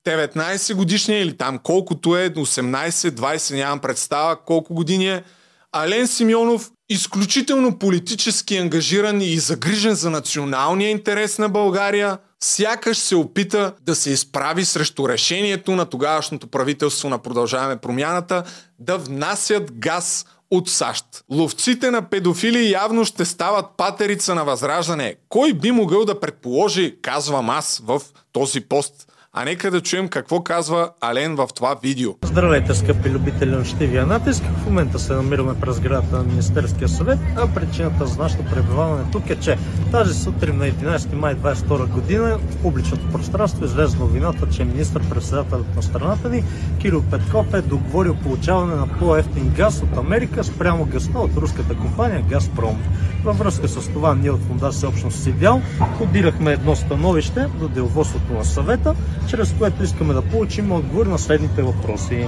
19 0.07 0.73
годишния 0.73 1.21
или 1.21 1.37
там 1.37 1.59
колкото 1.63 2.17
е, 2.17 2.29
18, 2.29 2.89
20, 2.89 3.55
нямам 3.55 3.79
представа 3.79 4.35
колко 4.45 4.73
години 4.73 5.09
е, 5.09 5.23
Ален 5.71 6.07
Симеонов, 6.07 6.71
изключително 6.89 7.79
политически 7.79 8.57
ангажиран 8.57 9.21
и 9.21 9.37
загрижен 9.37 9.95
за 9.95 10.09
националния 10.09 10.89
интерес 10.89 11.37
на 11.37 11.49
България, 11.49 12.17
сякаш 12.43 12.97
се 12.97 13.15
опита 13.15 13.73
да 13.81 13.95
се 13.95 14.09
изправи 14.09 14.65
срещу 14.65 15.09
решението 15.09 15.75
на 15.75 15.85
тогавашното 15.85 16.47
правителство 16.47 17.09
на 17.09 17.17
Продължаваме 17.17 17.77
промяната 17.77 18.43
да 18.79 18.97
внасят 18.97 19.71
газ 19.71 20.25
от 20.51 20.69
САЩ. 20.69 21.05
Ловците 21.31 21.91
на 21.91 22.09
педофили 22.09 22.71
явно 22.71 23.05
ще 23.05 23.25
стават 23.25 23.65
патерица 23.77 24.35
на 24.35 24.43
възраждане. 24.43 25.15
Кой 25.29 25.53
би 25.53 25.71
могъл 25.71 26.05
да 26.05 26.19
предположи, 26.19 26.97
казвам 27.01 27.49
аз 27.49 27.81
в 27.85 28.01
този 28.31 28.61
пост, 28.61 29.11
а 29.39 29.45
нека 29.45 29.71
да 29.71 29.81
чуем 29.81 30.07
какво 30.07 30.43
казва 30.43 30.89
Ален 31.01 31.35
в 31.35 31.47
това 31.55 31.75
видео. 31.83 32.11
Здравейте, 32.23 32.73
скъпи 32.73 33.09
любители 33.09 33.49
на 33.49 33.65
щивия 33.65 34.05
натиск. 34.05 34.43
В 34.43 34.65
момента 34.65 34.99
се 34.99 35.13
намираме 35.13 35.59
през 35.59 35.79
градата 35.79 36.17
на 36.17 36.23
Министерския 36.23 36.89
съвет, 36.89 37.19
а 37.35 37.47
причината 37.53 38.05
за 38.05 38.17
нашето 38.19 38.45
пребиваване 38.45 39.03
тук 39.11 39.29
е, 39.29 39.39
че 39.39 39.57
тази 39.91 40.13
сутрин 40.13 40.57
на 40.57 40.65
11 40.65 41.13
май 41.13 41.35
22 41.35 41.87
година 41.87 42.37
в 42.49 42.57
публичното 42.61 43.11
пространство 43.11 43.65
излезе 43.65 43.97
новината, 43.97 44.49
че 44.49 44.63
министър-председателят 44.63 45.75
на 45.75 45.83
страната 45.83 46.29
ни 46.29 46.43
Кирил 46.79 47.03
Петков 47.11 47.53
е 47.53 47.61
договорил 47.61 48.15
получаване 48.15 48.75
на 48.75 48.87
по-ефтин 48.87 49.53
газ 49.57 49.81
от 49.81 49.97
Америка 49.97 50.43
спрямо 50.43 50.85
газта 50.85 51.19
от 51.19 51.37
руската 51.37 51.75
компания 51.75 52.25
Газпром. 52.29 52.83
Във 53.23 53.37
връзка 53.37 53.67
с 53.67 53.87
това 53.87 54.15
ние 54.15 54.31
от 54.31 54.41
Фундация 54.41 54.89
Общност 54.89 55.23
Сидял 55.23 55.61
подирахме 55.97 56.51
едно 56.51 56.75
становище 56.75 57.47
до 57.59 57.67
деловодството 57.67 58.33
на 58.33 58.45
съвета, 58.45 58.95
чрез 59.27 59.55
което 59.59 59.83
искаме 59.83 60.13
да 60.13 60.21
получим 60.21 60.71
отговор 60.71 61.05
на 61.05 61.19
следните 61.19 61.61
въпроси. 61.61 62.27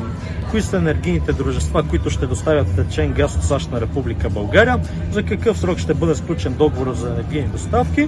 Кои 0.52 0.62
са 0.62 0.78
енергийните 0.78 1.34
дружества, 1.34 1.84
които 1.84 2.10
ще 2.10 2.28
доставят 2.28 2.76
течен 2.76 3.14
газ 3.14 3.36
от 3.36 3.44
САЩ 3.44 3.72
на 3.72 3.82
Република 3.82 4.30
България? 4.30 4.80
За 5.12 5.24
какъв 5.24 5.58
срок 5.58 5.78
ще 5.78 5.94
бъде 5.94 6.16
сключен 6.16 6.54
договор 6.54 6.94
за 6.94 7.10
енергийни 7.10 7.48
доставки? 7.48 8.08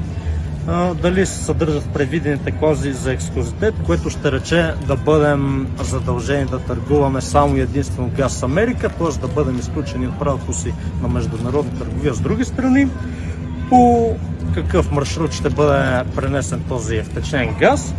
дали 1.02 1.26
се 1.26 1.44
съдържат 1.44 1.94
предвидените 1.94 2.52
клаузи 2.52 2.92
за 2.92 3.12
ексклюзитет, 3.12 3.76
което 3.86 4.10
ще 4.10 4.32
рече 4.32 4.74
да 4.88 4.96
бъдем 4.96 5.68
задължени 5.84 6.46
да 6.46 6.60
търгуваме 6.60 7.22
само 7.22 7.58
единствено 7.58 8.12
газ 8.18 8.34
с 8.34 8.44
Америка, 8.44 8.90
т.е. 8.90 9.20
да 9.20 9.28
бъдем 9.28 9.60
изключени 9.60 10.08
от 10.08 10.20
правото 10.20 10.54
си 10.54 10.74
на 11.02 11.08
международна 11.08 11.80
търговия 11.80 12.14
с 12.14 12.20
други 12.20 12.46
страни. 12.46 12.88
По 13.70 14.14
какъв 14.54 14.92
маршрут 14.92 15.32
ще 15.32 15.50
бъде 15.50 16.04
пренесен 16.16 16.64
този 16.70 17.02
втечнен 17.02 17.56
газ, 17.60 17.94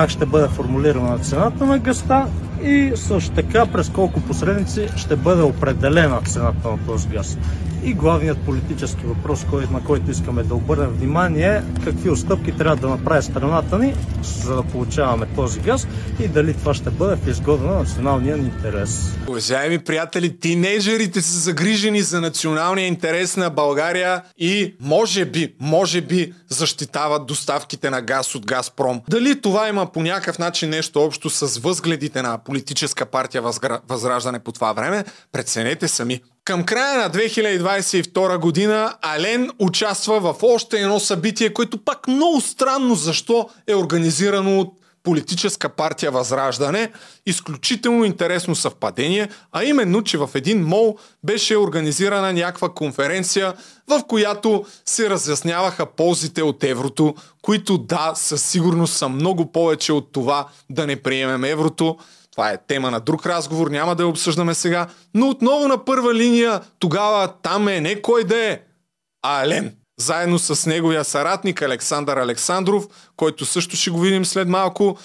как 0.00 0.10
ще 0.10 0.26
бъде 0.26 0.48
формулирана 0.48 1.18
цената 1.18 1.66
на 1.66 1.78
газта 1.78 2.26
и 2.62 2.92
също 2.94 3.30
така 3.30 3.66
през 3.66 3.88
колко 3.88 4.20
посредници 4.20 4.88
ще 4.96 5.16
бъде 5.16 5.42
определена 5.42 6.20
цената 6.20 6.68
на 6.70 6.78
този 6.86 7.08
газ. 7.08 7.38
И 7.84 7.94
главният 7.94 8.38
политически 8.38 9.04
въпрос, 9.04 9.46
на 9.70 9.84
който 9.84 10.10
искаме 10.10 10.42
да 10.42 10.54
обърнем 10.54 10.90
внимание, 10.90 11.62
какви 11.84 12.10
отстъпки 12.10 12.52
трябва 12.52 12.76
да 12.76 12.88
направи 12.88 13.22
страната 13.22 13.78
ни, 13.78 13.94
за 14.22 14.56
да 14.56 14.62
получаваме 14.62 15.26
този 15.36 15.60
газ 15.60 15.86
и 16.20 16.28
дали 16.28 16.54
това 16.54 16.74
ще 16.74 16.90
бъде 16.90 17.16
в 17.16 17.28
изгода 17.28 17.64
на 17.64 17.74
националния 17.74 18.36
ни 18.36 18.44
интерес. 18.44 19.16
Уважаеми 19.28 19.78
приятели, 19.78 20.38
тинейджерите 20.40 21.22
са 21.22 21.38
загрижени 21.38 22.02
за 22.02 22.20
националния 22.20 22.86
интерес 22.86 23.36
на 23.36 23.50
България 23.50 24.22
и 24.38 24.74
може 24.80 25.24
би, 25.24 25.54
може 25.60 26.00
би 26.00 26.32
защитават 26.48 27.26
доставките 27.26 27.90
на 27.90 28.02
газ 28.02 28.34
от 28.34 28.46
Газпром. 28.46 29.00
Дали 29.08 29.40
това 29.40 29.68
има 29.68 29.92
по 29.92 30.02
някакъв 30.02 30.38
начин 30.38 30.70
нещо 30.70 31.00
общо 31.00 31.30
с 31.30 31.58
възгледите 31.58 32.22
на 32.22 32.38
политическа 32.38 33.06
партия 33.06 33.42
Възраждане 33.88 34.38
по 34.38 34.52
това 34.52 34.72
време, 34.72 35.04
преценете 35.32 35.88
сами. 35.88 36.20
Към 36.50 36.64
края 36.64 36.98
на 36.98 37.10
2022 37.10 38.38
година 38.38 38.94
Ален 39.02 39.50
участва 39.58 40.20
в 40.20 40.34
още 40.42 40.80
едно 40.80 41.00
събитие, 41.00 41.52
което 41.52 41.84
пак 41.84 42.08
много 42.08 42.40
странно 42.40 42.94
защо 42.94 43.48
е 43.66 43.74
организирано 43.74 44.60
от 44.60 44.74
политическа 45.02 45.68
партия 45.68 46.10
Възраждане. 46.10 46.92
Изключително 47.26 48.04
интересно 48.04 48.54
съвпадение, 48.54 49.28
а 49.52 49.64
именно, 49.64 50.02
че 50.02 50.18
в 50.18 50.30
един 50.34 50.64
мол 50.64 50.96
беше 51.24 51.56
организирана 51.56 52.32
някаква 52.32 52.68
конференция, 52.68 53.54
в 53.88 54.02
която 54.08 54.64
се 54.86 55.10
разясняваха 55.10 55.86
ползите 55.86 56.42
от 56.42 56.64
еврото, 56.64 57.14
които 57.42 57.78
да, 57.78 58.12
със 58.14 58.42
сигурност 58.42 58.96
са 58.96 59.08
много 59.08 59.52
повече 59.52 59.92
от 59.92 60.12
това 60.12 60.48
да 60.70 60.86
не 60.86 60.96
приемем 60.96 61.44
еврото. 61.44 61.96
Това 62.40 62.50
е 62.50 62.58
тема 62.66 62.90
на 62.90 63.00
друг 63.00 63.26
разговор, 63.26 63.70
няма 63.70 63.94
да 63.94 64.02
я 64.02 64.08
обсъждаме 64.08 64.54
сега. 64.54 64.86
Но 65.14 65.28
отново 65.28 65.68
на 65.68 65.84
първа 65.84 66.14
линия, 66.14 66.60
тогава 66.78 67.32
там 67.42 67.68
е 67.68 67.80
не 67.80 68.02
кой 68.02 68.24
да 68.24 68.44
е, 68.44 68.60
а 69.22 69.42
Ален. 69.42 69.76
Заедно 69.98 70.38
с 70.38 70.66
неговия 70.66 71.04
съратник 71.04 71.62
Александър 71.62 72.16
Александров, 72.16 72.86
който 73.16 73.44
също 73.44 73.76
ще 73.76 73.90
го 73.90 74.00
видим 74.00 74.24
след 74.24 74.48
малко, 74.48 74.98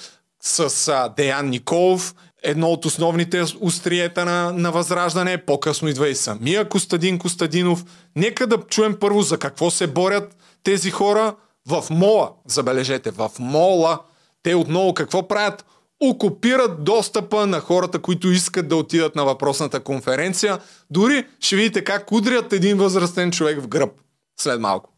с 0.43 0.87
а, 0.87 1.09
Деян 1.09 1.49
Николов, 1.49 2.15
едно 2.43 2.67
от 2.67 2.85
основните 2.85 3.43
остриета 3.61 4.25
на, 4.25 4.51
на 4.51 4.71
Възраждане. 4.71 5.37
По-късно 5.37 5.87
идва 5.87 6.09
и 6.09 6.15
самия 6.15 6.69
Костадин 6.69 7.19
Костадинов. 7.19 7.85
Нека 8.15 8.47
да 8.47 8.57
чуем 8.57 8.97
първо 8.99 9.21
за 9.21 9.37
какво 9.37 9.71
се 9.71 9.87
борят 9.87 10.35
тези 10.63 10.91
хора 10.91 11.35
в 11.67 11.83
мола. 11.89 12.31
Забележете, 12.47 13.11
в 13.11 13.31
мола. 13.39 13.99
Те 14.43 14.55
отново 14.55 14.93
какво 14.93 15.27
правят? 15.27 15.65
Окупират 15.99 16.83
достъпа 16.83 17.47
на 17.47 17.59
хората, 17.59 17.99
които 17.99 18.27
искат 18.27 18.67
да 18.67 18.75
отидат 18.75 19.15
на 19.15 19.25
въпросната 19.25 19.79
конференция. 19.79 20.59
Дори 20.89 21.25
ще 21.39 21.55
видите 21.55 21.83
как 21.83 22.11
удрят 22.11 22.53
един 22.53 22.77
възрастен 22.77 23.31
човек 23.31 23.61
в 23.61 23.67
гръб 23.67 23.91
след 24.39 24.59
малко. 24.59 24.89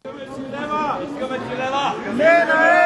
Не 2.17 2.45
на 2.45 2.76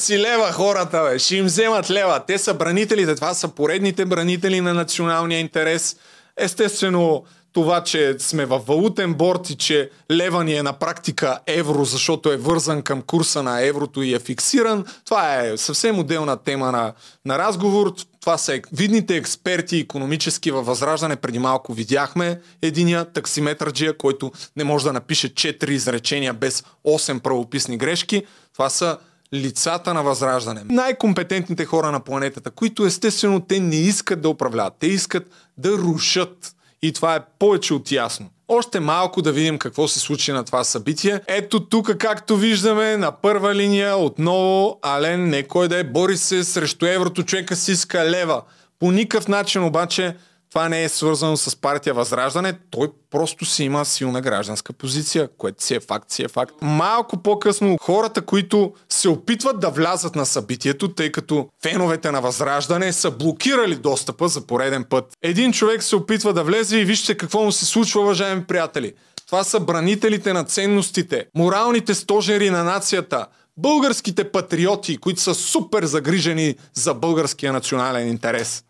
си 0.00 0.18
лева 0.18 0.52
хората, 0.52 1.08
бе. 1.10 1.18
Ще 1.18 1.36
им 1.36 1.44
вземат 1.44 1.90
лева. 1.90 2.22
Те 2.26 2.38
са 2.38 2.54
бранителите. 2.54 3.14
Това 3.14 3.34
са 3.34 3.48
поредните 3.48 4.04
бранители 4.04 4.60
на 4.60 4.74
националния 4.74 5.40
интерес. 5.40 5.96
Естествено, 6.36 7.24
това, 7.52 7.84
че 7.84 8.16
сме 8.18 8.46
в 8.46 8.58
валутен 8.58 9.14
борт 9.14 9.50
и 9.50 9.56
че 9.56 9.90
лева 10.10 10.44
ни 10.44 10.54
е 10.54 10.62
на 10.62 10.72
практика 10.72 11.38
евро, 11.46 11.84
защото 11.84 12.32
е 12.32 12.36
вързан 12.36 12.82
към 12.82 13.02
курса 13.02 13.42
на 13.42 13.66
еврото 13.66 14.02
и 14.02 14.14
е 14.14 14.18
фиксиран. 14.18 14.84
Това 15.04 15.40
е 15.40 15.56
съвсем 15.56 15.98
отделна 15.98 16.36
тема 16.36 16.72
на, 16.72 16.92
на 17.26 17.38
разговор. 17.38 17.94
Това 18.20 18.38
са 18.38 18.60
видните 18.72 19.16
експерти 19.16 19.78
економически 19.78 20.50
във 20.50 20.66
Възраждане. 20.66 21.16
Преди 21.16 21.38
малко 21.38 21.72
видяхме 21.72 22.40
единия 22.62 23.04
таксиметърджия, 23.04 23.96
който 23.96 24.32
не 24.56 24.64
може 24.64 24.84
да 24.84 24.92
напише 24.92 25.34
4 25.34 25.70
изречения 25.70 26.32
без 26.32 26.64
8 26.86 27.20
правописни 27.20 27.76
грешки. 27.76 28.22
Това 28.52 28.70
са 28.70 28.98
лицата 29.34 29.94
на 29.94 30.02
Възраждане. 30.02 30.62
Най-компетентните 30.64 31.64
хора 31.64 31.92
на 31.92 32.00
планетата, 32.00 32.50
които 32.50 32.86
естествено 32.86 33.40
те 33.40 33.60
не 33.60 33.76
искат 33.76 34.20
да 34.20 34.28
управляват. 34.28 34.74
Те 34.78 34.86
искат 34.86 35.30
да 35.58 35.72
рушат. 35.72 36.54
И 36.82 36.92
това 36.92 37.16
е 37.16 37.20
повече 37.38 37.74
от 37.74 37.92
ясно. 37.92 38.30
Още 38.48 38.80
малко 38.80 39.22
да 39.22 39.32
видим 39.32 39.58
какво 39.58 39.88
се 39.88 40.00
случи 40.00 40.32
на 40.32 40.44
това 40.44 40.64
събитие. 40.64 41.20
Ето 41.26 41.60
тук, 41.66 41.96
както 41.96 42.36
виждаме, 42.36 42.96
на 42.96 43.12
първа 43.12 43.54
линия 43.54 43.96
отново 43.96 44.78
Ален, 44.82 45.28
не 45.28 45.42
кой 45.42 45.68
да 45.68 45.78
е, 45.78 45.84
бори 45.84 46.16
се 46.16 46.44
срещу 46.44 46.86
еврото, 46.86 47.22
човека 47.22 47.56
си 47.56 47.72
иска 47.72 48.10
лева. 48.10 48.42
По 48.78 48.92
никакъв 48.92 49.28
начин 49.28 49.64
обаче 49.64 50.16
това 50.50 50.68
не 50.68 50.84
е 50.84 50.88
свързано 50.88 51.36
с 51.36 51.56
партия 51.56 51.94
Възраждане. 51.94 52.52
Той 52.70 52.88
просто 53.10 53.44
си 53.44 53.64
има 53.64 53.84
силна 53.84 54.20
гражданска 54.20 54.72
позиция, 54.72 55.28
което 55.38 55.64
си 55.64 55.74
е 55.74 55.80
факт, 55.80 56.10
си 56.10 56.22
е 56.22 56.28
факт. 56.28 56.54
Малко 56.62 57.22
по-късно 57.22 57.76
хората, 57.80 58.22
които 58.22 58.72
се 58.88 59.08
опитват 59.08 59.60
да 59.60 59.70
влязат 59.70 60.16
на 60.16 60.26
събитието, 60.26 60.94
тъй 60.94 61.12
като 61.12 61.48
феновете 61.62 62.10
на 62.10 62.20
Възраждане 62.20 62.92
са 62.92 63.10
блокирали 63.10 63.74
достъпа 63.74 64.28
за 64.28 64.46
пореден 64.46 64.84
път. 64.84 65.04
Един 65.22 65.52
човек 65.52 65.82
се 65.82 65.96
опитва 65.96 66.32
да 66.32 66.44
влезе 66.44 66.78
и 66.78 66.84
вижте 66.84 67.16
какво 67.16 67.44
му 67.44 67.52
се 67.52 67.66
случва, 67.66 68.00
уважаеми 68.00 68.44
приятели. 68.44 68.92
Това 69.26 69.44
са 69.44 69.60
бранителите 69.60 70.32
на 70.32 70.44
ценностите, 70.44 71.26
моралните 71.34 71.94
стожери 71.94 72.50
на 72.50 72.64
нацията, 72.64 73.26
българските 73.56 74.30
патриоти, 74.30 74.96
които 74.96 75.20
са 75.20 75.34
супер 75.34 75.84
загрижени 75.84 76.54
за 76.74 76.94
българския 76.94 77.52
национален 77.52 78.08
интерес. 78.08 78.64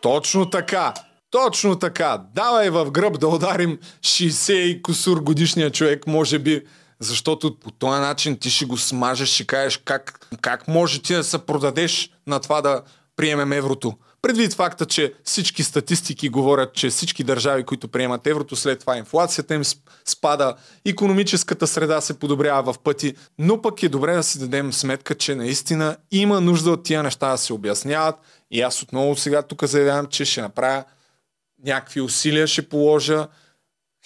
Точно 0.00 0.50
така. 0.50 0.94
Точно 1.30 1.78
така. 1.78 2.22
Давай 2.34 2.70
в 2.70 2.90
гръб 2.90 3.20
да 3.20 3.28
ударим 3.28 3.78
60 4.00 4.52
и 4.52 4.82
косур 4.82 5.20
годишния 5.22 5.70
човек, 5.70 6.06
може 6.06 6.38
би, 6.38 6.62
защото 7.00 7.58
по 7.58 7.70
този 7.70 8.00
начин 8.00 8.38
ти 8.38 8.50
ще 8.50 8.64
го 8.64 8.76
смажеш, 8.76 9.28
ще 9.28 9.46
кажеш 9.46 9.80
как, 9.84 10.26
как 10.40 10.68
може 10.68 11.02
ти 11.02 11.14
да 11.14 11.24
се 11.24 11.38
продадеш 11.38 12.10
на 12.26 12.40
това 12.40 12.60
да 12.62 12.82
приемем 13.16 13.52
еврото. 13.52 13.96
Предвид 14.22 14.54
факта, 14.54 14.86
че 14.86 15.14
всички 15.24 15.62
статистики 15.62 16.28
говорят, 16.28 16.74
че 16.74 16.88
всички 16.88 17.24
държави, 17.24 17.64
които 17.64 17.88
приемат 17.88 18.26
еврото, 18.26 18.56
след 18.56 18.80
това 18.80 18.96
инфлацията 18.96 19.54
им 19.54 19.62
спада, 20.04 20.54
економическата 20.84 21.66
среда 21.66 22.00
се 22.00 22.18
подобрява 22.18 22.72
в 22.72 22.78
пъти, 22.78 23.14
но 23.38 23.62
пък 23.62 23.82
е 23.82 23.88
добре 23.88 24.14
да 24.14 24.22
си 24.22 24.38
дадем 24.38 24.72
сметка, 24.72 25.14
че 25.14 25.34
наистина 25.34 25.96
има 26.10 26.40
нужда 26.40 26.70
от 26.70 26.82
тия 26.82 27.02
неща 27.02 27.30
да 27.30 27.38
се 27.38 27.52
обясняват. 27.52 28.14
И 28.50 28.60
аз 28.60 28.82
отново 28.82 29.16
сега 29.16 29.42
тук 29.42 29.64
заявявам, 29.64 30.06
че 30.06 30.24
ще 30.24 30.40
направя 30.42 30.84
някакви 31.64 32.00
усилия, 32.00 32.46
ще 32.46 32.68
положа 32.68 33.28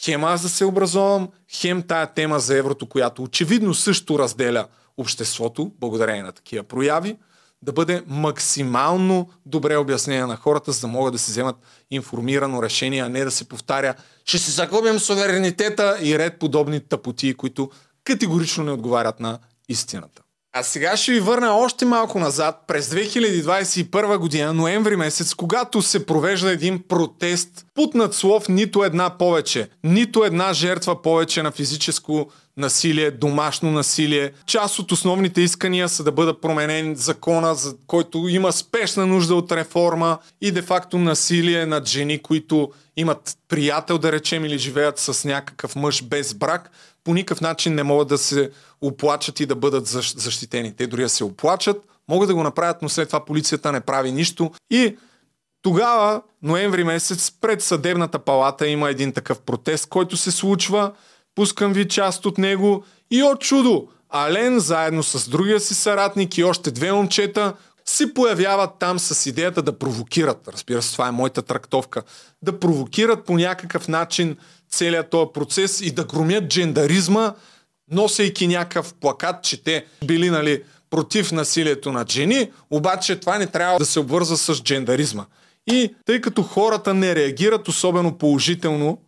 хем 0.01 0.25
аз 0.25 0.43
да 0.43 0.49
се 0.49 0.65
образовам, 0.65 1.29
хем 1.53 1.83
тая 1.83 2.07
тема 2.07 2.41
за 2.41 2.57
еврото, 2.57 2.87
която 2.87 3.23
очевидно 3.23 3.75
също 3.75 4.19
разделя 4.19 4.67
обществото, 4.97 5.73
благодарение 5.81 6.23
на 6.23 6.33
такива 6.33 6.65
прояви, 6.65 7.17
да 7.63 7.73
бъде 7.73 8.03
максимално 8.07 9.29
добре 9.47 9.77
обяснение 9.77 10.27
на 10.27 10.37
хората, 10.37 10.73
за 10.73 10.81
да 10.81 10.87
могат 10.87 11.13
да 11.13 11.19
се 11.19 11.31
вземат 11.31 11.57
информирано 11.91 12.63
решение, 12.63 13.03
а 13.03 13.09
не 13.09 13.25
да 13.25 13.31
се 13.31 13.49
повтаря 13.49 13.95
ще 14.25 14.39
си 14.39 14.51
загубим 14.51 14.99
суверенитета 14.99 15.99
и 16.03 16.19
ред 16.19 16.39
подобни 16.39 16.81
тъпоти, 16.81 17.35
които 17.35 17.71
категорично 18.05 18.65
не 18.65 18.71
отговарят 18.71 19.21
на 19.21 19.39
истината. 19.69 20.23
А 20.55 20.63
сега 20.63 20.97
ще 20.97 21.13
ви 21.13 21.21
върна 21.21 21.57
още 21.57 21.85
малко 21.85 22.19
назад, 22.19 22.65
през 22.67 22.91
2021 22.91 24.19
година, 24.19 24.53
ноември 24.53 24.97
месец, 24.97 25.35
когато 25.35 25.83
се 25.83 26.07
провежда 26.07 26.51
един 26.51 26.83
протест 26.89 27.67
под 27.75 27.95
надслов 27.95 28.49
нито 28.49 28.85
една 28.85 29.19
повече, 29.19 29.69
нито 29.85 30.25
една 30.25 30.53
жертва 30.53 31.03
повече 31.03 31.43
на 31.43 31.51
физическо 31.51 32.31
насилие, 32.57 33.11
домашно 33.11 33.71
насилие. 33.71 34.33
Част 34.47 34.79
от 34.79 34.93
основните 34.93 35.41
искания 35.41 35.89
са 35.89 36.05
да 36.05 36.13
бъдат 36.13 36.41
променен 36.41 36.95
закона, 36.95 37.55
за 37.55 37.75
който 37.87 38.29
има 38.29 38.53
спешна 38.53 39.07
нужда 39.07 39.35
от 39.35 39.53
реформа 39.53 40.19
и 40.41 40.53
де-факто 40.53 40.99
насилие 40.99 41.67
над 41.67 41.89
жени, 41.89 42.19
които 42.19 42.73
имат 42.97 43.37
приятел, 43.49 43.99
да 43.99 44.13
речем, 44.13 44.45
или 44.45 44.59
живеят 44.59 44.99
с 44.99 45.25
някакъв 45.25 45.77
мъж 45.77 46.03
без 46.03 46.35
брак, 46.35 46.71
по 47.05 47.15
никакъв 47.15 47.41
начин 47.41 47.75
не 47.75 47.83
могат 47.83 48.09
да 48.09 48.19
се 48.19 48.51
оплачат 48.81 49.41
и 49.41 49.47
да 49.47 49.57
бъдат 49.57 49.87
защитени. 49.87 50.77
Те 50.77 50.87
дори 50.87 51.03
да 51.03 51.09
се 51.09 51.25
оплачат, 51.25 51.77
могат 52.09 52.29
да 52.29 52.35
го 52.35 52.43
направят, 52.43 52.83
но 52.83 52.89
след 52.89 53.09
това 53.09 53.25
полицията 53.25 53.73
не 53.73 53.81
прави 53.81 54.13
нищо. 54.13 54.51
И 54.71 54.97
тогава, 55.63 56.23
ноември 56.43 56.85
месец, 56.85 57.33
пред 57.41 57.63
съдебната 57.63 58.19
палата 58.19 58.67
има 58.67 58.91
един 58.91 59.13
такъв 59.13 59.41
протест, 59.41 59.89
който 59.89 60.17
се 60.17 60.31
случва. 60.31 60.93
Пускам 61.35 61.73
ви 61.73 61.89
част 61.89 62.27
от 62.27 62.39
него 62.39 62.85
и 63.11 63.23
от 63.23 63.41
чудо, 63.41 63.89
Ален 64.09 64.59
заедно 64.59 65.03
с 65.03 65.29
другия 65.29 65.61
си 65.61 65.75
съратник 65.75 66.39
и 66.39 66.45
още 66.45 66.71
две 66.71 66.93
момчета 66.93 67.55
се 67.85 68.15
появяват 68.15 68.71
там 68.79 68.99
с 68.99 69.27
идеята 69.27 69.63
да 69.63 69.79
провокират. 69.79 70.49
Разбира 70.49 70.83
се, 70.83 70.93
това 70.93 71.09
е 71.09 71.13
моята 71.13 71.43
трактовка. 71.43 72.03
Да 72.43 72.61
провокират 72.61 73.25
по 73.25 73.37
някакъв 73.37 73.89
начин 73.89 74.37
целият 74.73 75.11
този 75.11 75.31
процес 75.35 75.81
и 75.81 75.91
да 75.91 76.05
громят 76.05 76.49
джендаризма, 76.49 77.35
носейки 77.91 78.47
някакъв 78.47 78.95
плакат, 78.95 79.43
че 79.43 79.65
те 79.65 79.85
били 80.05 80.31
нали, 80.31 80.63
против 80.91 81.33
насилието 81.33 81.93
на 81.93 82.05
жени, 82.11 82.51
обаче 82.71 83.21
това 83.21 83.39
не 83.39 83.47
трябва 83.47 83.79
да 83.79 83.87
се 83.87 84.01
обвърза 84.01 84.37
с 84.37 84.63
джендаризма. 84.63 85.25
И 85.67 85.95
тъй 86.05 86.21
като 86.21 86.43
хората 86.43 86.95
не 86.95 87.15
реагират 87.15 87.69
особено 87.69 88.19
положително, 88.19 88.99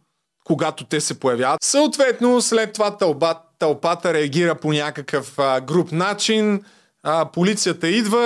когато 0.45 0.85
те 0.85 1.01
се 1.01 1.21
появяват, 1.21 1.65
съответно 1.65 2.41
след 2.41 2.73
това 2.73 2.97
тълба, 2.97 3.35
тълпата 3.59 4.15
реагира 4.15 4.55
по 4.55 4.73
някакъв 4.73 5.39
а, 5.39 5.61
груп 5.61 5.93
начин, 5.93 6.63
а, 7.05 7.25
полицията 7.25 7.89
идва, 7.89 8.19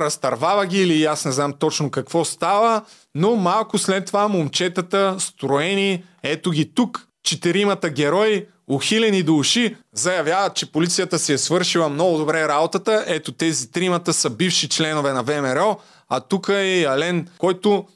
разтървава 0.00 0.66
ги 0.66 0.82
или 0.82 1.04
аз 1.04 1.24
не 1.24 1.32
знам 1.32 1.52
точно 1.52 1.90
какво 1.90 2.24
става, 2.24 2.82
но 3.14 3.36
малко 3.36 3.78
след 3.78 4.06
това 4.06 4.28
момчетата, 4.28 5.16
строени, 5.18 6.04
ето 6.22 6.50
ги 6.50 6.74
тук, 6.74 7.06
четиримата 7.24 7.90
герои, 7.90 8.46
ухилени 8.68 9.22
до 9.22 9.36
уши, 9.36 9.76
заявяват, 9.92 10.54
че 10.54 10.72
полицията 10.72 11.18
си 11.18 11.32
е 11.32 11.38
свършила 11.38 11.88
много 11.88 12.18
добре 12.18 12.48
работата. 12.48 13.04
Ето 13.06 13.32
тези 13.32 13.70
тримата 13.70 14.12
са 14.12 14.30
бивши 14.30 14.68
членове 14.68 15.12
на 15.12 15.22
ВМРО, 15.22 15.78
а 16.08 16.20
тук 16.20 16.48
е 16.48 16.84
Ален, 16.84 17.28
който 17.38 17.86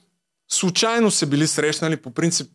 случайно 0.50 1.10
се 1.10 1.26
били 1.26 1.46
срещнали 1.46 1.96
по 1.96 2.10
принцип 2.10 2.50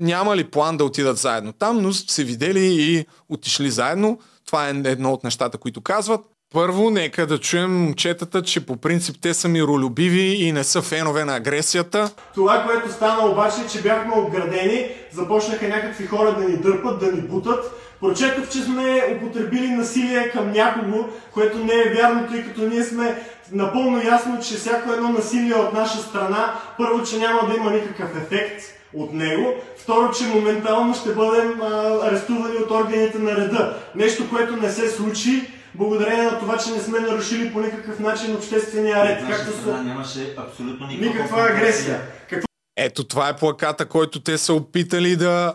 няма 0.00 0.36
ли 0.36 0.50
план 0.50 0.76
да 0.76 0.84
отидат 0.84 1.18
заедно 1.18 1.52
там, 1.52 1.82
но 1.82 1.92
се 1.92 2.24
видели 2.24 2.64
и 2.64 3.06
отишли 3.28 3.70
заедно. 3.70 4.18
Това 4.46 4.68
е 4.68 4.70
едно 4.70 5.12
от 5.12 5.24
нещата, 5.24 5.58
които 5.58 5.80
казват. 5.80 6.20
Първо, 6.54 6.90
нека 6.90 7.26
да 7.26 7.38
чуем 7.38 7.82
момчетата, 7.82 8.42
че 8.42 8.66
по 8.66 8.76
принцип 8.76 9.16
те 9.22 9.34
са 9.34 9.48
миролюбиви 9.48 10.44
и 10.44 10.52
не 10.52 10.64
са 10.64 10.82
фенове 10.82 11.24
на 11.24 11.36
агресията. 11.36 12.10
Това, 12.34 12.64
което 12.66 12.92
стана 12.92 13.26
обаче, 13.26 13.56
че 13.72 13.82
бяхме 13.82 14.14
оградени, 14.14 14.86
започнаха 15.12 15.68
някакви 15.68 16.06
хора 16.06 16.34
да 16.38 16.48
ни 16.48 16.56
дърпат, 16.56 17.00
да 17.00 17.12
ни 17.12 17.20
бутат. 17.20 17.70
Прочетох, 18.00 18.48
че 18.48 18.62
сме 18.62 19.16
употребили 19.16 19.68
насилие 19.68 20.30
към 20.30 20.52
някого, 20.52 21.04
което 21.32 21.58
не 21.58 21.74
е 21.74 21.94
вярно, 21.94 22.28
тъй 22.30 22.44
като 22.44 22.60
ние 22.60 22.84
сме 22.84 23.22
напълно 23.52 24.02
ясно, 24.06 24.38
че 24.48 24.54
всяко 24.54 24.92
едно 24.92 25.08
насилие 25.08 25.54
от 25.54 25.72
наша 25.72 25.98
страна, 25.98 26.54
първо, 26.78 27.02
че 27.02 27.18
няма 27.18 27.48
да 27.48 27.56
има 27.56 27.70
никакъв 27.70 28.10
ефект 28.16 28.62
от 28.94 29.12
него. 29.12 29.54
Второ, 29.78 30.10
че 30.10 30.24
моментално 30.24 30.94
ще 30.94 31.14
бъдем 31.14 31.60
а, 31.62 31.98
арестувани 32.08 32.56
от 32.56 32.70
органите 32.70 33.18
на 33.18 33.36
реда. 33.36 33.76
Нещо, 33.94 34.30
което 34.30 34.56
не 34.56 34.70
се 34.70 34.88
случи 34.88 35.50
благодарение 35.76 36.22
на 36.22 36.38
това, 36.38 36.58
че 36.58 36.70
не 36.70 36.80
сме 36.80 37.00
нарушили 37.00 37.52
по 37.52 37.60
никакъв 37.60 37.98
начин 37.98 38.34
обществения 38.34 39.04
ред. 39.04 39.22
От 39.22 39.28
Както 39.28 39.52
са... 39.52 39.62
са... 39.62 39.82
нямаше 39.82 40.34
абсолютно 40.36 40.86
никаква, 40.86 41.06
никаква 41.06 41.42
агресия. 41.42 42.00
Какво... 42.30 42.46
Ето 42.76 43.04
това 43.04 43.28
е 43.28 43.36
плаката, 43.36 43.86
който 43.86 44.20
те 44.20 44.38
са 44.38 44.54
опитали 44.54 45.16
да 45.16 45.54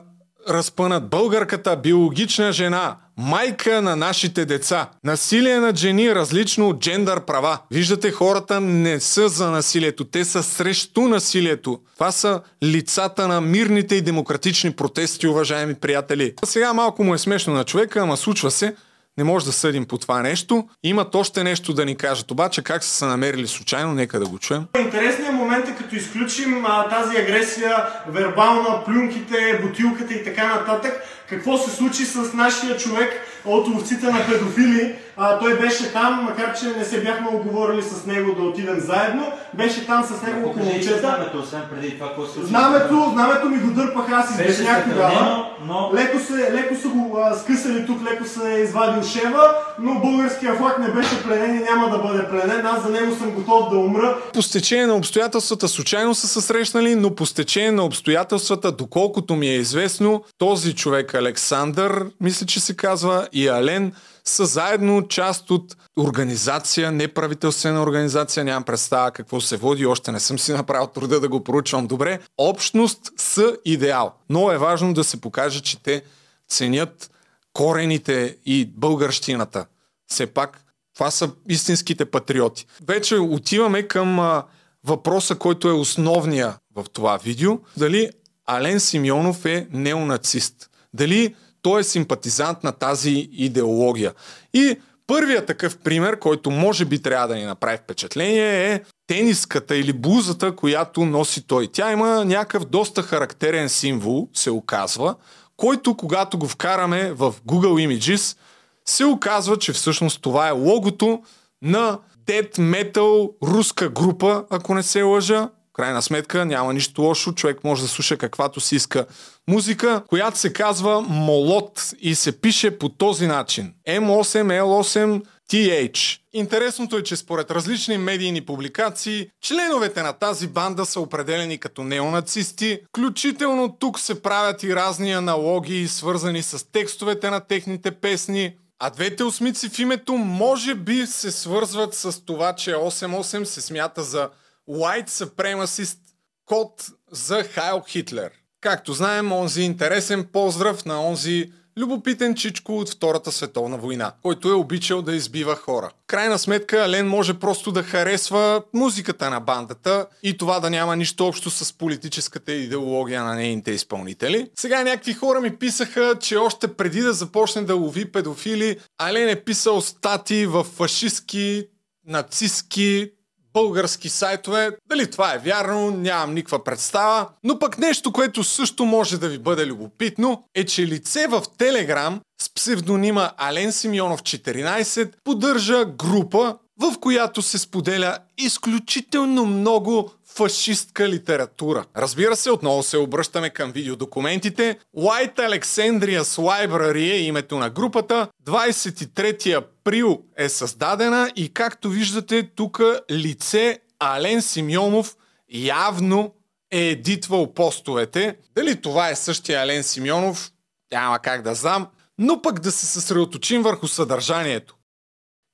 разпънат. 0.50 1.10
Българката 1.10 1.78
биологична 1.78 2.52
жена, 2.52 2.96
майка 3.18 3.82
на 3.82 3.96
нашите 3.96 4.46
деца. 4.46 4.90
Насилие 5.04 5.60
на 5.60 5.76
жени 5.76 6.16
различно 6.16 6.70
от 6.70 6.80
джендър 6.80 7.26
права. 7.26 7.60
Виждате, 7.72 8.12
хората 8.12 8.62
не 8.62 9.00
са 9.00 9.30
за 9.30 9.52
насилието, 9.52 10.06
те 10.06 10.26
са 10.26 10.44
срещу 10.44 11.02
насилието. 11.02 11.80
Това 11.94 12.12
са 12.12 12.42
лицата 12.64 13.28
на 13.28 13.42
мирните 13.42 13.96
и 13.96 14.02
демократични 14.02 14.72
протести, 14.72 15.28
уважаеми 15.28 15.74
приятели. 15.74 16.34
Сега 16.46 16.74
малко 16.74 17.04
му 17.04 17.14
е 17.14 17.18
смешно 17.18 17.54
на 17.54 17.64
човека, 17.64 18.00
ама 18.00 18.18
случва 18.18 18.52
се. 18.52 18.76
Не 19.22 19.26
може 19.26 19.46
да 19.46 19.52
съдим 19.52 19.86
по 19.86 19.98
това 19.98 20.22
нещо. 20.22 20.68
Имат 20.84 21.16
още 21.16 21.44
нещо 21.44 21.74
да 21.74 21.86
ни 21.86 21.96
кажат, 21.96 22.32
обаче 22.32 22.62
как 22.64 22.84
са 22.84 22.90
се 22.90 23.06
намерили 23.06 23.48
случайно, 23.48 23.94
нека 23.94 24.20
да 24.20 24.26
го 24.26 24.40
чуем. 24.40 24.66
Интересният 24.80 25.34
момент 25.34 25.68
е 25.68 25.76
като 25.76 25.96
изключим 25.96 26.66
а, 26.66 26.90
тази 26.90 27.18
агресия, 27.18 27.86
вербална, 28.08 28.84
плюнките, 28.86 29.60
бутилката 29.62 30.14
и 30.14 30.24
така 30.24 30.48
нататък, 30.48 30.94
какво 31.32 31.58
се 31.58 31.72
случи 31.72 32.06
с 32.06 32.34
нашия 32.34 32.78
човек 32.78 33.10
от 33.46 33.68
овците 33.68 34.06
на 34.06 34.26
педофили. 34.26 34.96
А, 35.18 35.40
той 35.40 35.58
беше 35.58 35.94
там, 35.94 36.24
макар 36.24 36.54
че 36.54 36.66
не 36.78 36.86
се 36.86 37.02
бяхме 37.02 37.28
оговорили 37.34 37.82
с 37.84 38.06
него 38.06 38.36
да 38.36 38.44
отидем 38.44 38.80
заедно, 38.80 39.24
беше 39.54 39.86
там 39.86 40.04
с 40.04 40.28
неговото 40.28 40.60
момчета. 40.60 41.00
знамето, 41.00 41.38
освен 41.40 41.62
преди 41.72 41.94
това, 41.94 42.08
какво 42.08 42.26
се 42.26 42.34
случи. 42.34 42.48
Знамето, 42.48 43.10
знамето 43.14 43.50
ми 43.50 43.58
го 43.58 43.72
дърпаха, 43.72 44.16
аз 44.16 44.32
избежнях 44.32 44.84
тогава. 44.90 45.46
но- 45.66 45.92
Леко, 45.94 46.20
се, 46.20 46.54
леко 46.54 46.76
са 46.76 46.88
го 46.88 47.18
а, 47.20 47.36
скъсали 47.36 47.86
тук, 47.86 48.12
леко 48.12 48.26
се 48.26 48.54
е 48.54 48.60
извадил 48.60 49.04
шева, 49.04 49.44
но 49.80 49.94
българския 49.96 50.56
флаг 50.56 50.80
не 50.80 50.88
беше 50.88 51.24
пленен 51.24 51.56
и 51.56 51.64
няма 51.64 51.90
да 51.90 51.98
бъде 52.00 52.30
пленен. 52.30 52.66
Аз 52.66 52.84
за 52.84 52.90
него 52.90 53.16
съм 53.16 53.32
готов 53.32 53.70
да 53.70 53.78
умра. 53.78 54.18
По 54.34 54.42
стечение 54.42 54.86
на 54.88 54.96
обстоятелствата 54.96 55.68
случайно 55.68 56.16
са 56.16 56.28
се 56.28 56.42
срещнали, 56.42 56.96
но 56.96 57.16
по 57.16 57.26
стечение 57.26 57.72
на 57.72 57.84
обстоятелствата, 57.86 58.72
доколкото 58.72 59.36
ми 59.36 59.48
е 59.48 59.56
известно, 59.56 60.24
този 60.38 60.76
човек 60.76 61.16
Александър, 61.22 62.06
мисля, 62.22 62.46
че 62.46 62.60
се 62.60 62.76
казва, 62.76 63.28
и 63.34 63.48
Ален 63.48 63.94
са 64.26 64.46
заедно 64.46 65.08
част 65.08 65.52
от 65.52 65.78
организация, 65.98 66.92
неправителствена 66.92 67.82
организация, 67.82 68.44
нямам 68.44 68.64
представа 68.64 69.12
какво 69.12 69.42
се 69.42 69.58
води, 69.58 69.86
още 69.86 70.12
не 70.12 70.20
съм 70.20 70.40
си 70.40 70.54
направил 70.54 70.88
труда 70.88 71.20
да 71.20 71.30
го 71.30 71.44
проучвам 71.44 71.88
добре. 71.88 72.20
Общност 72.38 73.00
с 73.18 73.56
идеал. 73.66 74.14
Но 74.30 74.52
е 74.52 74.58
важно 74.58 74.94
да 74.94 75.04
се 75.04 75.22
покаже, 75.22 75.62
че 75.62 75.84
те 75.84 76.04
ценят 76.50 77.12
корените 77.54 78.38
и 78.46 78.66
българщината. 78.66 79.66
Все 80.08 80.28
пак 80.28 80.64
това 80.94 81.12
са 81.12 81.32
истинските 81.50 82.06
патриоти. 82.06 82.66
Вече 82.88 83.16
отиваме 83.16 83.84
към 83.84 84.20
а, 84.20 84.44
въпроса, 84.84 85.36
който 85.36 85.70
е 85.70 85.74
основния 85.74 86.58
в 86.76 86.86
това 86.94 87.18
видео. 87.18 87.60
Дали 87.78 88.10
Ален 88.46 88.80
Симеонов 88.80 89.46
е 89.46 89.68
неонацист? 89.72 90.71
Дали 90.94 91.36
той 91.62 91.82
е 91.82 91.84
симпатизант 91.84 92.64
на 92.64 92.72
тази 92.72 93.30
идеология? 93.32 94.14
И 94.54 94.76
първият 95.08 95.46
такъв 95.46 95.78
пример, 95.78 96.20
който 96.20 96.52
може 96.52 96.86
би 96.86 97.02
трябва 97.02 97.28
да 97.28 97.36
ни 97.36 97.46
направи 97.46 97.78
впечатление 97.78 98.74
е 98.74 98.82
тениската 99.08 99.76
или 99.76 99.94
блузата, 99.94 100.56
която 100.56 101.06
носи 101.06 101.48
той. 101.48 101.68
Тя 101.68 101.92
има 101.92 102.26
някакъв 102.26 102.66
доста 102.66 103.02
характерен 103.02 103.70
символ, 103.70 104.30
се 104.34 104.52
оказва, 104.52 105.16
който 105.58 105.98
когато 105.98 106.38
го 106.38 106.48
вкараме 106.48 107.12
в 107.12 107.36
Google 107.48 107.88
Images, 107.88 108.38
се 108.86 109.06
оказва, 109.06 109.58
че 109.58 109.74
всъщност 109.74 110.22
това 110.22 110.48
е 110.48 110.52
логото 110.52 111.22
на 111.62 112.00
Dead 112.26 112.58
Metal 112.58 113.32
руска 113.44 113.90
група, 113.90 114.46
ако 114.50 114.76
не 114.76 114.84
се 114.84 115.02
лъжа. 115.02 115.50
Крайна 115.74 116.02
сметка 116.02 116.46
няма 116.46 116.74
нищо 116.74 117.02
лошо, 117.02 117.32
човек 117.32 117.64
може 117.64 117.82
да 117.82 117.88
слуша 117.88 118.18
каквато 118.18 118.60
си 118.60 118.76
иска 118.76 119.06
музика, 119.48 120.04
която 120.08 120.38
се 120.38 120.54
казва 120.54 121.02
Молот 121.02 121.94
и 122.00 122.16
се 122.16 122.42
пише 122.42 122.78
по 122.78 122.90
този 122.90 123.28
начин. 123.28 123.74
M8L8TH. 123.88 126.20
Интересното 126.34 126.98
е, 126.98 127.04
че 127.04 127.16
според 127.16 127.52
различни 127.52 127.98
медийни 127.98 128.46
публикации, 128.46 129.30
членовете 129.42 130.04
на 130.04 130.14
тази 130.14 130.48
банда 130.48 130.86
са 130.86 131.00
определени 131.00 131.58
като 131.58 131.84
неонацисти, 131.84 132.80
включително 132.90 133.76
тук 133.80 134.00
се 134.00 134.22
правят 134.22 134.64
и 134.64 134.76
разни 134.76 135.12
аналогии, 135.12 135.88
свързани 135.88 136.44
с 136.44 136.72
текстовете 136.72 137.30
на 137.30 137.40
техните 137.40 137.92
песни, 137.92 138.56
а 138.80 138.90
двете 138.90 139.24
осмици 139.24 139.70
в 139.70 139.80
името 139.80 140.14
може 140.14 140.76
би 140.76 141.08
се 141.08 141.32
свързват 141.32 141.94
с 141.94 142.26
това, 142.26 142.54
че 142.54 142.74
88 142.74 143.44
се 143.44 143.62
смята 143.62 144.04
за 144.04 144.30
White 144.72 145.10
Supremacist 145.10 145.98
код 146.46 146.88
за 147.12 147.44
Хайл 147.44 147.82
Хитлер. 147.88 148.32
Както 148.62 148.94
знаем, 148.94 149.32
онзи 149.32 149.62
интересен 149.62 150.28
поздрав 150.34 150.86
на 150.86 151.08
онзи 151.08 151.52
любопитен 151.78 152.36
чичко 152.36 152.78
от 152.78 152.90
Втората 152.90 153.32
световна 153.32 153.78
война, 153.78 154.14
който 154.22 154.50
е 154.50 154.54
обичал 154.54 155.02
да 155.02 155.16
избива 155.16 155.56
хора. 155.56 155.92
Крайна 156.08 156.40
сметка, 156.40 156.84
Ален 156.84 157.08
може 157.08 157.40
просто 157.40 157.72
да 157.72 157.84
харесва 157.84 158.64
музиката 158.74 159.30
на 159.30 159.40
бандата 159.40 160.08
и 160.24 160.38
това 160.38 160.60
да 160.60 160.70
няма 160.70 160.96
нищо 160.96 161.28
общо 161.28 161.50
с 161.50 161.78
политическата 161.78 162.54
идеология 162.54 163.24
на 163.24 163.36
нейните 163.36 163.72
изпълнители. 163.72 164.50
Сега 164.56 164.84
някакви 164.84 165.14
хора 165.14 165.42
ми 165.42 165.56
писаха, 165.56 166.16
че 166.20 166.38
още 166.38 166.74
преди 166.74 167.02
да 167.02 167.14
започне 167.14 167.62
да 167.62 167.76
лови 167.76 168.12
педофили, 168.12 168.80
Ален 168.98 169.30
е 169.30 169.44
писал 169.44 169.82
стати 169.82 170.46
в 170.46 170.64
фашистски, 170.64 171.68
нацистски, 172.08 173.12
български 173.54 174.10
сайтове. 174.10 174.72
Дали 174.90 175.12
това 175.12 175.34
е 175.34 175.38
вярно, 175.38 175.92
нямам 175.92 176.34
никаква 176.34 176.64
представа. 176.64 177.28
Но 177.44 177.60
пък 177.60 177.78
нещо, 177.78 178.12
което 178.12 178.44
също 178.44 178.86
може 178.86 179.20
да 179.20 179.30
ви 179.30 179.38
бъде 179.38 179.66
любопитно, 179.66 180.44
е, 180.56 180.66
че 180.66 180.88
лице 180.88 181.28
в 181.28 181.44
Телеграм 181.58 182.20
с 182.42 182.54
псевдонима 182.54 183.32
Ален 183.38 183.72
Симеонов 183.72 184.24
14 184.24 185.12
поддържа 185.24 185.86
група, 185.86 186.58
в 186.80 187.00
която 187.00 187.42
се 187.42 187.58
споделя 187.58 188.18
изключително 188.38 189.46
много 189.46 190.12
фашистка 190.36 191.10
литература. 191.10 191.86
Разбира 191.98 192.36
се, 192.36 192.52
отново 192.52 192.84
се 192.84 192.98
обръщаме 192.98 193.50
към 193.50 193.72
видеодокументите. 193.72 194.80
White 194.98 195.36
Alexandria's 195.36 196.22
Library 196.22 197.12
е 197.12 197.22
името 197.22 197.58
на 197.58 197.70
групата. 197.70 198.28
23 198.46 199.58
април 199.58 200.22
е 200.38 200.50
създадена 200.50 201.32
и 201.36 201.54
както 201.54 201.90
виждате 201.90 202.50
тук 202.56 202.82
лице 203.12 203.80
Ален 204.00 204.42
Симеонов 204.42 205.16
явно 205.50 206.34
е 206.72 206.80
едитвал 206.80 207.54
постовете. 207.54 208.36
Дали 208.56 208.82
това 208.82 209.10
е 209.10 209.16
същия 209.16 209.62
Ален 209.62 209.84
Симеонов, 209.84 210.52
няма 210.92 211.20
как 211.20 211.42
да 211.42 211.56
знам, 211.56 211.88
но 212.18 212.42
пък 212.42 212.60
да 212.60 212.72
се 212.72 212.86
съсредоточим 212.86 213.62
върху 213.62 213.88
съдържанието. 213.88 214.76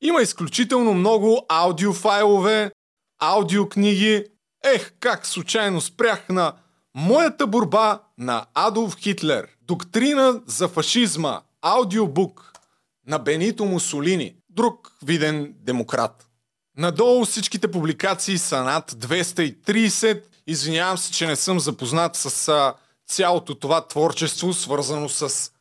Има 0.01 0.21
изключително 0.21 0.93
много 0.93 1.45
аудиофайлове, 1.49 2.71
аудиокниги. 3.19 4.25
Ех, 4.63 4.93
как 4.99 5.25
случайно 5.25 5.81
спрях 5.81 6.29
на 6.29 6.53
Моята 6.95 7.47
борба 7.47 8.01
на 8.17 8.45
Адолф 8.53 8.97
Хитлер. 8.97 9.47
Доктрина 9.61 10.41
за 10.45 10.67
фашизма. 10.67 11.41
Аудиобук 11.61 12.53
на 13.07 13.19
Бенито 13.19 13.65
Мусолини. 13.65 14.35
Друг 14.49 14.91
виден 15.03 15.53
демократ. 15.59 16.27
Надолу 16.77 17.25
всичките 17.25 17.71
публикации 17.71 18.37
са 18.37 18.63
над 18.63 18.91
230. 18.91 20.23
Извинявам 20.47 20.97
се, 20.97 21.11
че 21.11 21.27
не 21.27 21.35
съм 21.35 21.59
запознат 21.59 22.15
с 22.15 22.47
а, 22.47 22.73
цялото 23.07 23.55
това 23.55 23.87
творчество, 23.87 24.53
свързано 24.53 25.09
с 25.09 25.51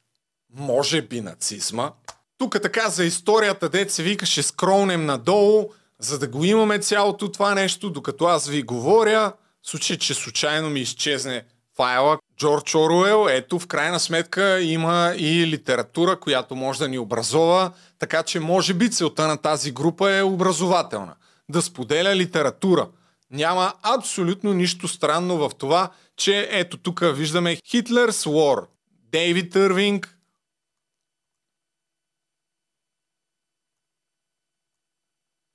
може 0.55 1.03
би 1.03 1.21
нацизма. 1.21 1.91
Тук 2.39 2.63
така 2.63 2.89
за 2.89 3.05
историята, 3.05 3.69
дет 3.69 3.93
се 3.93 4.03
викаше 4.03 4.43
скролнем 4.43 5.07
надолу, 5.07 5.69
за 6.07 6.19
да 6.19 6.29
го 6.29 6.45
имаме 6.45 6.79
цялото 6.79 7.33
това 7.33 7.55
нещо, 7.55 7.91
докато 7.91 8.25
аз 8.25 8.49
ви 8.49 8.63
говоря, 8.63 9.33
в 9.63 9.69
случай, 9.69 9.97
че 9.97 10.15
случайно 10.15 10.71
ми 10.71 10.81
изчезне 10.81 11.45
файла 11.77 12.19
Джордж 12.39 12.75
Оруел, 12.75 13.27
ето 13.31 13.59
в 13.59 13.67
крайна 13.67 14.01
сметка 14.01 14.61
има 14.61 15.15
и 15.17 15.47
литература, 15.47 16.21
която 16.21 16.57
може 16.57 16.79
да 16.79 16.89
ни 16.89 16.99
образова, 16.99 17.73
така 17.99 18.23
че 18.23 18.41
може 18.41 18.75
би 18.75 18.91
целта 18.91 19.27
на 19.27 19.37
тази 19.37 19.73
група 19.73 20.13
е 20.13 20.23
образователна. 20.23 21.15
Да 21.49 21.63
споделя 21.63 22.17
литература. 22.17 22.89
Няма 23.31 23.73
абсолютно 23.83 24.53
нищо 24.53 24.89
странно 24.89 25.37
в 25.37 25.51
това, 25.59 25.91
че 26.17 26.49
ето 26.51 26.77
тук 26.77 27.01
виждаме 27.05 27.57
Хитлерс 27.71 28.25
War, 28.25 28.67
Дейвид 29.13 29.55
Ирвинг, 29.55 30.16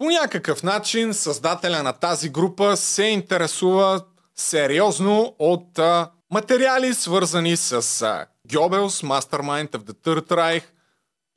По 0.01 0.09
някакъв 0.09 0.63
начин 0.63 1.13
създателя 1.13 1.83
на 1.83 1.93
тази 1.93 2.29
група 2.29 2.77
се 2.77 3.03
интересува 3.03 4.01
сериозно 4.35 5.35
от 5.39 5.79
а, 5.79 6.09
материали, 6.31 6.93
свързани 6.93 7.57
с 7.57 8.01
а, 8.01 8.25
Гьобелс, 8.53 9.01
Mastermind 9.01 9.69
of 9.69 9.77
the 9.77 9.93
Third 9.93 10.29
Reich 10.29 10.63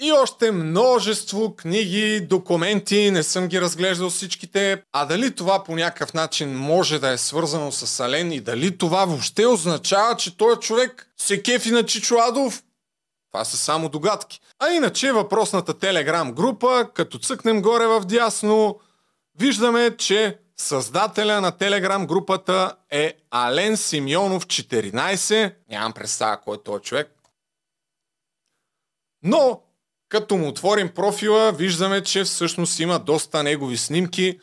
и 0.02 0.12
още 0.12 0.50
множество 0.50 1.56
книги, 1.56 2.20
документи, 2.20 3.10
не 3.10 3.22
съм 3.22 3.48
ги 3.48 3.60
разглеждал 3.60 4.10
всичките. 4.10 4.82
А 4.92 5.04
дали 5.04 5.34
това 5.34 5.64
по 5.64 5.76
някакъв 5.76 6.14
начин 6.14 6.56
може 6.56 6.98
да 6.98 7.08
е 7.08 7.18
свързано 7.18 7.72
с 7.72 8.00
Ален 8.00 8.32
и 8.32 8.40
дали 8.40 8.78
това 8.78 9.04
въобще 9.04 9.46
означава, 9.46 10.16
че 10.16 10.36
този 10.36 10.60
човек 10.60 11.10
се 11.20 11.42
кефи 11.42 11.70
на 11.70 11.82
Чичо 11.82 12.16
Адов? 12.28 12.62
Това 13.34 13.44
са 13.44 13.56
само 13.56 13.88
догадки. 13.88 14.40
А 14.58 14.68
иначе 14.68 15.12
въпросната 15.12 15.78
телеграм 15.78 16.32
група, 16.32 16.90
като 16.94 17.18
цъкнем 17.18 17.62
горе 17.62 17.86
в 17.86 18.00
дясно, 18.04 18.80
виждаме, 19.38 19.96
че 19.96 20.38
създателя 20.56 21.40
на 21.40 21.52
телеграм 21.52 22.06
групата 22.06 22.76
е 22.90 23.14
Ален 23.30 23.76
Симеонов 23.76 24.46
14. 24.46 25.54
Нямам 25.70 25.92
представа 25.92 26.40
кой 26.40 26.56
е 26.56 26.62
този 26.62 26.82
човек. 26.82 27.14
Но, 29.22 29.62
Като 30.08 30.36
му 30.36 30.48
отворим 30.48 30.94
профила, 30.94 31.52
виждаме, 31.52 32.02
че 32.02 32.24
всъщност 32.24 32.78
има 32.78 32.98
доста 32.98 33.42
негови 33.42 33.76
снимки. 33.76 34.40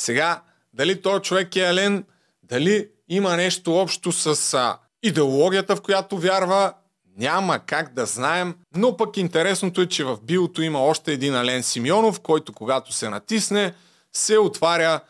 Сега, 0.00 0.42
дали 0.72 1.02
той 1.02 1.20
човек 1.20 1.56
е 1.56 1.60
Елен, 1.60 2.04
дали 2.42 2.90
има 3.08 3.36
нещо 3.36 3.76
общо 3.76 4.12
с 4.12 4.78
идеологията, 5.02 5.76
в 5.76 5.82
която 5.82 6.18
вярва, 6.18 6.74
няма 7.18 7.58
как 7.58 7.94
да 7.94 8.06
знаем, 8.06 8.54
но 8.76 8.96
пък 8.96 9.16
интересното 9.16 9.80
е, 9.80 9.86
че 9.86 10.04
в 10.04 10.18
биото 10.22 10.62
има 10.62 10.80
още 10.80 11.12
един 11.12 11.34
Ален 11.34 11.62
Симеонов, 11.62 12.20
който 12.20 12.52
когато 12.52 12.92
се 12.92 13.08
натисне, 13.08 13.74
се 14.12 14.38
отваря 14.38 15.00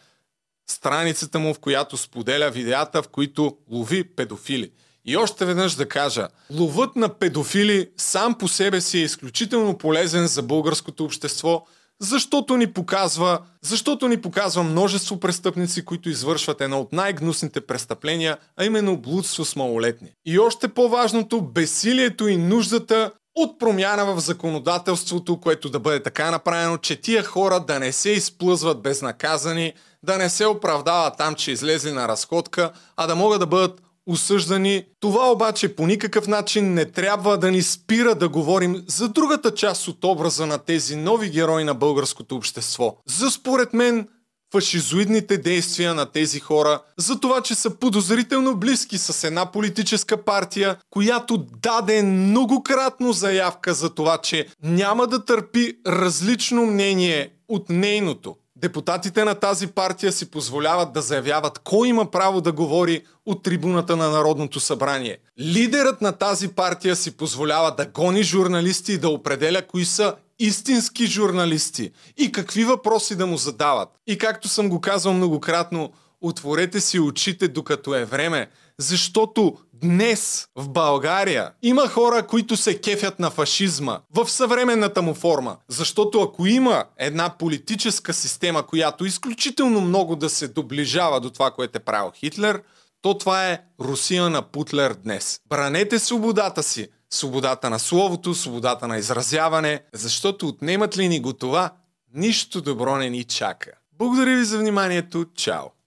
страницата 0.71 1.39
му, 1.39 1.55
в 1.55 1.59
която 1.59 1.97
споделя 1.97 2.51
видеята, 2.51 3.03
в 3.03 3.09
които 3.09 3.57
лови 3.71 4.05
педофили. 4.05 4.71
И 5.05 5.17
още 5.17 5.45
веднъж 5.45 5.75
да 5.75 5.89
кажа, 5.89 6.29
ловът 6.51 6.97
на 6.97 7.09
педофили 7.09 7.91
сам 7.97 8.35
по 8.35 8.49
себе 8.49 8.81
си 8.81 8.99
е 8.99 9.03
изключително 9.03 9.79
полезен 9.79 10.27
за 10.27 10.43
българското 10.43 11.05
общество, 11.05 11.67
защото 12.01 12.57
ни 12.57 12.73
показва, 12.73 13.39
защото 13.63 14.09
ни 14.09 14.21
показва 14.21 14.63
множество 14.63 15.21
престъпници, 15.21 15.85
които 15.85 16.09
извършват 16.09 16.61
едно 16.61 16.81
от 16.81 16.93
най-гнусните 16.93 17.61
престъпления, 17.61 18.37
а 18.57 18.65
именно 18.65 18.97
блудство 18.97 19.45
с 19.45 19.57
малолетни. 19.57 20.09
И 20.27 20.39
още 20.39 20.69
по-важното, 20.69 21.43
бесилието 21.43 22.29
и 22.29 22.37
нуждата 22.37 23.13
от 23.35 23.59
промяна 23.59 24.15
в 24.15 24.21
законодателството, 24.21 25.41
което 25.41 25.71
да 25.71 25.81
бъде 25.81 26.03
така 26.03 26.31
направено, 26.31 26.77
че 26.77 27.01
тия 27.01 27.25
хора 27.25 27.61
да 27.61 27.79
не 27.79 27.93
се 27.93 28.11
изплъзват 28.11 28.83
безнаказани, 28.83 29.73
да 30.03 30.19
не 30.19 30.29
се 30.29 30.47
оправдават 30.47 31.15
там, 31.19 31.35
че 31.35 31.51
излезли 31.51 31.93
на 31.93 32.09
разходка, 32.09 32.73
а 32.97 33.07
да 33.07 33.15
могат 33.15 33.41
да 33.41 33.47
бъдат 33.47 33.83
осъждани. 34.09 34.85
Това 35.01 35.31
обаче 35.31 35.77
по 35.77 35.87
никакъв 35.87 36.27
начин 36.29 36.75
не 36.75 36.85
трябва 36.85 37.39
да 37.39 37.51
ни 37.51 37.63
спира 37.63 38.15
да 38.15 38.29
говорим 38.29 38.85
за 38.87 39.09
другата 39.09 39.55
част 39.55 39.89
от 39.89 40.05
образа 40.05 40.47
на 40.47 40.59
тези 40.59 40.97
нови 40.97 41.31
герои 41.31 41.65
на 41.65 41.75
българското 41.75 42.37
общество. 42.37 42.97
За 43.07 43.31
според 43.31 43.73
мен 43.73 44.09
фашизоидните 44.53 45.39
действия 45.39 45.95
на 45.95 46.07
тези 46.07 46.41
хора, 46.41 46.83
за 46.99 47.21
това, 47.21 47.41
че 47.41 47.55
са 47.55 47.71
подозрително 47.71 48.57
близки 48.57 48.99
с 48.99 49.25
една 49.25 49.53
политическа 49.53 50.25
партия, 50.25 50.77
която 50.91 51.47
даде 51.63 52.03
многократно 52.03 53.13
заявка 53.13 53.75
за 53.75 53.95
това, 53.95 54.19
че 54.19 54.47
няма 54.63 55.07
да 55.07 55.25
търпи 55.25 55.75
различно 55.87 56.67
мнение 56.67 57.31
от 57.49 57.69
нейното. 57.69 58.37
Депутатите 58.61 59.25
на 59.25 59.35
тази 59.35 59.67
партия 59.67 60.13
си 60.13 60.31
позволяват 60.31 60.93
да 60.93 61.03
заявяват 61.03 61.59
кой 61.59 61.89
има 61.89 62.11
право 62.11 62.41
да 62.41 62.53
говори 62.53 63.03
от 63.27 63.43
трибуната 63.43 63.97
на 63.97 64.11
Народното 64.11 64.61
събрание. 64.61 65.19
Лидерът 65.41 66.01
на 66.01 66.13
тази 66.13 66.49
партия 66.49 66.97
си 66.97 67.17
позволява 67.17 67.75
да 67.75 67.87
гони 67.87 68.23
журналисти 68.23 68.93
и 68.93 68.99
да 68.99 69.09
определя 69.09 69.63
кои 69.63 69.85
са 69.85 70.15
истински 70.39 71.07
журналисти 71.07 71.91
и 72.17 72.33
какви 72.33 72.65
въпроси 72.65 73.17
да 73.17 73.27
му 73.27 73.37
задават. 73.37 73.89
И 74.07 74.19
както 74.19 74.49
съм 74.49 74.69
го 74.69 74.81
казал 74.81 75.13
многократно, 75.13 75.93
отворете 76.21 76.81
си 76.81 77.01
очите 77.01 77.49
докато 77.49 77.95
е 77.95 78.05
време, 78.05 78.49
защото 78.79 79.57
днес 79.81 80.49
в 80.57 80.69
България 80.69 81.51
има 81.63 81.89
хора, 81.89 82.27
които 82.27 82.57
се 82.57 82.81
кефят 82.81 83.19
на 83.19 83.31
фашизма 83.31 84.01
в 84.15 84.31
съвременната 84.31 85.03
му 85.03 85.15
форма. 85.15 85.57
Защото 85.69 86.23
ако 86.23 86.47
има 86.47 86.85
една 86.97 87.29
политическа 87.39 88.15
система, 88.15 88.67
която 88.67 89.05
изключително 89.05 89.81
много 89.81 90.17
да 90.17 90.29
се 90.31 90.49
доближава 90.49 91.21
до 91.21 91.31
това, 91.31 91.51
което 91.51 91.77
е 91.79 91.85
правил 91.85 92.13
Хитлер, 92.15 92.63
то 93.03 93.19
това 93.19 93.49
е 93.49 93.61
Русия 93.81 94.31
на 94.31 94.43
Путлер 94.43 94.95
днес. 94.95 95.41
Бранете 95.49 95.99
свободата 95.99 96.63
си, 96.63 96.89
свободата 97.11 97.71
на 97.71 97.79
словото, 97.79 98.35
свободата 98.35 98.89
на 98.89 98.99
изразяване, 98.99 99.83
защото 99.93 100.49
отнемат 100.49 100.99
ли 100.99 101.09
ни 101.09 101.21
го 101.21 101.33
това, 101.33 101.71
нищо 102.15 102.61
добро 102.61 102.97
не 102.97 103.11
ни 103.11 103.25
чака. 103.25 103.71
Благодаря 103.99 104.37
ви 104.37 104.45
за 104.45 104.59
вниманието. 104.59 105.25
Чао! 105.35 105.78